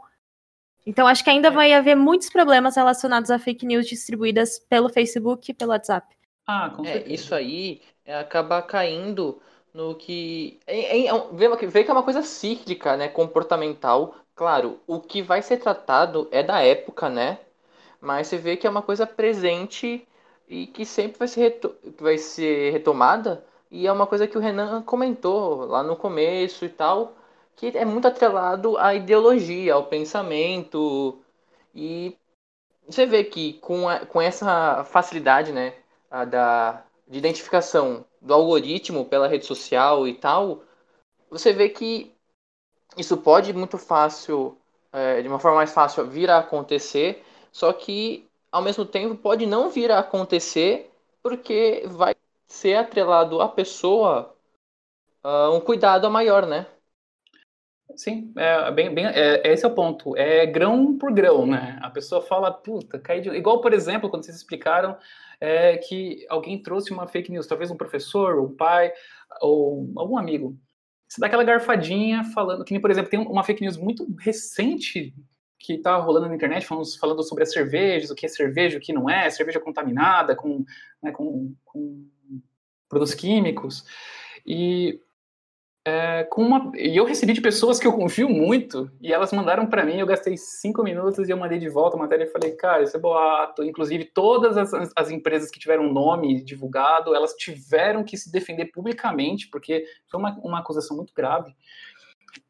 [0.86, 1.50] então, acho que ainda é.
[1.50, 6.06] vai haver muitos problemas relacionados a fake news distribuídas pelo Facebook e pelo WhatsApp.
[6.46, 7.10] Ah, com é, certeza.
[7.10, 9.42] É, isso aí é acaba caindo
[9.74, 10.60] no que.
[10.64, 13.08] É, é, vê que é uma coisa cíclica, né?
[13.08, 14.14] Comportamental.
[14.36, 17.38] Claro, o que vai ser tratado é da época, né?
[18.00, 20.06] Mas você vê que é uma coisa presente
[20.48, 21.74] e que sempre vai ser, reto...
[21.98, 23.44] vai ser retomada.
[23.70, 27.16] E é uma coisa que o Renan comentou lá no começo e tal
[27.56, 31.18] que é muito atrelado à ideologia, ao pensamento.
[31.74, 32.16] E
[32.86, 35.74] você vê que com, a, com essa facilidade né,
[36.30, 40.62] da, de identificação do algoritmo pela rede social e tal,
[41.30, 42.14] você vê que
[42.96, 44.56] isso pode muito fácil,
[44.92, 49.46] é, de uma forma mais fácil, vir a acontecer, só que ao mesmo tempo pode
[49.46, 50.90] não vir a acontecer
[51.22, 52.14] porque vai
[52.46, 54.34] ser atrelado à pessoa
[55.24, 56.66] uh, um cuidado maior, né?
[57.94, 60.16] Sim, é, bem, bem, é, esse é o ponto.
[60.16, 61.78] É grão por grão, né?
[61.80, 63.28] A pessoa fala, puta, cai de.
[63.30, 64.96] Igual, por exemplo, quando vocês explicaram
[65.40, 68.92] é, que alguém trouxe uma fake news, talvez um professor, um pai,
[69.40, 70.58] ou algum amigo.
[71.08, 75.14] Você dá aquela garfadinha falando, que nem, por exemplo, tem uma fake news muito recente
[75.58, 78.80] que tá rolando na internet, falando, falando sobre as cervejas, o que é cerveja, o
[78.80, 80.64] que não é, cerveja contaminada com,
[81.02, 82.06] né, com, com
[82.88, 83.84] produtos químicos.
[84.44, 85.00] E
[85.86, 89.68] é, com uma, e eu recebi de pessoas que eu confio muito, e elas mandaram
[89.68, 92.56] para mim, eu gastei cinco minutos e eu mandei de volta a matéria e falei,
[92.56, 93.62] cara, isso é boato.
[93.62, 99.48] Inclusive, todas as, as empresas que tiveram nome divulgado, elas tiveram que se defender publicamente,
[99.48, 101.54] porque foi uma, uma acusação muito grave.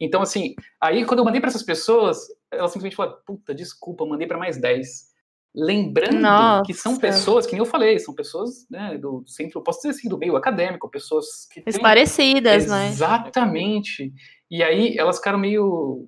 [0.01, 4.27] Então, assim, aí quando eu mandei para essas pessoas, elas simplesmente falaram, puta, desculpa, mandei
[4.27, 5.15] para mais 10.
[5.57, 6.65] Lembrando Nossa.
[6.67, 10.07] que são pessoas, que nem eu falei, são pessoas né, do centro, posso dizer assim,
[10.07, 11.63] do meio acadêmico, pessoas que.
[11.67, 12.73] Esclarecidas, têm...
[12.75, 12.89] né?
[12.89, 14.13] Exatamente.
[14.51, 16.07] E aí elas ficaram meio.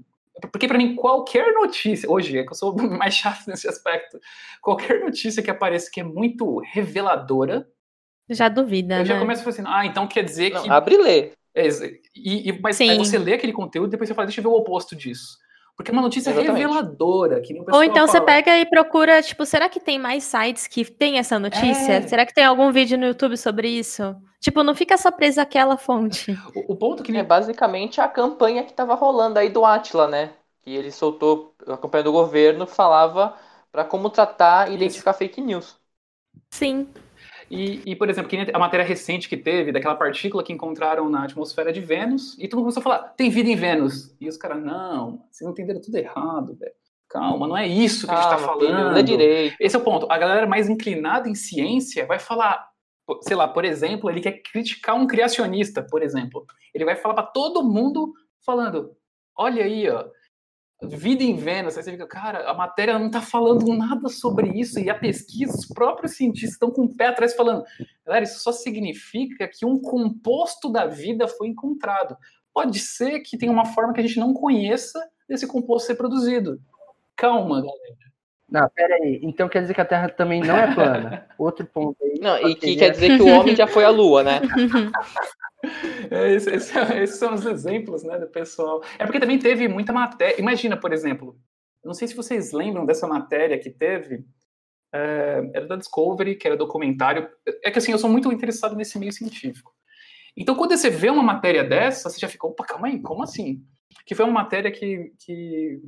[0.53, 4.21] Porque para mim, qualquer notícia, hoje é que eu sou mais chato nesse aspecto,
[4.61, 7.67] qualquer notícia que apareça que é muito reveladora.
[8.29, 8.97] Já duvida.
[8.97, 9.05] Eu né?
[9.07, 10.69] já começo a falar assim, ah, então quer dizer Não, que.
[10.69, 11.33] Abre e lê.
[11.55, 11.69] É,
[12.15, 14.51] e, e, mas aí você lê aquele conteúdo e depois você fala, deixa eu ver
[14.51, 15.39] o oposto disso.
[15.79, 16.59] Porque é uma notícia Exatamente.
[16.59, 17.41] reveladora.
[17.41, 18.09] Que Ou então fala.
[18.09, 21.93] você pega e procura, tipo, será que tem mais sites que tem essa notícia?
[21.93, 22.03] É.
[22.03, 24.17] Será que tem algum vídeo no YouTube sobre isso?
[24.41, 26.37] Tipo, não fica só preso àquela fonte.
[26.53, 30.31] O, o ponto que é basicamente a campanha que estava rolando aí do Atila, né?
[30.63, 33.37] Que ele soltou, a campanha do governo falava
[33.71, 35.77] para como tratar e identificar fake news.
[36.51, 36.89] Sim.
[37.51, 41.73] E, e, por exemplo, a matéria recente que teve, daquela partícula que encontraram na atmosfera
[41.73, 44.15] de Vênus, e todo mundo começou a falar, tem vida em Vênus.
[44.21, 46.73] E os caras, não, vocês entenderam tudo errado, velho.
[47.09, 48.95] Calma, não é isso que Calma, a gente tá falando.
[48.95, 49.57] Filho, direito.
[49.59, 50.07] Esse é o ponto.
[50.11, 52.69] A galera mais inclinada em ciência vai falar,
[53.23, 56.45] sei lá, por exemplo, ele quer criticar um criacionista, por exemplo.
[56.75, 58.13] Ele vai falar para todo mundo
[58.45, 58.93] falando,
[59.35, 60.05] olha aí, ó,
[60.83, 64.79] vida em Vênus, aí você fica, cara, a matéria não está falando nada sobre isso,
[64.79, 67.65] e a pesquisa, os próprios cientistas estão com o pé atrás falando,
[68.07, 72.17] galera, isso só significa que um composto da vida foi encontrado.
[72.55, 76.61] Pode ser que tenha uma forma que a gente não conheça desse composto ser produzido.
[77.17, 78.09] Calma, galera.
[78.51, 79.21] Não, pera aí.
[79.23, 81.27] Então quer dizer que a Terra também não é plana.
[81.37, 82.19] Outro ponto aí.
[82.21, 84.41] Não, e que quer dizer que o homem já foi à Lua, né?
[86.11, 88.83] É, esse, esse, esses são os exemplos, né, do pessoal.
[88.99, 90.41] É porque também teve muita matéria.
[90.41, 91.39] Imagina, por exemplo,
[91.85, 94.25] não sei se vocês lembram dessa matéria que teve.
[94.93, 97.29] É, era da Discovery, que era documentário.
[97.63, 99.73] É que assim, eu sou muito interessado nesse meio científico.
[100.37, 103.65] Então, quando você vê uma matéria dessa, você já fica, opa, calma aí, como assim?
[104.07, 105.13] Que foi uma matéria que.
[105.19, 105.81] que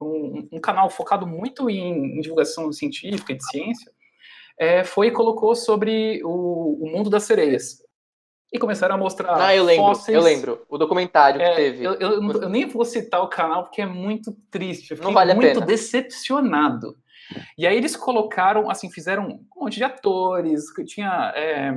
[0.00, 3.92] um, um canal focado muito em, em, divulgação científica e de ciência
[4.58, 7.78] é, foi e colocou sobre o, o mundo das sereias
[8.52, 9.34] e começaram a mostrar.
[9.40, 10.14] Ah, eu lembro, fósseis.
[10.14, 10.66] eu lembro.
[10.68, 11.84] O documentário que é, teve.
[11.84, 14.90] Eu, eu, eu, nem vou citar o canal porque é muito triste.
[14.90, 16.96] Eu fiquei Não vale muito decepcionado.
[17.56, 21.72] E aí eles colocaram, assim, fizeram um monte de atores, que tinha é,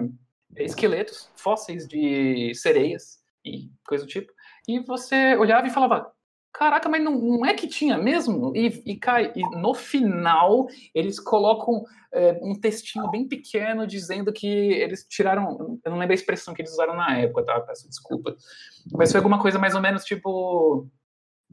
[0.58, 4.34] esqueletos, fósseis de sereias e coisa do tipo.
[4.68, 6.12] E você olhava e falava,
[6.58, 8.56] Caraca, mas não, não, é que tinha mesmo?
[8.56, 11.84] E, e, cai, e no final eles colocam
[12.14, 15.78] é, um textinho bem pequeno dizendo que eles tiraram.
[15.84, 17.60] Eu não lembro a expressão que eles usaram na época, tá?
[17.60, 18.38] Peço desculpa.
[18.94, 20.88] Mas foi alguma coisa mais ou menos tipo.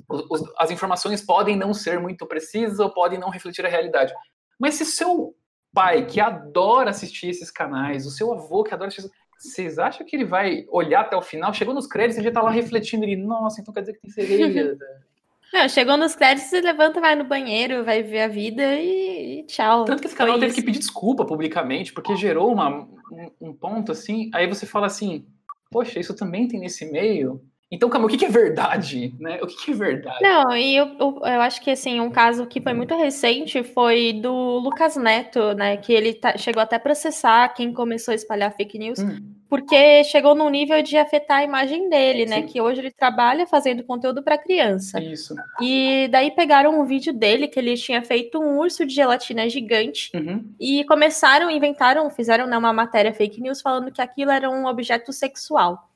[0.09, 4.14] Os, as informações podem não ser muito precisas ou podem não refletir a realidade.
[4.57, 5.34] Mas se seu
[5.74, 9.11] pai, que adora assistir esses canais, o seu avô, que adora assistir
[9.43, 11.53] vocês acham que ele vai olhar até o final?
[11.53, 14.11] Chegou nos créditos e já tá lá refletindo ele, nossa, então quer dizer que tem
[14.11, 14.76] sereia.
[15.53, 19.43] Não, chegou nos créditos, você levanta, vai no banheiro, vai ver a vida e, e
[19.43, 19.84] tchau.
[19.84, 23.93] Tanto que esse canal teve que pedir desculpa publicamente, porque gerou uma, um, um, ponto
[23.93, 24.30] assim.
[24.32, 25.26] Aí você fala assim:
[25.70, 27.43] Poxa, isso também tem nesse meio.
[27.73, 29.14] Então, calma, o que, que é verdade?
[29.18, 29.39] Né?
[29.43, 30.18] O que, que é verdade?
[30.20, 34.12] Não, e eu, eu, eu, acho que assim, um caso que foi muito recente foi
[34.12, 35.79] do Lucas Neto, né?
[35.79, 39.16] Que ele tá, chegou até a processar quem começou a espalhar fake news, hum.
[39.49, 42.43] porque chegou num nível de afetar a imagem dele, né?
[42.43, 42.47] Sim.
[42.47, 45.01] Que hoje ele trabalha fazendo conteúdo para criança.
[45.01, 45.35] Isso.
[45.59, 50.11] E daí pegaram um vídeo dele que ele tinha feito um urso de gelatina gigante
[50.14, 50.45] uhum.
[50.61, 55.11] e começaram, inventaram, fizeram né, uma matéria fake news falando que aquilo era um objeto
[55.11, 55.89] sexual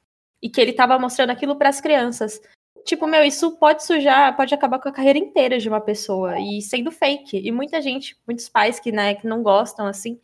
[0.42, 2.40] e que ele estava mostrando aquilo para as crianças.
[2.84, 6.62] Tipo, meu, isso pode sujar, pode acabar com a carreira inteira de uma pessoa e
[6.62, 7.36] sendo fake.
[7.36, 10.20] E muita gente, muitos pais que, né, que não gostam assim,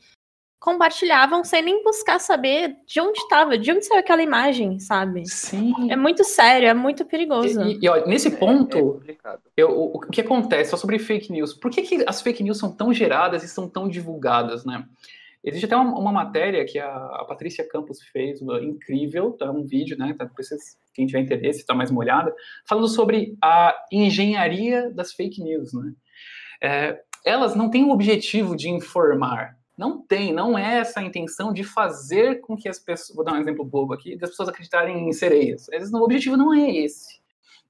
[0.62, 5.26] compartilhavam sem nem buscar saber de onde estava, de onde saiu aquela imagem, sabe?
[5.26, 5.90] Sim.
[5.90, 7.60] É muito sério, é muito perigoso.
[7.62, 11.32] E, e olha, nesse ponto, é, é eu, o, o, que acontece só sobre fake
[11.32, 11.52] news?
[11.52, 14.86] Por que, que as fake news são tão geradas e são tão divulgadas, né?
[15.44, 19.50] Existe até uma, uma matéria que a, a, Patrícia Campos fez, uma, incrível, tá?
[19.50, 20.14] um vídeo, né?
[20.16, 22.34] Tá, vocês, quem tiver interesse, está mais molhada,
[22.66, 25.92] falando sobre a engenharia das fake news, né?
[26.62, 31.52] É, elas não têm o objetivo de informar, não tem, não é essa a intenção
[31.52, 35.08] de fazer com que as pessoas, vou dar um exemplo bobo aqui, das pessoas acreditarem
[35.08, 35.66] em sereias.
[35.92, 37.21] O objetivo não é esse.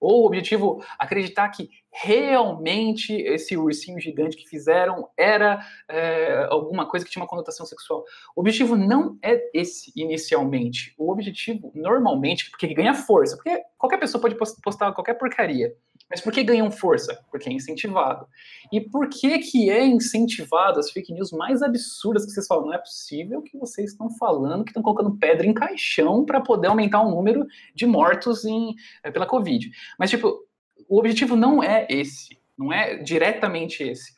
[0.03, 7.07] Ou o objetivo acreditar que realmente esse ursinho gigante que fizeram era é, alguma coisa
[7.07, 8.05] que tinha uma conotação sexual.
[8.35, 10.93] O objetivo não é esse inicialmente.
[10.99, 15.73] O objetivo, normalmente, porque ele ganha força, porque qualquer pessoa pode postar qualquer porcaria.
[16.13, 17.25] Mas por que ganham força?
[17.31, 18.27] Porque é incentivado.
[18.71, 22.67] E por que que é incentivado as fake news mais absurdas que vocês falam?
[22.67, 26.69] Não é possível que vocês estão falando que estão colocando pedra em caixão para poder
[26.69, 29.71] aumentar o número de mortos em, é, pela Covid.
[29.99, 30.39] Mas, tipo,
[30.87, 32.39] o objetivo não é esse.
[32.59, 34.13] Não é diretamente esse.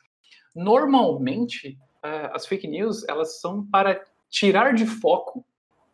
[0.53, 5.45] Normalmente, uh, as fake news, elas são para tirar de foco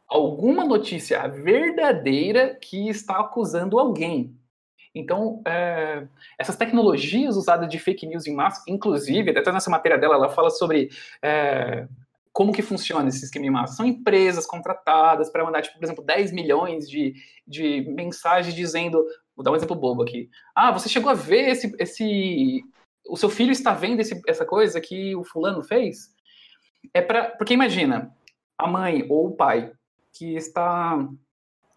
[0.08, 4.36] alguma notícia verdadeira que está acusando alguém.
[4.94, 6.06] Então, é,
[6.38, 10.50] essas tecnologias usadas de fake news em massa, inclusive, até nessa matéria dela, ela fala
[10.50, 10.89] sobre
[11.22, 11.88] é,
[12.34, 13.76] como que funciona esse esquema em massa.
[13.76, 17.14] São empresas contratadas para mandar, tipo, por exemplo, 10 milhões de,
[17.48, 20.30] de mensagens dizendo Vou dar um exemplo bobo aqui.
[20.54, 21.76] Ah, você chegou a ver esse.
[21.80, 22.64] esse
[23.08, 26.14] o seu filho está vendo esse, essa coisa que o fulano fez?
[26.94, 28.16] É para Porque imagina,
[28.56, 29.74] a mãe ou o pai
[30.14, 31.08] que está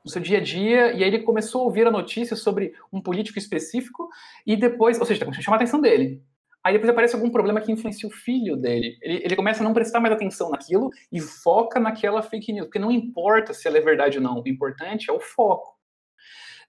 [0.05, 3.01] no seu dia a dia, e aí ele começou a ouvir a notícia sobre um
[3.01, 4.09] político específico,
[4.47, 6.23] e depois, ou seja, está começando a chamar a atenção dele.
[6.65, 8.97] Aí depois aparece algum problema que influencia o filho dele.
[9.03, 12.67] Ele, ele, começa a não prestar mais atenção naquilo e foca naquela fake news.
[12.69, 15.79] Porque não importa se ela é verdade ou não, o importante é o foco.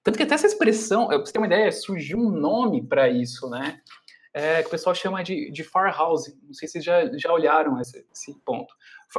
[0.03, 3.49] Tanto que até essa expressão, pra você ter uma ideia, surgiu um nome para isso,
[3.49, 3.79] né?
[4.33, 6.27] É, que o pessoal chama de, de far house.
[6.43, 8.73] Não sei se vocês já, já olharam esse, esse ponto.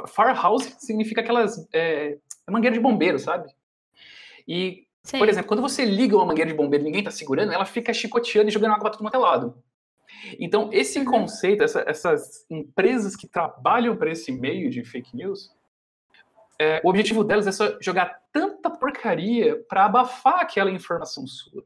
[0.09, 3.49] Far house significa aquelas é, mangueira de bombeiro, sabe?
[4.47, 5.19] E, Sim.
[5.19, 7.93] por exemplo, quando você liga uma mangueira de bombeiro e ninguém está segurando, ela fica
[7.93, 9.63] chicoteando e jogando água para todo mundo é lado.
[10.39, 11.05] Então, esse uhum.
[11.05, 15.51] conceito, essa, essas empresas que trabalham para esse meio de fake news,
[16.59, 21.65] é, o objetivo delas é só jogar tanta porcaria para abafar aquela informação sua.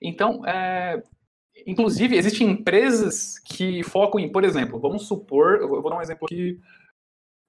[0.00, 1.02] Então, é,
[1.66, 6.24] inclusive, existem empresas que focam em, por exemplo, vamos supor, eu vou dar um exemplo
[6.24, 6.58] aqui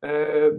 [0.03, 0.51] é,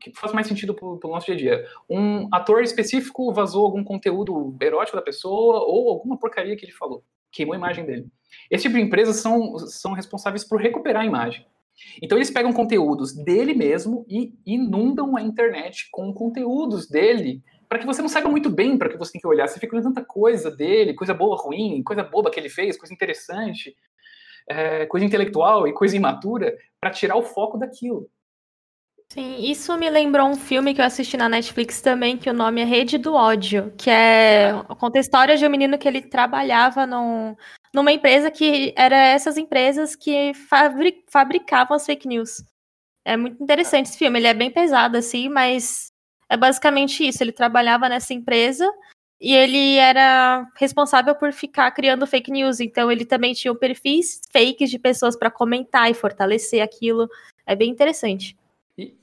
[0.00, 1.66] que faz mais sentido para o nosso dia a dia.
[1.88, 7.02] Um ator específico vazou algum conteúdo erótico da pessoa ou alguma porcaria que ele falou
[7.36, 8.06] queimou a imagem dele.
[8.50, 11.46] Esse tipo de empresas são, são responsáveis por recuperar a imagem.
[12.02, 17.86] Então eles pegam conteúdos dele mesmo e inundam a internet com conteúdos dele para que
[17.86, 19.46] você não saiba muito bem para que você tem que olhar.
[19.46, 22.94] Você fica olhando tanta coisa dele, coisa boa, ruim, coisa boba que ele fez, coisa
[22.94, 23.76] interessante,
[24.48, 28.08] é, coisa intelectual e coisa imatura, para tirar o foco daquilo.
[29.12, 32.60] Sim, isso me lembrou um filme que eu assisti na Netflix também, que o nome
[32.60, 36.86] é Rede do Ódio, que é conta a história de um menino que ele trabalhava
[36.86, 37.34] num,
[37.72, 42.42] numa empresa que era essas empresas que fabri, fabricavam as fake news.
[43.04, 45.92] É muito interessante esse filme, ele é bem pesado assim, mas
[46.28, 48.68] é basicamente isso, ele trabalhava nessa empresa
[49.20, 54.68] e ele era responsável por ficar criando fake news, então ele também tinha perfis fakes
[54.68, 57.08] de pessoas para comentar e fortalecer aquilo.
[57.46, 58.36] É bem interessante.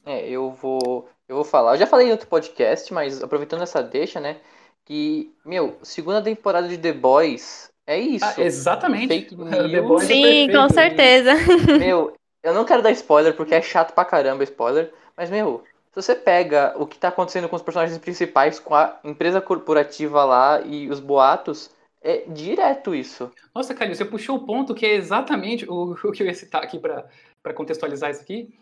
[0.05, 1.73] É, eu vou, eu vou falar.
[1.73, 4.37] Eu já falei em outro podcast, mas aproveitando essa deixa, né?
[4.85, 8.25] Que, meu, segunda temporada de The Boys é isso.
[8.25, 9.27] Ah, exatamente.
[9.33, 11.33] É Sim, com certeza.
[11.79, 15.63] Meu, eu não quero dar spoiler porque é chato pra caramba spoiler, mas, meu,
[15.93, 20.23] se você pega o que tá acontecendo com os personagens principais, com a empresa corporativa
[20.25, 21.69] lá e os boatos,
[22.01, 23.31] é direto isso.
[23.55, 26.63] Nossa, Calil, você puxou o ponto que é exatamente o, o que eu ia citar
[26.63, 28.53] aqui para contextualizar isso aqui.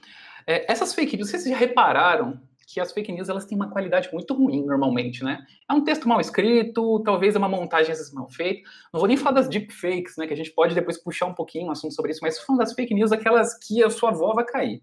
[0.46, 2.40] É, essas fake news, vocês já repararam
[2.74, 5.46] que as fake news elas têm uma qualidade muito ruim normalmente, né?
[5.70, 8.62] É um texto mal escrito, talvez é uma montagem às vezes mal feita.
[8.94, 10.26] Não vou nem falar das deepfakes, né?
[10.26, 12.74] Que a gente pode depois puxar um pouquinho um assunto sobre isso, mas falando das
[12.74, 14.82] fake news, aquelas que a sua avó vai cair,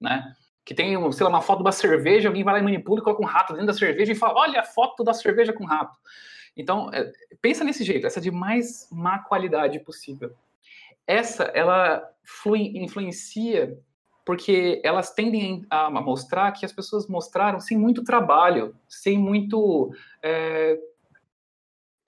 [0.00, 0.32] né?
[0.64, 3.22] Que tem, sei lá, uma foto da cerveja, alguém vai lá e manipula e coloca
[3.22, 5.96] um rato dentro da cerveja e fala: olha a foto da cerveja com rato.
[6.56, 10.32] Então, é, pensa nesse jeito, essa de mais má qualidade possível.
[11.06, 12.02] Essa, ela
[12.74, 13.78] influencia
[14.26, 19.92] porque elas tendem a mostrar que as pessoas mostraram sem muito trabalho, sem muito.
[20.20, 20.76] É,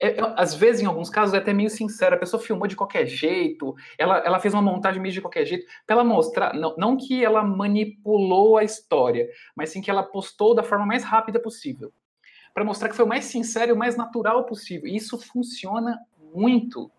[0.01, 2.17] é, às vezes, em alguns casos, é até meio sincera.
[2.17, 5.65] A pessoa filmou de qualquer jeito, ela, ela fez uma montagem meio de qualquer jeito,
[5.87, 10.53] para ela mostrar, não, não que ela manipulou a história, mas sim que ela postou
[10.53, 11.91] da forma mais rápida possível.
[12.53, 14.89] Para mostrar que foi o mais sincero e o mais natural possível.
[14.89, 15.97] E isso funciona
[16.33, 16.91] muito.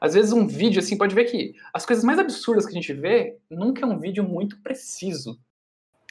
[0.00, 2.92] Às vezes um vídeo, assim, pode ver que as coisas mais absurdas que a gente
[2.92, 5.38] vê nunca é um vídeo muito preciso.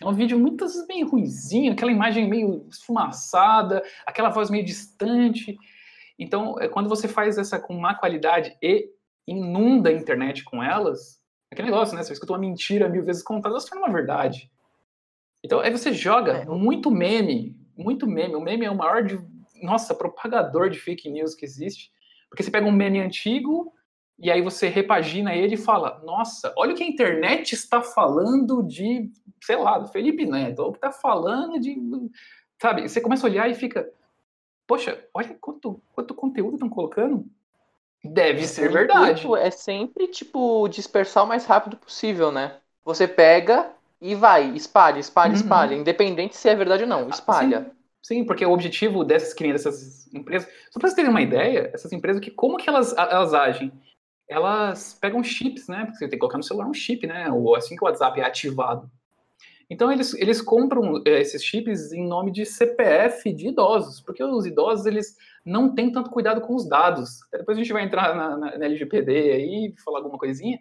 [0.02, 5.58] É um vídeo muitas vezes meio ruizinho, aquela imagem meio esfumaçada, aquela voz meio distante.
[6.18, 8.90] Então, é, quando você faz essa com má qualidade e
[9.28, 11.20] inunda a internet com elas,
[11.52, 12.04] é aquele negócio, né?
[12.04, 14.50] Você escuta uma mentira mil vezes contada, ela se torna uma verdade.
[15.44, 16.46] Então, aí você joga é.
[16.46, 18.36] muito meme, muito meme.
[18.36, 19.20] O meme é o maior, de,
[19.62, 21.92] nossa, propagador de fake news que existe.
[22.30, 23.74] Porque você pega um meme antigo,
[24.22, 28.62] e aí você repagina ele e fala: Nossa, olha o que a internet está falando
[28.64, 29.10] de,
[29.42, 31.78] sei lá, do Felipe Neto, ou que está falando de.
[32.62, 32.88] Sabe?
[32.88, 33.90] Você começa a olhar e fica:
[34.68, 37.26] Poxa, olha quanto, quanto conteúdo estão colocando.
[38.04, 39.28] Deve ser verdade.
[39.38, 42.58] É sempre, tipo, dispersar o mais rápido possível, né?
[42.84, 43.72] Você pega
[44.02, 45.36] e vai, espalha, espalha, uhum.
[45.36, 45.76] espalha.
[45.76, 47.64] Independente se é verdade ou não, ah, espalha.
[47.64, 47.80] Sim.
[48.02, 51.92] Sim, porque o objetivo dessas crianças, dessas empresas, só para vocês terem uma ideia, essas
[51.92, 53.72] empresas que como que elas, elas agem?
[54.30, 55.86] Elas pegam chips, né?
[55.86, 57.30] Porque você tem que colocar no celular um chip, né?
[57.32, 58.90] Ou assim que o WhatsApp é ativado.
[59.70, 64.46] Então eles, eles compram é, esses chips em nome de CPF de idosos, porque os
[64.46, 65.16] idosos eles
[65.46, 67.20] não têm tanto cuidado com os dados.
[67.32, 70.60] Depois a gente vai entrar na, na, na LGPD aí, falar alguma coisinha.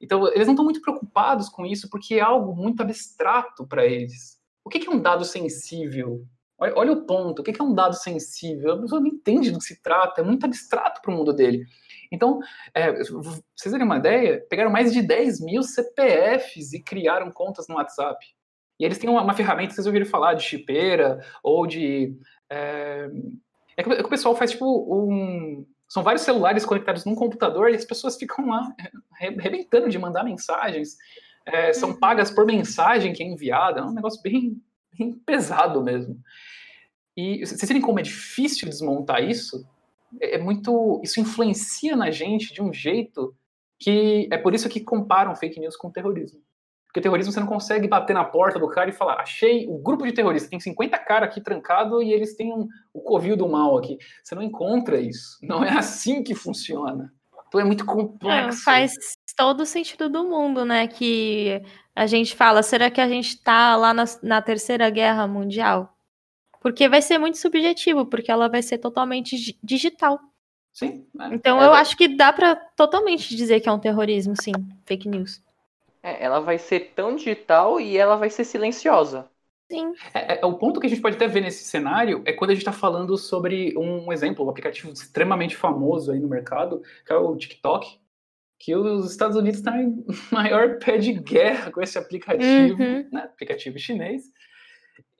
[0.00, 4.38] Então eles não estão muito preocupados com isso, porque é algo muito abstrato para eles.
[4.64, 6.24] O que, que é um dado sensível
[6.58, 7.40] Olha, olha o ponto.
[7.40, 8.72] O que é um dado sensível?
[8.72, 11.64] A pessoa não entende do que se trata, é muito abstrato para o mundo dele.
[12.10, 12.40] Então,
[12.74, 17.76] é, vocês terem uma ideia, pegaram mais de 10 mil CPFs e criaram contas no
[17.76, 18.24] WhatsApp.
[18.78, 22.16] E eles têm uma, uma ferramenta, vocês ouviram falar, de chipeira ou de.
[22.48, 23.10] É,
[23.76, 25.66] é, que, é que o pessoal faz tipo um.
[25.88, 28.74] São vários celulares conectados num computador e as pessoas ficam lá
[29.12, 30.96] arrebentando de mandar mensagens.
[31.46, 31.98] É, são uhum.
[31.98, 33.80] pagas por mensagem que é enviada.
[33.80, 34.60] É um negócio bem,
[34.96, 36.20] bem pesado mesmo.
[37.16, 39.66] E vocês verem como é difícil desmontar isso?
[40.20, 41.00] É, é muito.
[41.02, 43.34] Isso influencia na gente de um jeito
[43.78, 46.40] que é por isso que comparam fake news com terrorismo.
[46.86, 50.06] Porque terrorismo você não consegue bater na porta do cara e falar, achei o grupo
[50.06, 53.76] de terroristas, tem 50 caras aqui trancado e eles têm um, o covil do mal
[53.76, 53.98] aqui.
[54.24, 55.38] Você não encontra isso.
[55.42, 57.12] Não é assim que funciona.
[57.46, 58.60] Então é muito complexo.
[58.60, 58.92] É, faz
[59.36, 60.88] todo o sentido do mundo, né?
[60.88, 61.62] Que
[61.94, 65.97] a gente fala, será que a gente tá lá na, na terceira guerra mundial?
[66.60, 70.18] Porque vai ser muito subjetivo, porque ela vai ser totalmente digital.
[70.72, 71.06] Sim.
[71.20, 74.52] É, então é, eu acho que dá para totalmente dizer que é um terrorismo, sim,
[74.86, 75.42] fake news.
[76.02, 79.28] É, ela vai ser tão digital e ela vai ser silenciosa.
[79.70, 79.92] Sim.
[80.14, 82.54] É, é, o ponto que a gente pode até ver nesse cenário é quando a
[82.54, 87.16] gente está falando sobre um exemplo, um aplicativo extremamente famoso aí no mercado, que é
[87.16, 87.98] o TikTok,
[88.58, 93.08] que os Estados Unidos estão tá em maior pé de guerra com esse aplicativo, uhum.
[93.12, 94.32] né, aplicativo chinês.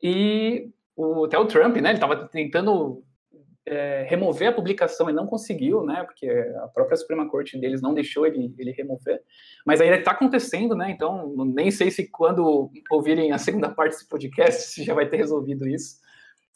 [0.03, 3.05] E o, até o Trump, né, ele estava tentando
[3.65, 6.03] é, remover a publicação e não conseguiu, né?
[6.03, 9.21] Porque a própria Suprema Corte deles não deixou ele, ele remover.
[9.65, 10.91] Mas ainda está acontecendo, né?
[10.91, 15.69] Então, nem sei se quando ouvirem a segunda parte desse podcast já vai ter resolvido
[15.69, 15.99] isso.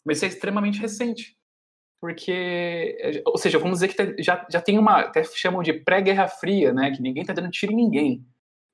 [0.03, 1.37] Mas isso é extremamente recente.
[2.01, 6.73] Porque, ou seja, vamos dizer que já, já tem uma, até chamam de pré-guerra fria,
[6.73, 6.91] né?
[6.91, 8.25] Que ninguém está dando tiro em ninguém.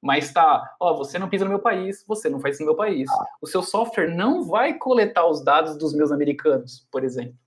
[0.02, 2.78] Mas tá, ó, você não pisa no meu país, você não faz isso no meu
[2.78, 3.10] país.
[3.42, 7.38] O seu software não vai coletar os dados dos meus americanos, por exemplo.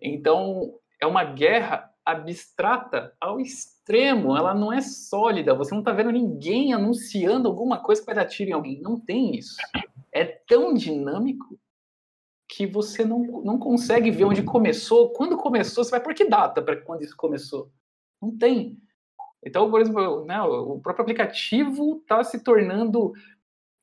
[0.00, 5.54] Então, é uma guerra abstrata ao extremo, ela não é sólida.
[5.54, 8.80] Você não está vendo ninguém anunciando alguma coisa para dar tiro em alguém.
[8.80, 9.56] Não tem isso.
[10.12, 11.58] É tão dinâmico
[12.48, 15.10] que você não, não consegue ver onde começou.
[15.10, 17.70] Quando começou, você vai por que data para quando isso começou?
[18.22, 18.80] Não tem.
[19.44, 23.12] Então, por exemplo, né, o próprio aplicativo está se tornando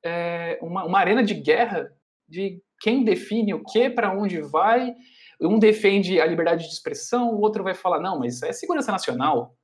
[0.04, 1.92] é, uma, uma arena de guerra
[2.28, 4.94] de quem define o que, para onde vai,
[5.40, 9.56] um defende a liberdade de expressão, o outro vai falar, não, mas é segurança nacional.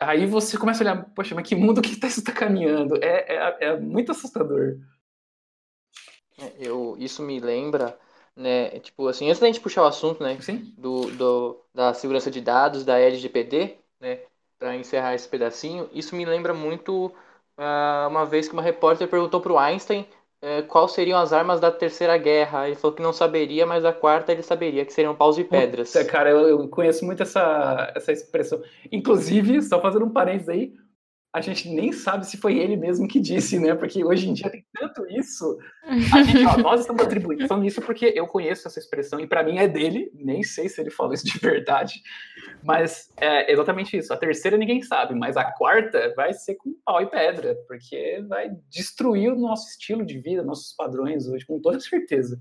[0.00, 2.96] Aí você começa a olhar, poxa, mas que mundo que tá, isso está caminhando?
[3.02, 4.78] É, é, é, muito assustador.
[6.38, 7.98] É, eu, isso me lembra,
[8.34, 10.74] né, tipo assim, antes da gente puxar o assunto, né, Sim.
[10.78, 14.20] Do, do, da segurança de dados, da LGPD, né,
[14.58, 19.40] para encerrar esse pedacinho, isso me lembra muito uh, uma vez que uma repórter perguntou
[19.40, 20.06] para o Einstein
[20.42, 22.66] é, quais seriam as armas da Terceira Guerra.
[22.66, 25.92] Ele falou que não saberia, mas a quarta ele saberia, que seriam paus e pedras.
[25.92, 28.62] Puta, cara, eu, eu, conheço muito essa, essa expressão.
[28.90, 30.74] Inclusive, só fazendo um parênteses aí,
[31.32, 33.74] a gente nem sabe se foi ele mesmo que disse, né?
[33.74, 35.58] Porque hoje em dia tem tanto isso.
[35.88, 39.68] Gente, ó, nós estamos atribuindo isso porque eu conheço essa expressão e para mim é
[39.68, 40.10] dele.
[40.12, 42.02] Nem sei se ele falou isso de verdade,
[42.64, 44.12] mas é exatamente isso.
[44.12, 48.50] A terceira ninguém sabe, mas a quarta vai ser com pau e pedra, porque vai
[48.68, 52.40] destruir o nosso estilo de vida, nossos padrões hoje, com toda certeza.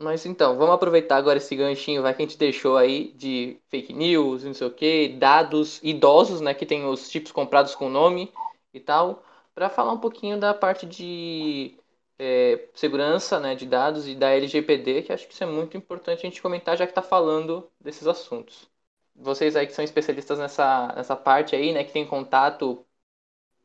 [0.00, 3.92] Mas então, vamos aproveitar agora esse ganchinho, vai que a gente deixou aí de fake
[3.92, 8.32] news, não sei o que, dados idosos, né, que tem os chips comprados com nome
[8.72, 11.76] e tal, para falar um pouquinho da parte de
[12.16, 16.20] é, segurança, né, de dados e da LGPD, que acho que isso é muito importante
[16.20, 18.70] a gente comentar, já que está falando desses assuntos.
[19.16, 22.86] Vocês aí que são especialistas nessa, nessa parte aí, né, que tem contato,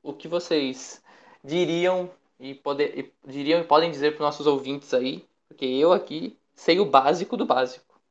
[0.04, 1.04] o que vocês
[1.44, 5.94] diriam e, poder, e diriam e podem dizer para os nossos ouvintes aí porque eu
[5.94, 8.02] aqui sei o básico do básico.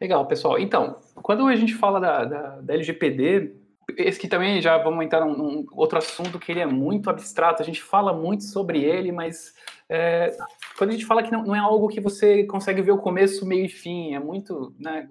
[0.00, 0.58] Legal, pessoal.
[0.58, 3.54] Então, quando a gente fala da, da, da LGPD,
[3.96, 7.62] esse que também já vamos entrar num, num, outro assunto que ele é muito abstrato,
[7.62, 9.54] a gente fala muito sobre ele, mas
[9.88, 10.36] é,
[10.76, 13.46] quando a gente fala que não, não, é algo que você consegue ver o começo,
[13.46, 15.08] meio e fim, é muito, né,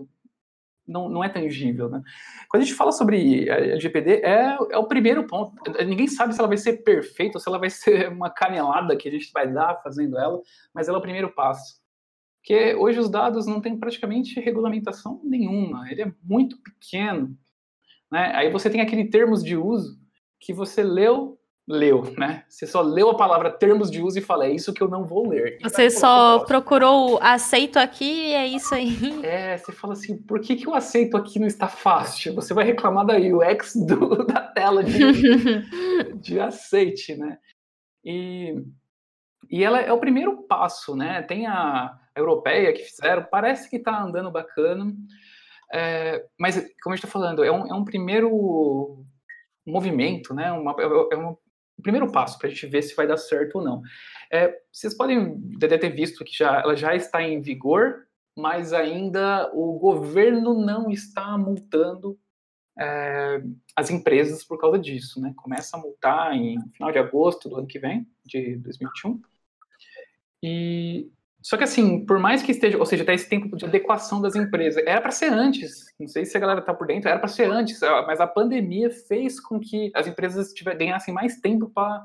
[0.91, 2.01] não, não é tangível, né?
[2.49, 5.53] Quando a gente fala sobre a LGPD, é, é o primeiro ponto.
[5.85, 9.07] Ninguém sabe se ela vai ser perfeita ou se ela vai ser uma canelada que
[9.07, 10.39] a gente vai dar fazendo ela,
[10.73, 11.81] mas ela é o primeiro passo.
[12.39, 17.37] Porque hoje os dados não têm praticamente regulamentação nenhuma, ele é muito pequeno.
[18.11, 18.31] Né?
[18.35, 19.99] Aí você tem aquele termos de uso
[20.39, 21.39] que você leu
[21.71, 22.43] leu, né?
[22.47, 25.05] Você só leu a palavra termos de uso e fala, é isso que eu não
[25.05, 25.57] vou ler.
[25.63, 28.91] Você só procurou aceito aqui e é isso aí.
[29.23, 32.33] É, você fala assim, por que, que o aceito aqui não está fácil?
[32.35, 34.99] Você vai reclamar da UX do, da tela de,
[36.19, 37.37] de aceite, né?
[38.03, 38.55] E,
[39.49, 41.21] e ela é o primeiro passo, né?
[41.21, 44.93] Tem a, europeia que fizeram, parece que está andando bacana,
[45.73, 49.05] é, mas, como a gente está falando, é um, é um primeiro
[49.65, 50.51] movimento, né?
[50.51, 51.17] Uma, é, é
[51.81, 53.81] um primeiro passo para a gente ver se vai dar certo ou não.
[54.31, 59.79] É, vocês podem ter visto que já, ela já está em vigor, mas ainda o
[59.79, 62.17] governo não está multando
[62.79, 63.41] é,
[63.75, 65.33] as empresas por causa disso, né?
[65.35, 69.19] Começa a multar em final de agosto do ano que vem, de 2021.
[70.43, 74.21] E só que assim, por mais que esteja, ou seja, tá esse tempo de adequação
[74.21, 75.85] das empresas, era para ser antes.
[75.99, 78.89] Não sei se a galera tá por dentro, era para ser antes, mas a pandemia
[78.91, 82.03] fez com que as empresas ganhassem mais tempo para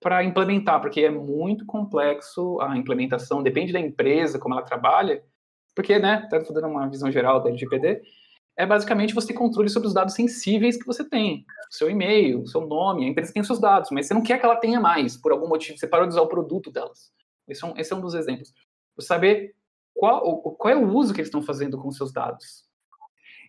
[0.00, 5.24] para implementar, porque é muito complexo a implementação, depende da empresa, como ela trabalha,
[5.74, 8.02] porque, né, tá dando uma visão geral da LGPD,
[8.54, 11.46] é basicamente você ter controle sobre os dados sensíveis que você tem.
[11.70, 14.56] Seu e-mail, seu nome, a empresa tem seus dados, mas você não quer que ela
[14.56, 17.10] tenha mais, por algum motivo, você parou de usar o produto delas.
[17.48, 18.52] Esse é um, esse é um dos exemplos.
[19.00, 19.54] Saber
[19.94, 22.64] qual, qual é o uso que eles estão fazendo com seus dados.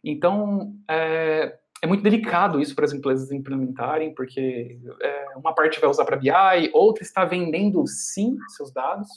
[0.04, 5.90] Então, é, é muito delicado isso para as empresas implementarem, porque é, uma parte vai
[5.90, 9.10] usar para BI, outra está vendendo sim seus dados.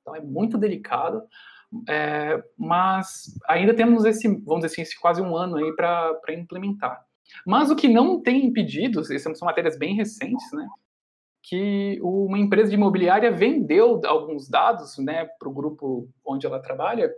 [0.00, 1.22] Então, é muito delicado.
[1.88, 7.04] É, mas ainda temos esse, vamos dizer assim, esse quase um ano aí para implementar.
[7.46, 10.66] Mas o que não tem impedido, essas são matérias bem recentes, né?
[11.42, 17.10] Que uma empresa de imobiliária vendeu alguns dados né, para o grupo onde ela trabalha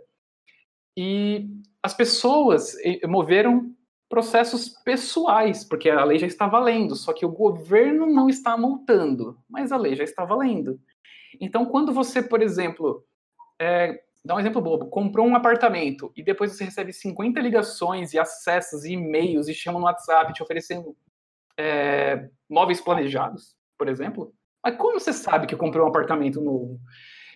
[0.95, 1.49] e
[1.81, 2.75] as pessoas
[3.07, 3.73] moveram
[4.07, 9.37] processos pessoais, porque a lei já está valendo, só que o governo não está multando,
[9.49, 10.79] mas a lei já está valendo.
[11.41, 13.03] Então, quando você, por exemplo,
[13.59, 18.19] é, dá um exemplo bobo, comprou um apartamento e depois você recebe 50 ligações e
[18.19, 20.95] acessos e e-mails e chama no WhatsApp te oferecendo
[21.57, 24.33] é, móveis planejados, por exemplo,
[24.63, 26.79] mas como você sabe que comprou um apartamento novo?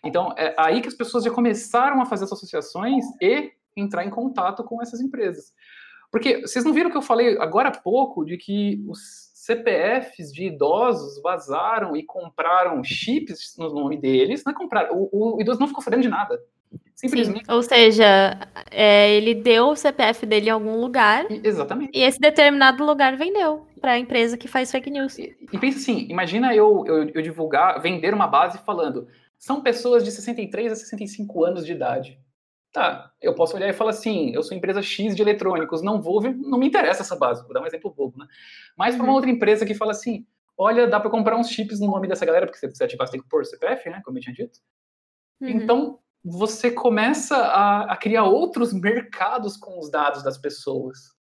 [0.02, 4.10] Então, é aí que as pessoas já começaram a fazer essas associações e entrar em
[4.10, 5.54] contato com essas empresas.
[6.10, 10.46] Porque vocês não viram que eu falei agora há pouco de que os CPFs de
[10.46, 15.68] idosos vazaram e compraram chips no nome deles, não é comprar, o, o idoso não
[15.68, 16.42] ficou sabendo de nada.
[16.98, 17.46] Simplesmente.
[17.46, 18.40] Sim, ou seja,
[18.72, 21.28] é, ele deu o CPF dele em algum lugar.
[21.30, 21.92] Exatamente.
[21.96, 25.16] E esse determinado lugar vendeu para a empresa que faz fake news.
[25.20, 29.08] E, e pensa assim: imagina eu, eu, eu, divulgar, vender uma base falando.
[29.38, 32.20] São pessoas de 63 a 65 anos de idade.
[32.74, 36.20] Tá, eu posso olhar e falar assim: eu sou empresa X de eletrônicos, não vou,
[36.22, 38.26] não me interessa essa base, vou dar um exemplo bobo, né?
[38.76, 39.16] Mas para uma uhum.
[39.18, 40.26] outra empresa que fala assim:
[40.58, 43.12] olha, dá para comprar uns chips no nome dessa galera, porque se você ativar, você
[43.12, 44.02] tem que pôr CPF, né?
[44.04, 44.60] Como eu tinha dito.
[45.40, 45.50] Uhum.
[45.50, 51.16] Então, você começa a, a, criar outros mercados com os dados das pessoas.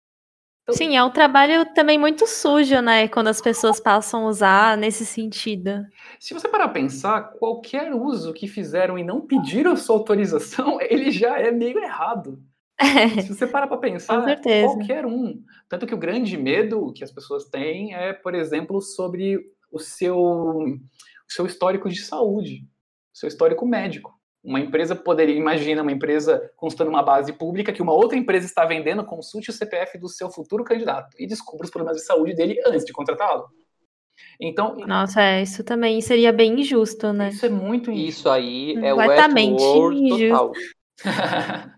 [0.63, 3.07] Então, Sim, é um trabalho também muito sujo, né?
[3.07, 5.71] Quando as pessoas passam a usar nesse sentido.
[6.19, 11.13] Se você parar a pensar, qualquer uso que fizeram e não pediram sua autorização, ele
[11.13, 12.43] já é meio errado.
[12.79, 15.41] É, Se você parar para pensar, qualquer um.
[15.69, 19.39] Tanto que o grande medo que as pessoas têm é, por exemplo, sobre
[19.71, 20.79] o seu, o
[21.29, 22.67] seu histórico de saúde,
[23.15, 24.16] o seu histórico médico.
[24.47, 28.65] Uma empresa poderia, imagina uma empresa constando uma base pública que uma outra empresa está
[28.65, 32.63] vendendo, consulte o CPF do seu futuro candidato e descubra os problemas de saúde dele
[32.65, 33.49] antes de contratá-lo.
[34.41, 37.31] Então, nossa, é, isso também seria bem injusto, né?
[37.31, 38.09] Isso é muito injusto.
[38.09, 40.53] Isso aí é o Westworld total.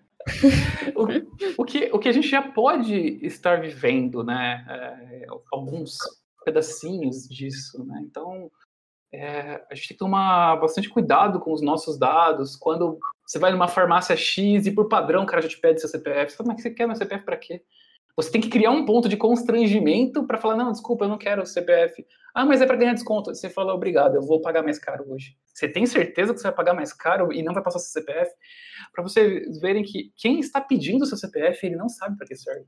[0.94, 4.64] o, o, que, o que a gente já pode estar vivendo, né?
[4.68, 5.96] É, alguns
[6.44, 8.02] pedacinhos disso, né?
[8.04, 8.50] Então,
[9.12, 12.56] é, a gente tem que tomar bastante cuidado com os nossos dados.
[12.56, 15.88] Quando você vai numa farmácia X e por padrão o cara já te pede seu
[15.88, 17.62] CPF, você fala, mas você quer meu CPF para quê?
[18.16, 21.42] Você tem que criar um ponto de constrangimento para falar, não, desculpa, eu não quero
[21.42, 22.04] o CPF.
[22.34, 23.34] Ah, mas é para ganhar desconto.
[23.34, 25.36] Você fala, obrigado, eu vou pagar mais caro hoje.
[25.46, 28.30] Você tem certeza que você vai pagar mais caro e não vai passar seu CPF?
[28.92, 32.34] Para vocês verem que quem está pedindo o seu CPF, ele não sabe para que
[32.34, 32.66] serve.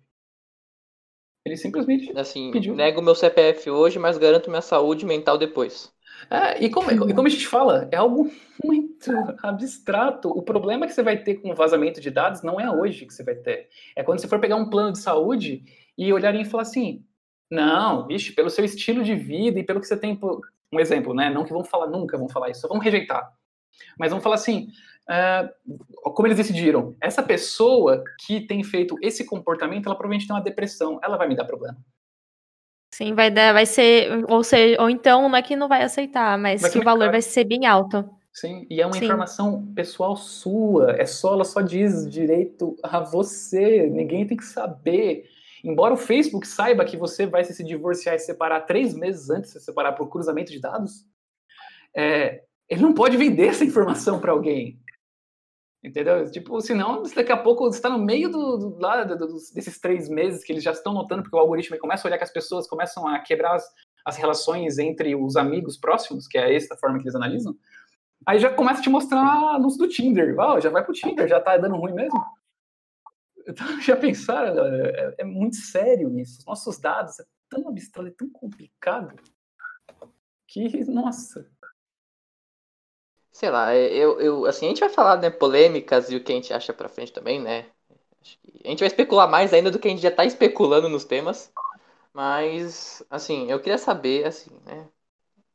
[1.45, 2.75] Ele simplesmente assim, pediu.
[2.75, 5.93] nego meu CPF hoje, mas garanto minha saúde mental depois.
[6.29, 8.31] É, e, como, e como a gente fala, é algo
[8.65, 9.11] muito
[9.43, 10.29] abstrato.
[10.29, 13.15] O problema que você vai ter com o vazamento de dados não é hoje que
[13.15, 13.69] você vai ter.
[13.97, 15.65] É quando você for pegar um plano de saúde
[15.97, 17.05] e olharem e falar assim:
[17.51, 20.19] não, vixe, pelo seu estilo de vida e pelo que você tem.
[20.73, 21.29] Um exemplo, né?
[21.29, 23.33] Não que vão falar, nunca vão falar isso, só vão rejeitar.
[23.99, 24.69] Mas vão falar assim:
[25.09, 30.43] uh, como eles decidiram, essa pessoa que tem feito esse comportamento, ela provavelmente tem uma
[30.43, 31.77] depressão, ela vai me dar problema.
[32.93, 36.37] Sim, vai dar, vai ser, ou seja, ou então não é que não vai aceitar,
[36.37, 38.09] mas que o valor vai ser bem alto.
[38.33, 39.05] Sim, e é uma Sim.
[39.05, 45.25] informação pessoal sua, é só, ela só diz direito a você, ninguém tem que saber.
[45.63, 49.59] Embora o Facebook saiba que você vai se divorciar e separar três meses antes de
[49.59, 51.05] se separar por cruzamento de dados,
[51.95, 54.79] é, ele não pode vender essa informação para alguém.
[55.83, 56.31] Entendeu?
[56.31, 59.17] Tipo, senão daqui a pouco você está no meio do, do, lá, do,
[59.55, 62.25] desses três meses que eles já estão notando, porque o algoritmo começa a olhar que
[62.25, 63.67] as pessoas começam a quebrar as,
[64.05, 67.57] as relações entre os amigos próximos, que é essa forma que eles analisam.
[68.27, 69.23] Aí já começa a te mostrar
[69.55, 70.37] anúncio do Tinder.
[70.39, 72.23] Oh, já vai pro Tinder, já tá dando ruim mesmo.
[73.49, 76.41] Então, já pensaram, é, é muito sério isso.
[76.41, 79.17] Os nossos dados é tão abstrato, é tão complicado
[80.47, 81.51] que, nossa,
[83.41, 86.31] sei lá, é, eu, eu, assim, a gente vai falar, né, polêmicas e o que
[86.31, 87.67] a gente acha pra frente também, né?
[88.65, 91.51] a gente vai especular mais ainda do que a gente já tá especulando nos temas.
[92.13, 94.87] Mas, assim, eu queria saber, assim, né?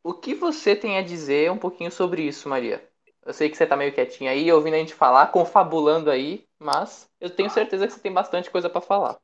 [0.03, 2.83] O que você tem a dizer um pouquinho sobre isso, Maria?
[3.25, 7.09] Eu sei que você tá meio quietinha aí, ouvindo a gente falar, confabulando aí, mas
[7.19, 9.19] eu tenho certeza que você tem bastante coisa para falar.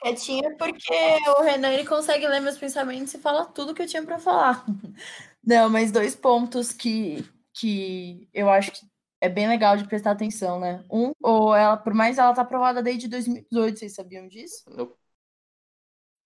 [0.00, 0.94] Quietinha porque
[1.38, 4.64] o Renan ele consegue ler meus pensamentos e fala tudo que eu tinha para falar.
[5.46, 7.24] Não, mas dois pontos que,
[7.54, 8.80] que eu acho que
[9.20, 10.84] é bem legal de prestar atenção, né?
[10.90, 14.64] Um, ou ela, por mais ela tá aprovada desde 2018, vocês sabiam disso?
[14.68, 14.92] Não.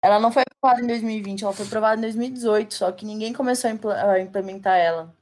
[0.03, 3.71] Ela não foi aprovada em 2020, ela foi aprovada em 2018, só que ninguém começou
[3.71, 5.17] a implementar ela.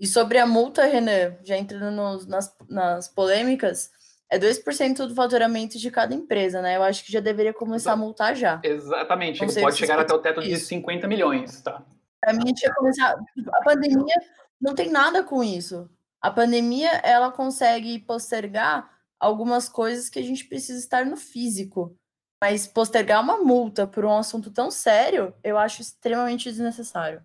[0.00, 3.90] E sobre a multa, Renan, já entrando nos, nas, nas polêmicas,
[4.30, 6.76] é 2% do faturamento de cada empresa, né?
[6.76, 8.58] Eu acho que já deveria começar a multar já.
[8.64, 11.84] Exatamente, pode chegar até o teto de 50 milhões, tá?
[12.20, 13.14] Para mim, tinha começar.
[13.52, 14.14] A pandemia
[14.60, 15.88] não tem nada com isso.
[16.20, 18.90] A pandemia ela consegue postergar
[19.20, 21.96] algumas coisas que a gente precisa estar no físico.
[22.42, 27.22] Mas postergar uma multa por um assunto tão sério, eu acho extremamente desnecessário.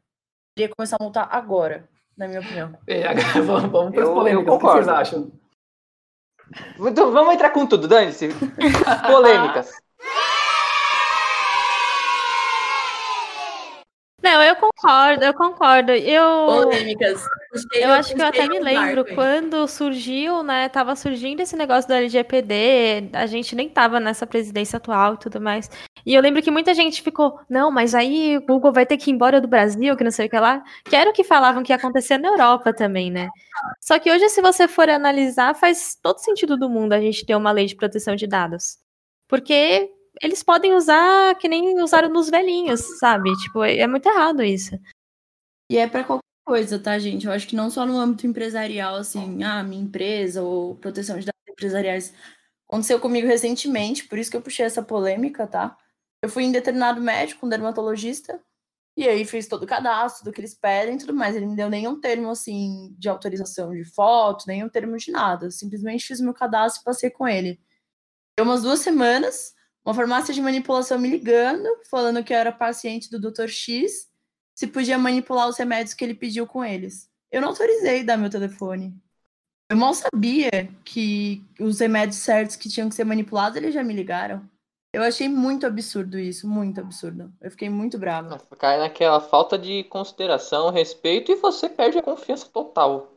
[0.55, 2.77] Queria começar a multar agora, na minha opinião.
[2.87, 4.53] É, vamos, vamos para as polêmicas.
[4.53, 5.31] O que vocês acham?
[6.79, 8.29] Então, vamos entrar com tudo, dane-se.
[9.07, 9.71] Polêmicas.
[14.29, 15.91] Não, eu concordo, eu concordo.
[15.91, 17.25] Eu, Polêmicas.
[17.73, 20.69] eu acho que eu até me lembro quando surgiu, né?
[20.69, 25.41] Tava surgindo esse negócio do LGPD, a gente nem tava nessa presidência atual e tudo
[25.41, 25.67] mais.
[26.05, 29.09] E eu lembro que muita gente ficou, não, mas aí o Google vai ter que
[29.09, 30.63] ir embora do Brasil, que não sei o que lá.
[30.85, 33.29] Que era o que falavam que ia acontecer na Europa também, né?
[33.81, 37.35] Só que hoje, se você for analisar, faz todo sentido do mundo a gente ter
[37.35, 38.77] uma lei de proteção de dados.
[39.27, 39.89] Porque
[40.21, 43.31] eles podem usar que nem usaram nos velhinhos, sabe?
[43.43, 44.77] Tipo, é, é muito errado isso.
[45.71, 47.25] E é para qualquer coisa, tá, gente?
[47.27, 51.25] Eu acho que não só no âmbito empresarial, assim, ah, minha empresa ou proteção de
[51.25, 52.13] dados empresariais.
[52.67, 55.77] Aconteceu comigo recentemente, por isso que eu puxei essa polêmica, tá?
[56.21, 58.39] Eu fui em determinado médico, um dermatologista,
[58.99, 61.35] e aí fiz todo o cadastro do que eles pedem e tudo mais.
[61.35, 65.49] Ele não deu nenhum termo, assim, de autorização de foto, nenhum termo de nada.
[65.51, 67.59] Simplesmente fiz meu cadastro e passei com ele.
[68.37, 69.53] Deu umas duas semanas,
[69.85, 73.47] uma farmácia de manipulação me ligando, falando que eu era paciente do Dr.
[73.47, 74.07] X,
[74.55, 77.09] se podia manipular os remédios que ele pediu com eles.
[77.31, 78.93] Eu não autorizei dar meu telefone.
[79.71, 80.49] Eu mal sabia
[80.83, 84.47] que os remédios certos que tinham que ser manipulados, eles já me ligaram.
[84.91, 87.31] Eu achei muito absurdo isso, muito absurdo.
[87.39, 88.39] Eu fiquei muito brava.
[88.57, 93.13] Cai naquela falta de consideração, respeito e você perde a confiança total.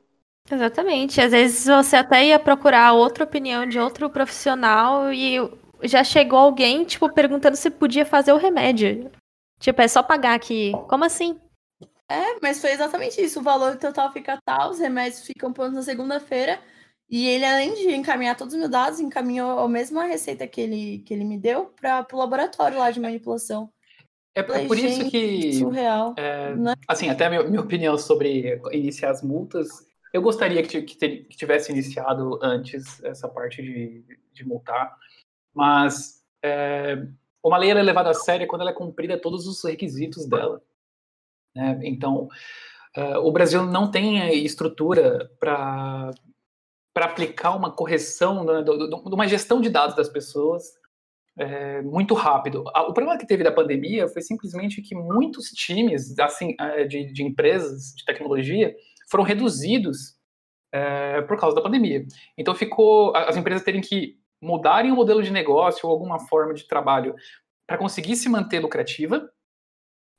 [0.51, 1.20] Exatamente.
[1.20, 5.39] Às vezes você até ia procurar outra opinião de outro profissional e
[5.82, 9.10] já chegou alguém, tipo, perguntando se podia fazer o remédio.
[9.59, 10.72] Tipo, é só pagar aqui.
[10.88, 11.40] Como assim?
[12.09, 13.40] É, mas foi exatamente isso.
[13.40, 16.60] O valor total fica tal, os remédios ficam prontos na segunda-feira.
[17.09, 20.98] E ele, além de encaminhar todos os meus dados, encaminhou a mesma receita que ele,
[21.00, 23.70] que ele me deu para o laboratório lá de manipulação.
[24.34, 25.52] É, Falei, por isso que.
[25.54, 26.14] Surreal.
[26.16, 26.74] É, né?
[26.88, 29.68] Assim, até a minha, minha, opinião sobre iniciar as multas.
[30.12, 34.96] Eu gostaria que, que, que tivesse iniciado antes essa parte de, de multar.
[35.55, 37.07] Mas é,
[37.43, 40.62] uma lei é levada a sério quando ela é cumprida todos os requisitos dela.
[41.55, 41.81] Né?
[41.83, 42.29] Então,
[42.97, 46.11] uh, o Brasil não tem estrutura para
[46.95, 50.74] para aplicar uma correção, né, de uma gestão de dados das pessoas
[51.39, 52.65] é, muito rápido.
[52.66, 57.23] O problema que teve da pandemia foi simplesmente que muitos times assim, é, de, de
[57.23, 58.74] empresas de tecnologia
[59.11, 60.16] foram reduzidos
[60.70, 62.05] é, por causa da pandemia.
[62.37, 66.66] Então ficou as empresas terem que mudarem o modelo de negócio ou alguma forma de
[66.66, 67.14] trabalho
[67.64, 69.31] para conseguir se manter lucrativa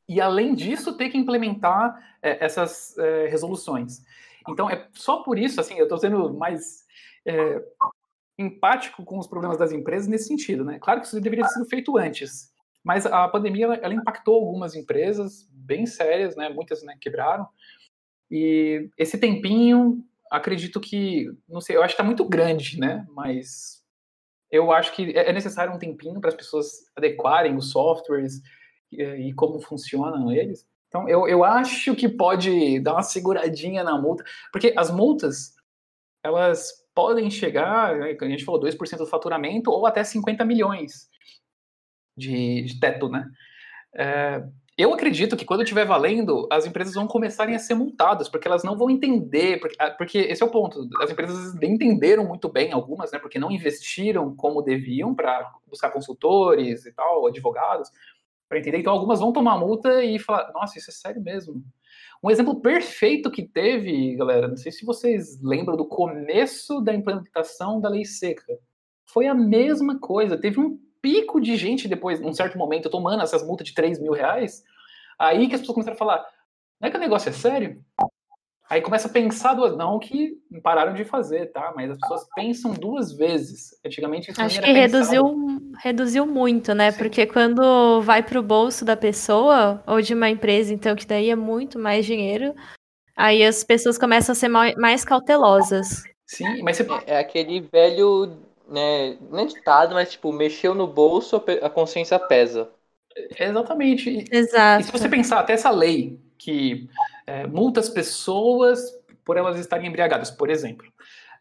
[0.08, 4.02] e, além disso, ter que implementar é, essas é, resoluções.
[4.50, 6.86] Então, é só por isso, assim, eu estou sendo mais
[7.26, 7.62] é,
[8.38, 10.80] empático com os problemas das empresas nesse sentido, né?
[10.80, 12.52] Claro que isso deveria ter sido feito antes,
[12.84, 16.50] Mas a pandemia ela, ela impactou algumas empresas bem sérias, né?
[16.50, 17.48] Muitas né, quebraram.
[18.32, 23.06] E esse tempinho, acredito que, não sei, eu acho que está muito grande, né?
[23.12, 23.83] Mas
[24.54, 28.40] eu acho que é, é necessário um tempinho para as pessoas adequarem os softwares
[28.92, 30.70] e, como funcionam eles.
[30.88, 35.56] Então, eu, eu acho que pode dar uma seguradinha na multa, porque as multas,
[36.24, 41.10] elas podem chegar, né, a gente falou, 2% do faturamento ou até 50 milhões
[42.16, 43.28] de, de teto, né?
[43.96, 44.44] É,
[44.76, 48.64] eu acredito que quando estiver valendo, as empresas vão começarem a ser multadas, porque elas
[48.64, 50.90] não vão entender, porque, ah, porque esse é o ponto.
[51.00, 56.86] As empresas entenderam muito bem, algumas, né, porque não investiram como deviam para buscar consultores
[56.88, 57.90] e tal, advogados,
[58.50, 58.80] para entender.
[58.80, 61.64] Então, algumas vão tomar multa e falar: nossa, isso é sério mesmo.
[62.24, 67.80] Um exemplo perfeito que teve, galera, não sei se vocês lembram do começo da implementação
[67.80, 68.58] da lei seca.
[69.06, 70.38] Foi a mesma coisa.
[70.38, 74.14] Teve um pico de gente depois, num certo momento, tomando essas multas de 3 mil
[74.14, 74.64] reais.
[75.20, 76.26] Aí que as pessoas começaram a falar:
[76.80, 77.84] não é que o negócio é sério?
[78.70, 81.74] Aí começa a pensar duas, não que pararam de fazer, tá?
[81.76, 83.78] Mas as pessoas pensam duas vezes.
[83.86, 85.36] Antigamente isso Acho que reduziu,
[85.80, 86.90] reduziu muito, né?
[86.90, 86.98] Sim.
[86.98, 91.30] Porque quando vai para o bolso da pessoa ou de uma empresa, então que daí
[91.30, 92.56] é muito mais dinheiro,
[93.16, 96.04] aí as pessoas começam a ser mais cautelosas.
[96.26, 96.84] Sim, mas você...
[97.06, 102.20] é, é aquele velho né, não é ditado, mas tipo, mexeu no bolso, a consciência
[102.20, 102.70] pesa.
[103.40, 104.26] Exatamente.
[104.32, 104.82] Exato.
[104.82, 106.90] E se você pensar até essa lei que
[107.26, 108.82] é, multa as pessoas
[109.24, 110.92] por elas estarem embriagadas, por exemplo.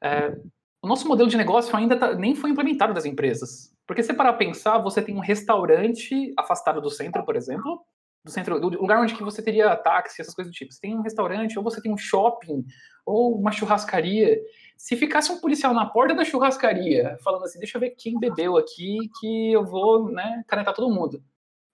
[0.01, 0.37] É,
[0.81, 3.73] o nosso modelo de negócio ainda tá, nem foi implementado das empresas.
[3.87, 7.85] Porque se parar pensar, você tem um restaurante afastado do centro, por exemplo,
[8.25, 10.73] do centro, do lugar onde que você teria táxi, essas coisas do tipo.
[10.73, 12.65] Você tem um restaurante, ou você tem um shopping,
[13.05, 14.41] ou uma churrascaria.
[14.77, 18.57] Se ficasse um policial na porta da churrascaria, falando assim, deixa eu ver quem bebeu
[18.57, 21.23] aqui, que eu vou, né, canetar todo mundo.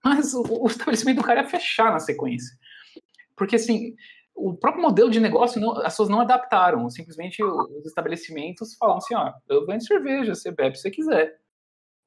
[0.03, 2.57] Mas o, o estabelecimento do cara ia fechar na sequência.
[3.35, 3.95] Porque, assim,
[4.35, 6.89] o próprio modelo de negócio, não, as pessoas não adaptaram.
[6.89, 11.37] Simplesmente os estabelecimentos falam assim, ó, eu vendo cerveja, você bebe se você quiser.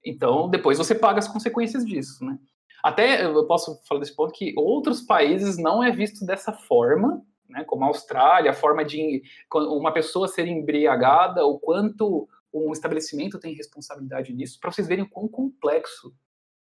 [0.05, 2.39] Então, depois você paga as consequências disso, né?
[2.83, 7.63] Até eu posso falar desse ponto que outros países não é visto dessa forma, né,
[7.65, 9.23] como a Austrália, a forma de
[9.55, 15.09] uma pessoa ser embriagada, o quanto um estabelecimento tem responsabilidade nisso, para vocês verem o
[15.09, 16.13] quão complexo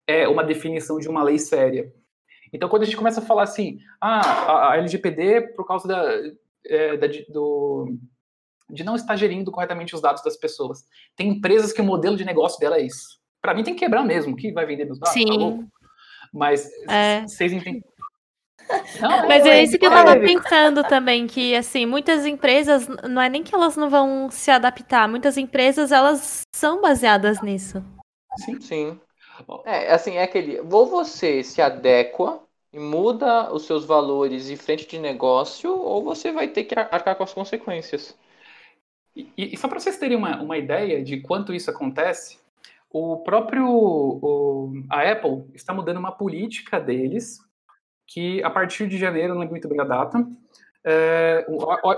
[0.08, 1.94] é uma definição de uma lei séria.
[2.52, 6.04] Então, quando a gente começa a falar assim, ah, a, LGPD, por causa da,
[6.66, 7.96] é, da do,
[8.70, 10.84] de não estar gerindo corretamente os dados das pessoas,
[11.16, 13.20] tem empresas que o modelo de negócio dela é isso.
[13.40, 15.62] Para mim, tem que quebrar mesmo, que vai vender meus dados, tá Sim.
[15.62, 15.79] Tá
[16.34, 17.22] Mas é.
[17.22, 17.84] vocês entendem,
[19.02, 23.30] não, Mas é isso que eu tava pensando também, que assim, muitas empresas, não é
[23.30, 27.84] nem que elas não vão se adaptar, muitas empresas elas são baseadas nisso.
[28.38, 29.00] Sim, sim.
[29.66, 32.42] É, assim, é aquele, ou você se adequa
[32.72, 37.16] e muda os seus valores em frente de negócio, ou você vai ter que arcar
[37.16, 38.16] com as consequências.
[39.16, 42.38] E, e só para vocês terem uma, uma ideia de quanto isso acontece,
[42.92, 47.40] o próprio o, a Apple está mudando uma política deles
[48.08, 50.26] que a partir de janeiro, não lembro muito bem a data,
[50.84, 51.46] é,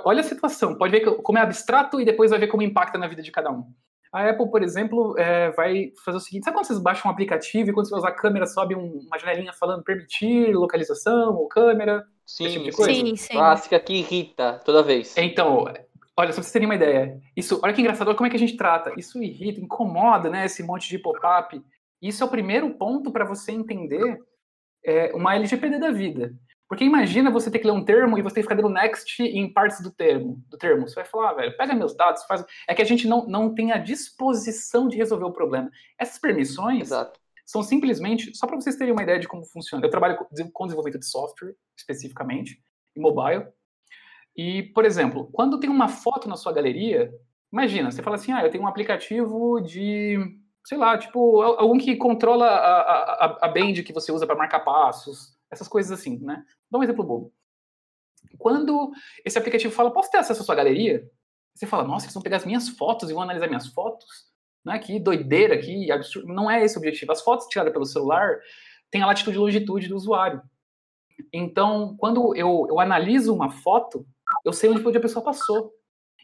[0.03, 3.07] olha a situação, pode ver como é abstrato e depois vai ver como impacta na
[3.07, 3.65] vida de cada um.
[4.11, 7.69] A Apple, por exemplo, é, vai fazer o seguinte: sabe quando vocês baixam um aplicativo
[7.69, 11.47] e quando você vai usar a câmera, sobe um, uma janelinha falando permitir localização ou
[11.47, 12.03] câmera?
[12.25, 12.91] Sim, tipo de coisa?
[12.93, 13.33] sim, sim.
[13.33, 15.15] Clássica que irrita toda vez.
[15.17, 15.65] Então,
[16.21, 17.19] olha, só pra vocês terem uma ideia.
[17.35, 18.93] Isso, olha que engraçado, como é que a gente trata.
[18.97, 20.45] Isso irrita, incomoda, né?
[20.45, 21.61] Esse monte de pop-up.
[22.01, 24.19] Isso é o primeiro ponto para você entender
[24.85, 26.33] é, uma LGPD da vida.
[26.67, 29.21] Porque imagina você ter que ler um termo e você ter que ficar dando next
[29.21, 30.41] em partes do termo.
[30.47, 30.87] Do termo.
[30.87, 32.45] Você vai falar, ah, velho, pega meus dados, faz.
[32.67, 35.69] É que a gente não, não tem a disposição de resolver o problema.
[35.99, 37.19] Essas permissões Exato.
[37.45, 39.85] são simplesmente, só para vocês terem uma ideia de como funciona.
[39.85, 42.63] Eu trabalho com desenvolvimento de software, especificamente,
[42.95, 43.47] em mobile.
[44.41, 47.13] E, por exemplo, quando tem uma foto na sua galeria,
[47.53, 50.17] imagina, você fala assim, ah, eu tenho um aplicativo de
[50.65, 54.59] sei lá, tipo, algum que controla a, a, a band que você usa para marcar
[54.61, 56.43] passos, essas coisas assim, né?
[56.69, 57.33] Dá um exemplo bobo.
[58.37, 58.91] Quando
[59.25, 61.07] esse aplicativo fala, posso ter acesso à sua galeria?
[61.53, 64.07] Você fala, nossa, eles vão pegar as minhas fotos e vão analisar minhas fotos?
[64.63, 64.77] Né?
[64.79, 66.33] Que doideira, que absurdo.
[66.33, 67.11] Não é esse o objetivo.
[67.11, 68.39] As fotos tiradas pelo celular
[68.89, 70.41] têm a latitude e longitude do usuário.
[71.33, 74.05] Então, quando eu, eu analiso uma foto,
[74.45, 75.73] eu sei onde a pessoa passou.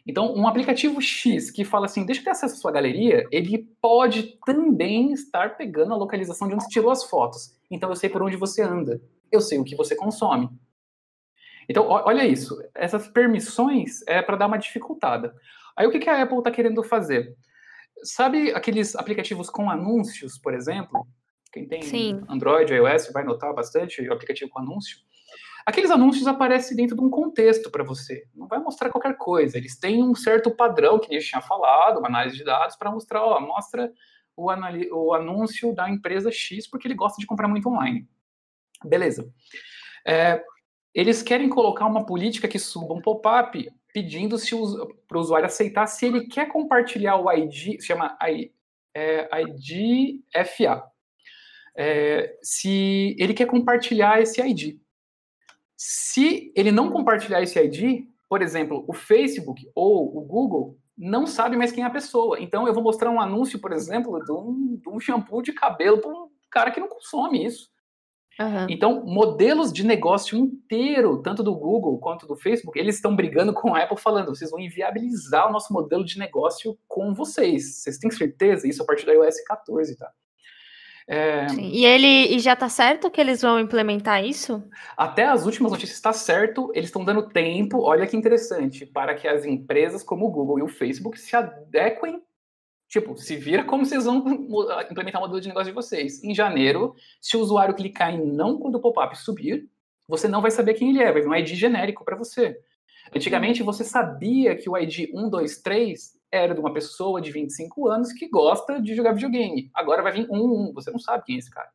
[0.06, 3.58] Então, um aplicativo X que fala assim, deixa eu ter acesso à sua galeria, ele
[3.80, 7.54] pode também estar pegando a localização de onde você tirou as fotos.
[7.70, 9.00] Então, eu sei por onde você anda.
[9.30, 10.48] Eu sei o que você consome.
[11.68, 12.56] Então, olha isso.
[12.74, 15.34] Essas permissões é para dar uma dificultada.
[15.76, 17.36] Aí, o que a Apple está querendo fazer?
[18.02, 21.06] Sabe aqueles aplicativos com anúncios, por exemplo?
[21.52, 22.22] quem tem Sim.
[22.28, 24.98] Android, iOS, vai notar bastante o aplicativo com anúncio.
[25.68, 28.26] Aqueles anúncios aparecem dentro de um contexto para você.
[28.34, 29.58] Não vai mostrar qualquer coisa.
[29.58, 32.90] Eles têm um certo padrão que a gente tinha falado, uma análise de dados, para
[32.90, 33.92] mostrar, ó, mostra
[34.34, 38.08] o, o, anúncio da empresa X porque ele gosta de comprar muito online.
[38.82, 39.30] Beleza.
[40.06, 40.42] É,
[40.94, 44.36] eles querem colocar uma política que suba um pop-up pedindo
[45.06, 48.16] para o usuário aceitar se ele quer compartilhar o ID, chama
[48.94, 50.82] é, IDFA.
[51.76, 54.78] É, se ele quer compartilhar esse ID.
[55.80, 61.56] Se ele não compartilhar esse ID, por exemplo, o Facebook ou o Google não sabe
[61.56, 62.40] mais quem é a pessoa.
[62.40, 66.00] Então eu vou mostrar um anúncio, por exemplo, de um, de um shampoo de cabelo
[66.00, 67.70] para um cara que não consome isso.
[68.40, 68.66] Uhum.
[68.68, 73.74] Então, modelos de negócio inteiro, tanto do Google quanto do Facebook, eles estão brigando com
[73.74, 77.78] a Apple, falando: vocês vão inviabilizar o nosso modelo de negócio com vocês.
[77.78, 78.68] Vocês têm certeza?
[78.68, 80.10] Isso a partir da iOS 14, tá?
[81.08, 81.46] É...
[81.54, 84.62] E ele e já tá certo que eles vão implementar isso?
[84.96, 89.26] Até as últimas notícias está certo, eles estão dando tempo, olha que interessante, para que
[89.26, 92.22] as empresas como o Google e o Facebook se adequem
[92.88, 94.24] Tipo, se vira como vocês vão
[94.90, 96.24] implementar o modelo de negócio de vocês.
[96.24, 99.68] Em janeiro, se o usuário clicar em não quando o pop-up subir,
[100.08, 102.58] você não vai saber quem ele é, vai vir um ID genérico para você.
[103.14, 108.28] Antigamente, você sabia que o ID 123 era de uma pessoa de 25 anos que
[108.28, 109.70] gosta de jogar videogame.
[109.74, 111.68] Agora vai vir um, um você não sabe quem é esse cara.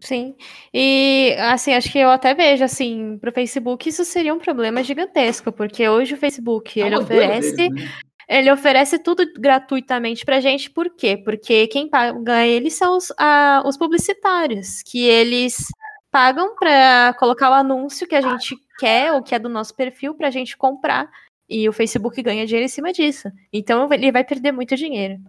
[0.00, 0.34] Sim.
[0.72, 4.82] E assim, acho que eu até vejo assim, para o Facebook isso seria um problema
[4.82, 7.90] gigantesco, porque hoje o Facebook, é ele oferece deles, né?
[8.28, 11.16] Ele oferece tudo gratuitamente pra gente, por quê?
[11.16, 15.66] Porque quem paga ele são os, a, os publicitários, que eles
[16.10, 20.14] pagam para colocar o anúncio que a gente quer ou que é do nosso perfil
[20.14, 21.10] pra gente comprar.
[21.48, 23.30] E o Facebook ganha dinheiro em cima disso.
[23.52, 25.20] Então ele vai perder muito dinheiro.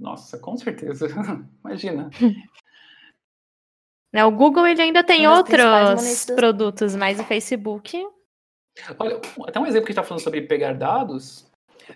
[0.00, 1.06] Nossa, com certeza.
[1.64, 2.10] Imagina.
[4.12, 8.02] Né, o Google ele ainda tem outros produtos, mas o Facebook.
[8.98, 11.46] Olha, até um exemplo que a gente está falando sobre pegar dados.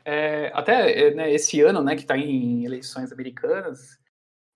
[0.05, 3.99] É, até é, né, esse ano, né, que está em eleições americanas,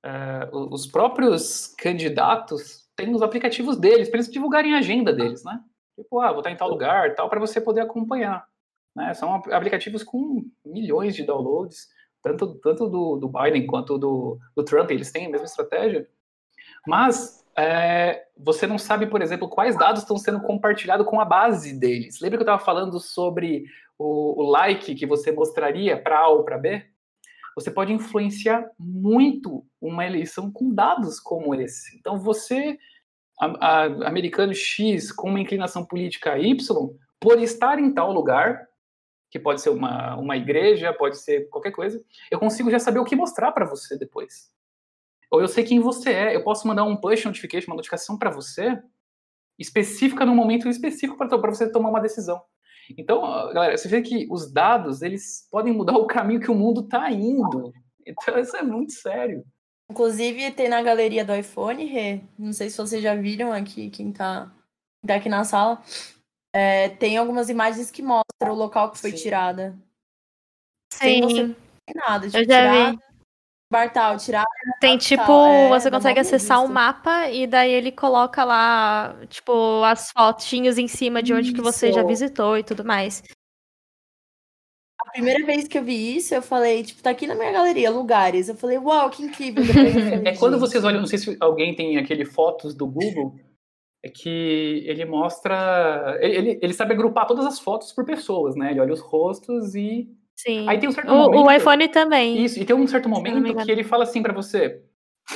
[0.05, 5.61] é, os próprios candidatos têm os aplicativos deles para eles divulgarem a agenda deles, né?
[5.99, 8.47] Tipo, ah, vou estar em tal lugar, tal, para você poder acompanhar.
[8.97, 9.13] Né?
[9.13, 11.87] São aplicativos com milhões de downloads,
[12.23, 16.09] tanto, tanto do, do Biden quanto do, do Trump, eles têm a mesma estratégia.
[16.87, 21.79] Mas é, você não sabe, por exemplo, quais dados estão sendo compartilhados com a base
[21.79, 22.21] deles.
[22.21, 23.65] Lembra que eu estava falando sobre
[23.99, 26.83] o, o like que você mostraria para A ou para B?
[27.55, 31.97] Você pode influenciar muito uma eleição com dados como esse.
[31.99, 32.79] Então, você,
[33.39, 36.91] a, a, americano X, com uma inclinação política Y,
[37.21, 38.67] por estar em tal lugar,
[39.31, 43.05] que pode ser uma, uma igreja, pode ser qualquer coisa, eu consigo já saber o
[43.05, 44.51] que mostrar para você depois.
[45.31, 48.31] Ou eu sei quem você é, eu posso mandar um push notification, uma notificação para
[48.31, 48.81] você,
[49.59, 52.41] específica no momento específico para você tomar uma decisão.
[52.97, 53.21] Então,
[53.53, 57.11] galera, você vê que os dados, eles podem mudar o caminho que o mundo está
[57.11, 57.73] indo.
[58.07, 59.45] Então, isso é muito sério.
[59.91, 64.11] Inclusive, tem na galeria do iPhone, Rê, não sei se vocês já viram aqui, quem
[64.11, 64.53] está
[65.07, 65.81] tá aqui na sala,
[66.57, 69.17] é, tem algumas imagens que mostram o local que foi Sim.
[69.19, 69.77] tirada.
[70.91, 70.99] Sim.
[70.99, 71.55] Sem você
[71.95, 72.99] nada, tipo, Eu já tirada, vi.
[73.71, 74.45] Bartal, tirar.
[74.81, 79.83] Tem tipo, é, você consegue acessar o um mapa e daí ele coloca lá, tipo,
[79.85, 81.57] as fotinhos em cima de onde isso.
[81.57, 83.23] que você já visitou e tudo mais.
[84.99, 87.91] A primeira vez que eu vi isso, eu falei, tipo, tá aqui na minha galeria,
[87.91, 88.49] lugares.
[88.49, 89.63] Eu falei, uau, que incrível.
[90.25, 93.39] é quando vocês olham, não sei se alguém tem aquele fotos do Google,
[94.07, 96.19] é que ele mostra.
[96.21, 98.71] Ele, ele sabe agrupar todas as fotos por pessoas, né?
[98.71, 100.69] Ele olha os rostos e Sim.
[100.69, 101.47] Aí tem um certo o, momento.
[101.47, 102.45] O iPhone também.
[102.45, 104.83] Isso, e tem um certo momento que ele fala assim para você: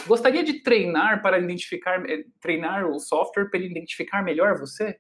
[0.06, 4.98] gostaria de treinar para identificar, eh, treinar o software para ele identificar melhor você?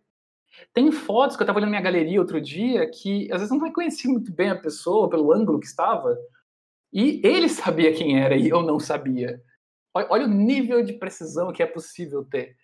[0.72, 3.64] Tem fotos que eu estava olhando na minha galeria outro dia que às vezes não
[3.64, 6.16] reconhecia muito bem a pessoa pelo ângulo que estava.
[6.92, 9.40] E ele sabia quem era e eu não sabia.
[9.94, 12.56] Olha o nível de precisão que é possível ter.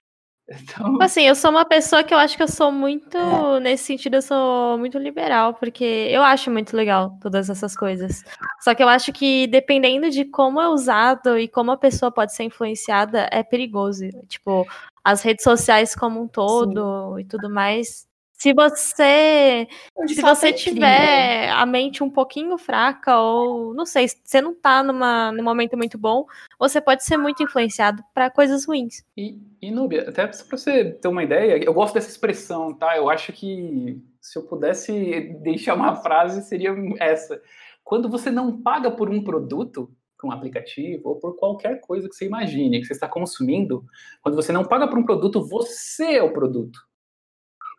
[0.49, 0.99] Então...
[1.01, 3.61] Assim, eu sou uma pessoa que eu acho que eu sou muito, é.
[3.61, 8.23] nesse sentido, eu sou muito liberal, porque eu acho muito legal todas essas coisas.
[8.61, 12.33] Só que eu acho que dependendo de como é usado e como a pessoa pode
[12.35, 14.09] ser influenciada, é perigoso.
[14.29, 14.67] Tipo,
[15.03, 17.21] as redes sociais como um todo Sim.
[17.21, 18.07] e tudo mais,
[18.37, 19.67] se você
[20.07, 25.33] se você tiver a mente um pouquinho fraca ou não sei, você não tá numa,
[25.33, 26.27] num momento muito bom,
[26.59, 29.03] você pode ser muito influenciado para coisas ruins.
[29.17, 32.97] E, e Núbia, até para você ter uma ideia, eu gosto dessa expressão, tá?
[32.97, 37.41] Eu acho que se eu pudesse deixar uma frase seria essa:
[37.83, 42.15] quando você não paga por um produto, por um aplicativo ou por qualquer coisa que
[42.15, 43.83] você imagine, que você está consumindo,
[44.21, 46.79] quando você não paga por um produto, você é o produto.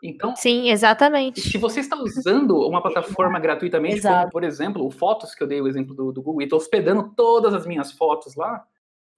[0.03, 1.41] Então, sim, exatamente.
[1.41, 5.60] Se você está usando uma plataforma gratuitamente, como, por exemplo, o Fotos, que eu dei
[5.60, 8.64] o exemplo do, do Google, e estou hospedando todas as minhas fotos lá,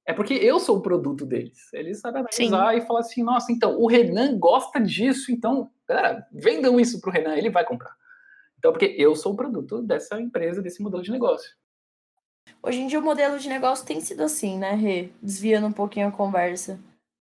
[0.06, 1.72] é porque eu sou o produto deles.
[1.74, 6.80] Eles sabem analisar e falar assim, nossa, então, o Renan gosta disso, então, galera, vendam
[6.80, 7.94] isso para o Renan, ele vai comprar.
[8.58, 11.52] Então, porque eu sou o produto dessa empresa, desse modelo de negócio.
[12.62, 15.10] Hoje em dia o modelo de negócio tem sido assim, né, Rê?
[15.22, 16.80] Desviando um pouquinho a conversa.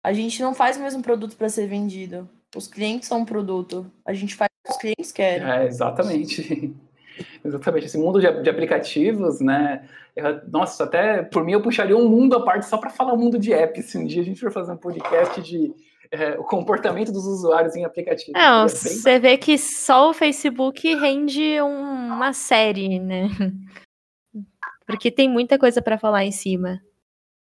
[0.02, 2.28] A gente não faz o mesmo produto para ser vendido.
[2.54, 3.90] Os clientes são um produto.
[4.04, 5.48] A gente faz o que os clientes querem.
[5.48, 6.74] É, exatamente.
[7.44, 7.86] exatamente.
[7.86, 9.88] Esse mundo de, de aplicativos, né?
[10.14, 13.18] Eu, nossa, até por mim eu puxaria um mundo à parte só para falar o
[13.18, 13.86] mundo de apps.
[13.86, 15.74] Se um dia a gente for fazer um podcast de
[16.12, 18.34] é, o comportamento dos usuários em aplicativos.
[18.34, 23.28] Não, é você vê que só o Facebook rende um, uma série, né?
[24.86, 26.82] Porque tem muita coisa para falar em cima.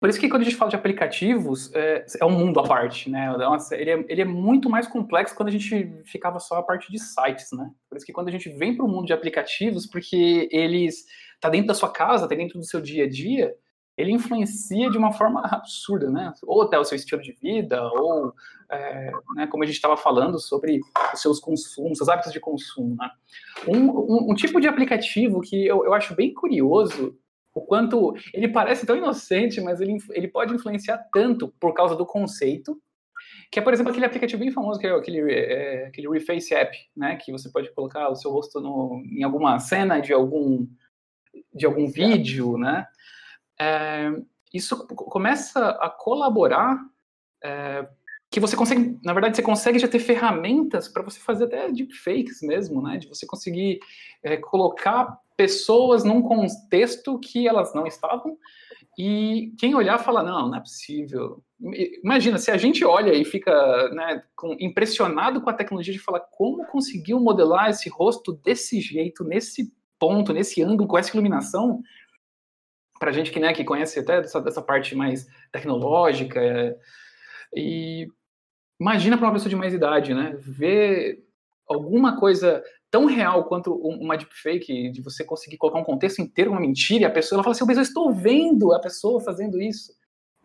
[0.03, 3.09] Por isso que quando a gente fala de aplicativos, é, é um mundo à parte,
[3.09, 3.37] né?
[3.37, 6.91] Nossa, ele, é, ele é muito mais complexo quando a gente ficava só a parte
[6.91, 7.71] de sites, né?
[7.87, 11.05] Por isso que quando a gente vem para o mundo de aplicativos, porque eles
[11.39, 13.55] tá dentro da sua casa, tá dentro do seu dia a dia,
[13.97, 16.33] ele influencia de uma forma absurda, né?
[16.43, 18.33] Ou até o seu estilo de vida, ou,
[18.69, 20.81] é, né, como a gente estava falando, sobre
[21.13, 23.09] os seus consumos, seus hábitos de consumo, né?
[23.65, 27.17] Um, um, um tipo de aplicativo que eu, eu acho bem curioso,
[27.53, 32.05] o quanto ele parece tão inocente, mas ele, ele pode influenciar tanto por causa do
[32.05, 32.81] conceito,
[33.51, 36.75] que é, por exemplo, aquele aplicativo bem famoso, que é aquele, é, aquele Reface App,
[36.95, 37.15] né?
[37.15, 40.67] Que você pode colocar o seu rosto no, em alguma cena de algum,
[41.53, 42.87] de algum vídeo, né?
[43.59, 44.11] é,
[44.53, 46.77] isso começa a colaborar
[47.43, 47.87] é,
[48.29, 52.41] que você consegue, na verdade, você consegue já ter ferramentas para você fazer até deepfakes
[52.41, 52.97] mesmo, né?
[52.97, 53.79] De você conseguir
[54.23, 58.37] é, colocar pessoas num contexto que elas não estavam
[58.97, 61.43] e quem olhar fala, não, não é possível.
[62.03, 64.23] Imagina, se a gente olha e fica né,
[64.59, 70.33] impressionado com a tecnologia de falar como conseguiu modelar esse rosto desse jeito, nesse ponto,
[70.33, 71.81] nesse ângulo, com essa iluminação,
[72.99, 76.39] para gente que, né, que conhece até dessa, dessa parte mais tecnológica.
[76.39, 76.77] É,
[77.55, 78.07] e
[78.79, 81.23] imagina para uma pessoa de mais idade, né, ver
[81.67, 86.59] alguma coisa tão real quanto uma deepfake, de você conseguir colocar um contexto inteiro, uma
[86.59, 89.93] mentira, e a pessoa ela fala assim, mas eu estou vendo a pessoa fazendo isso.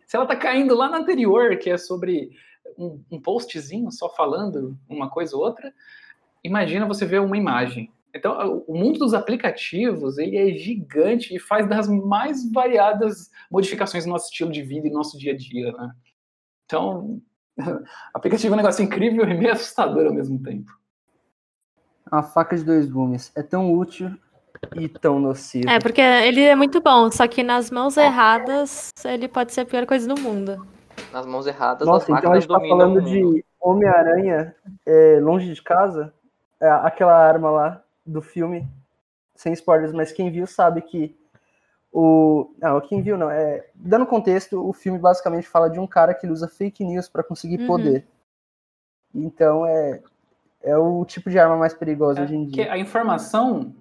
[0.07, 2.31] Se ela está caindo lá na anterior, que é sobre
[2.77, 5.71] um, um postzinho só falando uma coisa ou outra,
[6.43, 7.91] imagina você ver uma imagem.
[8.15, 14.13] Então, o mundo dos aplicativos, ele é gigante e faz das mais variadas modificações no
[14.13, 15.91] nosso estilo de vida e no nosso dia a dia, né?
[16.65, 17.21] Então,
[18.13, 20.78] aplicativo é um negócio incrível e meio assustador ao mesmo tempo.
[22.11, 23.31] A faca de dois gumes.
[23.35, 24.11] É tão útil
[24.75, 25.69] e tão nocivo.
[25.69, 29.65] É, porque ele é muito bom, só que nas mãos erradas, ele pode ser a
[29.65, 30.65] pior coisa do mundo.
[31.13, 34.55] Nas mãos erradas, Nossa, então a gente tá falando de Homem-Aranha
[34.85, 36.13] é, longe de casa,
[36.59, 38.67] é, aquela arma lá do filme,
[39.35, 41.15] sem spoilers, mas quem viu sabe que
[41.91, 42.53] o.
[42.59, 43.29] Não, quem viu não.
[43.29, 47.23] É, dando contexto, o filme basicamente fala de um cara que usa fake news para
[47.23, 47.67] conseguir uhum.
[47.67, 48.07] poder.
[49.13, 50.01] Então é,
[50.61, 52.71] é o tipo de arma mais perigosa é, hoje em dia.
[52.71, 53.75] a informação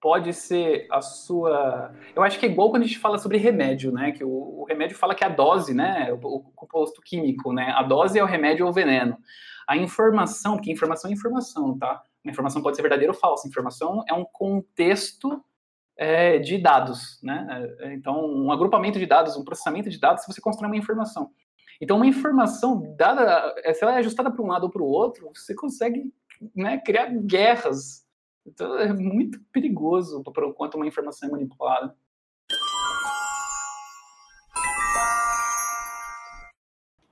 [0.00, 1.92] pode ser a sua.
[2.14, 4.12] Eu acho que é igual quando a gente fala sobre remédio, né?
[4.12, 6.12] Que o, o remédio fala que a dose, né?
[6.12, 7.72] O, o, composto químico, né?
[7.76, 9.18] A dose é o remédio ou o veneno.
[9.68, 12.02] A informação, que informação é informação, tá?
[12.24, 13.46] Uma informação pode ser verdadeira ou falsa.
[13.46, 15.44] Informação é um contexto
[15.96, 17.46] é, de dados, né?
[17.80, 21.30] É, então, um agrupamento de dados, um processamento de dados, se você constrói uma informação.
[21.80, 24.86] Então, uma informação dada, é, se ela é ajustada para um lado ou para o
[24.86, 26.12] outro, você consegue
[26.54, 28.06] né, criar guerras.
[28.46, 31.96] Então, é muito perigoso por quanto uma informação é manipulada.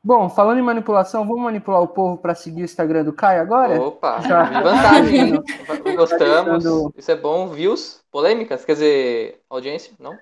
[0.05, 3.81] Bom, falando em manipulação, vamos manipular o povo para seguir o Instagram do Caio agora?
[3.81, 4.45] Opa, Já.
[4.61, 5.43] vantagem.
[5.97, 6.65] Gostamos.
[6.97, 7.49] Isso é bom.
[7.49, 8.03] Views?
[8.11, 8.65] Polêmicas?
[8.65, 9.95] Quer dizer, audiência?
[9.99, 10.19] Não?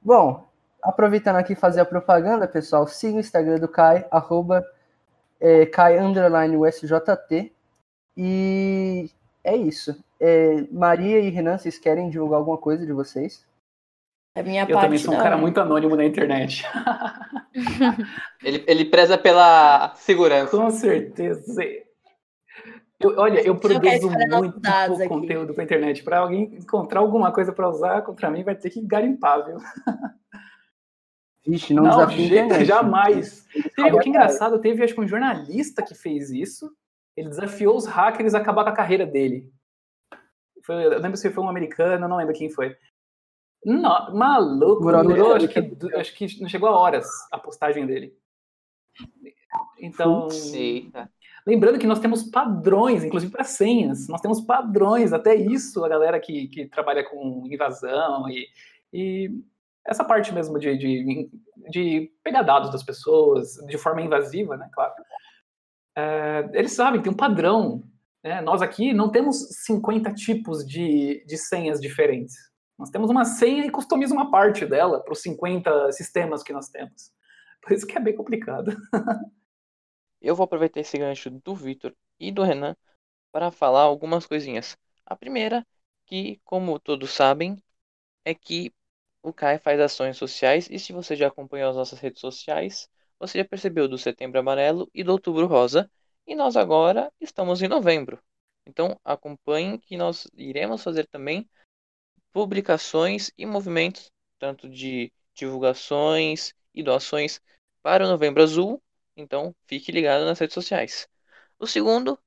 [0.00, 0.48] Bom,
[0.82, 4.64] aproveitando aqui fazer a propaganda, pessoal, siga o Instagram do Kai, arroba
[5.40, 7.52] é, Kai underline USJT.
[8.16, 9.10] E
[9.44, 9.96] é isso.
[10.20, 13.46] É, Maria e Renan, vocês querem divulgar alguma coisa de vocês?
[14.34, 16.64] A minha eu também sou um cara muito anônimo na internet.
[18.42, 20.56] ele, ele preza pela segurança.
[20.56, 21.60] Com certeza.
[23.00, 26.02] Eu, olha, eu produzo muito pouco conteúdo para internet.
[26.02, 29.58] Para alguém encontrar alguma coisa para usar contra mim, vai ter que garimpar, viu?
[31.46, 33.46] Vixe, não, não desafia jamais.
[33.74, 36.70] Teve, o que é engraçado, teve acho que um jornalista que fez isso.
[37.16, 39.50] Ele desafiou os hackers a acabar com a carreira dele.
[40.62, 42.76] Foi, eu lembro se foi um americano, não lembro quem foi.
[43.64, 45.58] Não, maluco, durou, durou, acho, que,
[45.96, 48.16] acho que não chegou a horas a postagem dele.
[49.80, 51.10] Então, Eita.
[51.46, 56.20] lembrando que nós temos padrões, inclusive para senhas, nós temos padrões, até isso, a galera
[56.20, 58.46] que, que trabalha com invasão e,
[58.92, 59.30] e
[59.88, 61.30] essa parte mesmo de, de,
[61.70, 64.92] de, pegar dados das pessoas de forma invasiva, né, claro.
[65.96, 67.82] É, eles sabem, tem um padrão.
[68.22, 68.42] Né?
[68.42, 72.34] Nós aqui não temos 50 tipos de, de senhas diferentes.
[72.78, 76.68] Nós temos uma senha e customiza uma parte dela para os 50 sistemas que nós
[76.68, 77.10] temos.
[77.62, 78.76] Por isso que é bem complicado.
[80.20, 82.76] Eu vou aproveitar esse gancho do Vitor e do Renan
[83.32, 84.76] para falar algumas coisinhas.
[85.06, 85.66] A primeira,
[86.06, 87.56] que como todos sabem,
[88.24, 88.72] é que
[89.22, 92.88] o CAI faz ações sociais e se você já acompanhou as nossas redes sociais,
[93.18, 95.90] você já percebeu do Setembro Amarelo e do Outubro Rosa,
[96.26, 98.22] e nós agora estamos em novembro.
[98.66, 101.48] Então acompanhem que nós iremos fazer também
[102.32, 107.40] publicações e movimentos, tanto de divulgações e doações
[107.82, 108.80] para o Novembro Azul.
[109.16, 111.08] Então fique ligado nas redes sociais.
[111.58, 112.18] O segundo,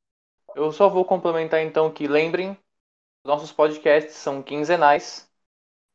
[0.56, 2.58] eu só vou complementar então que lembrem,
[3.24, 5.31] nossos podcasts são quinzenais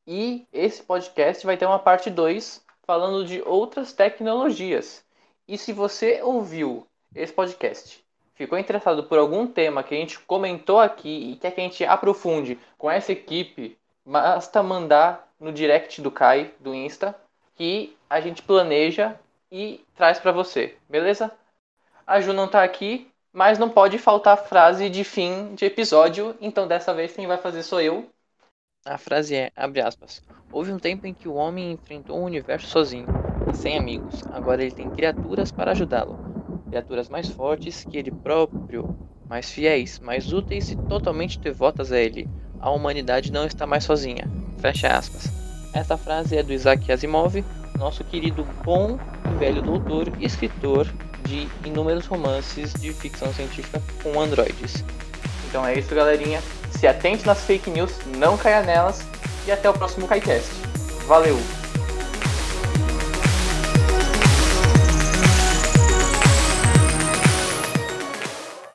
[0.06, 5.04] e esse podcast vai ter uma parte 2 falando de outras tecnologias.
[5.48, 8.04] E se você ouviu esse podcast,
[8.34, 11.84] ficou interessado por algum tema que a gente comentou aqui e quer que a gente
[11.84, 17.14] aprofunde com essa equipe, basta mandar no direct do Kai, do Insta,
[17.56, 19.18] que a gente planeja
[19.50, 21.32] e traz para você, beleza?
[22.06, 26.68] A Ju não tá aqui, mas não pode faltar frase de fim de episódio, então
[26.68, 28.08] dessa vez quem vai fazer sou eu.
[28.86, 30.22] A frase é, abre aspas,
[30.52, 33.08] houve um tempo em que o homem enfrentou o universo sozinho
[33.52, 34.22] sem amigos.
[34.30, 36.16] Agora ele tem criaturas para ajudá-lo.
[36.68, 38.96] Criaturas mais fortes que ele próprio,
[39.28, 42.28] mais fiéis, mais úteis e totalmente devotas a ele.
[42.60, 44.30] A humanidade não está mais sozinha.
[44.58, 45.32] Fecha aspas.
[45.74, 47.44] Essa frase é do Isaac Asimov,
[47.76, 49.00] nosso querido bom
[49.32, 50.86] e velho doutor e escritor
[51.24, 54.84] de inúmeros romances de ficção científica com androides.
[55.48, 56.40] Então é isso, galerinha.
[56.78, 59.00] Se atente nas fake news, não caia nelas
[59.46, 60.50] e até o próximo KaiCast.
[61.06, 61.38] Valeu!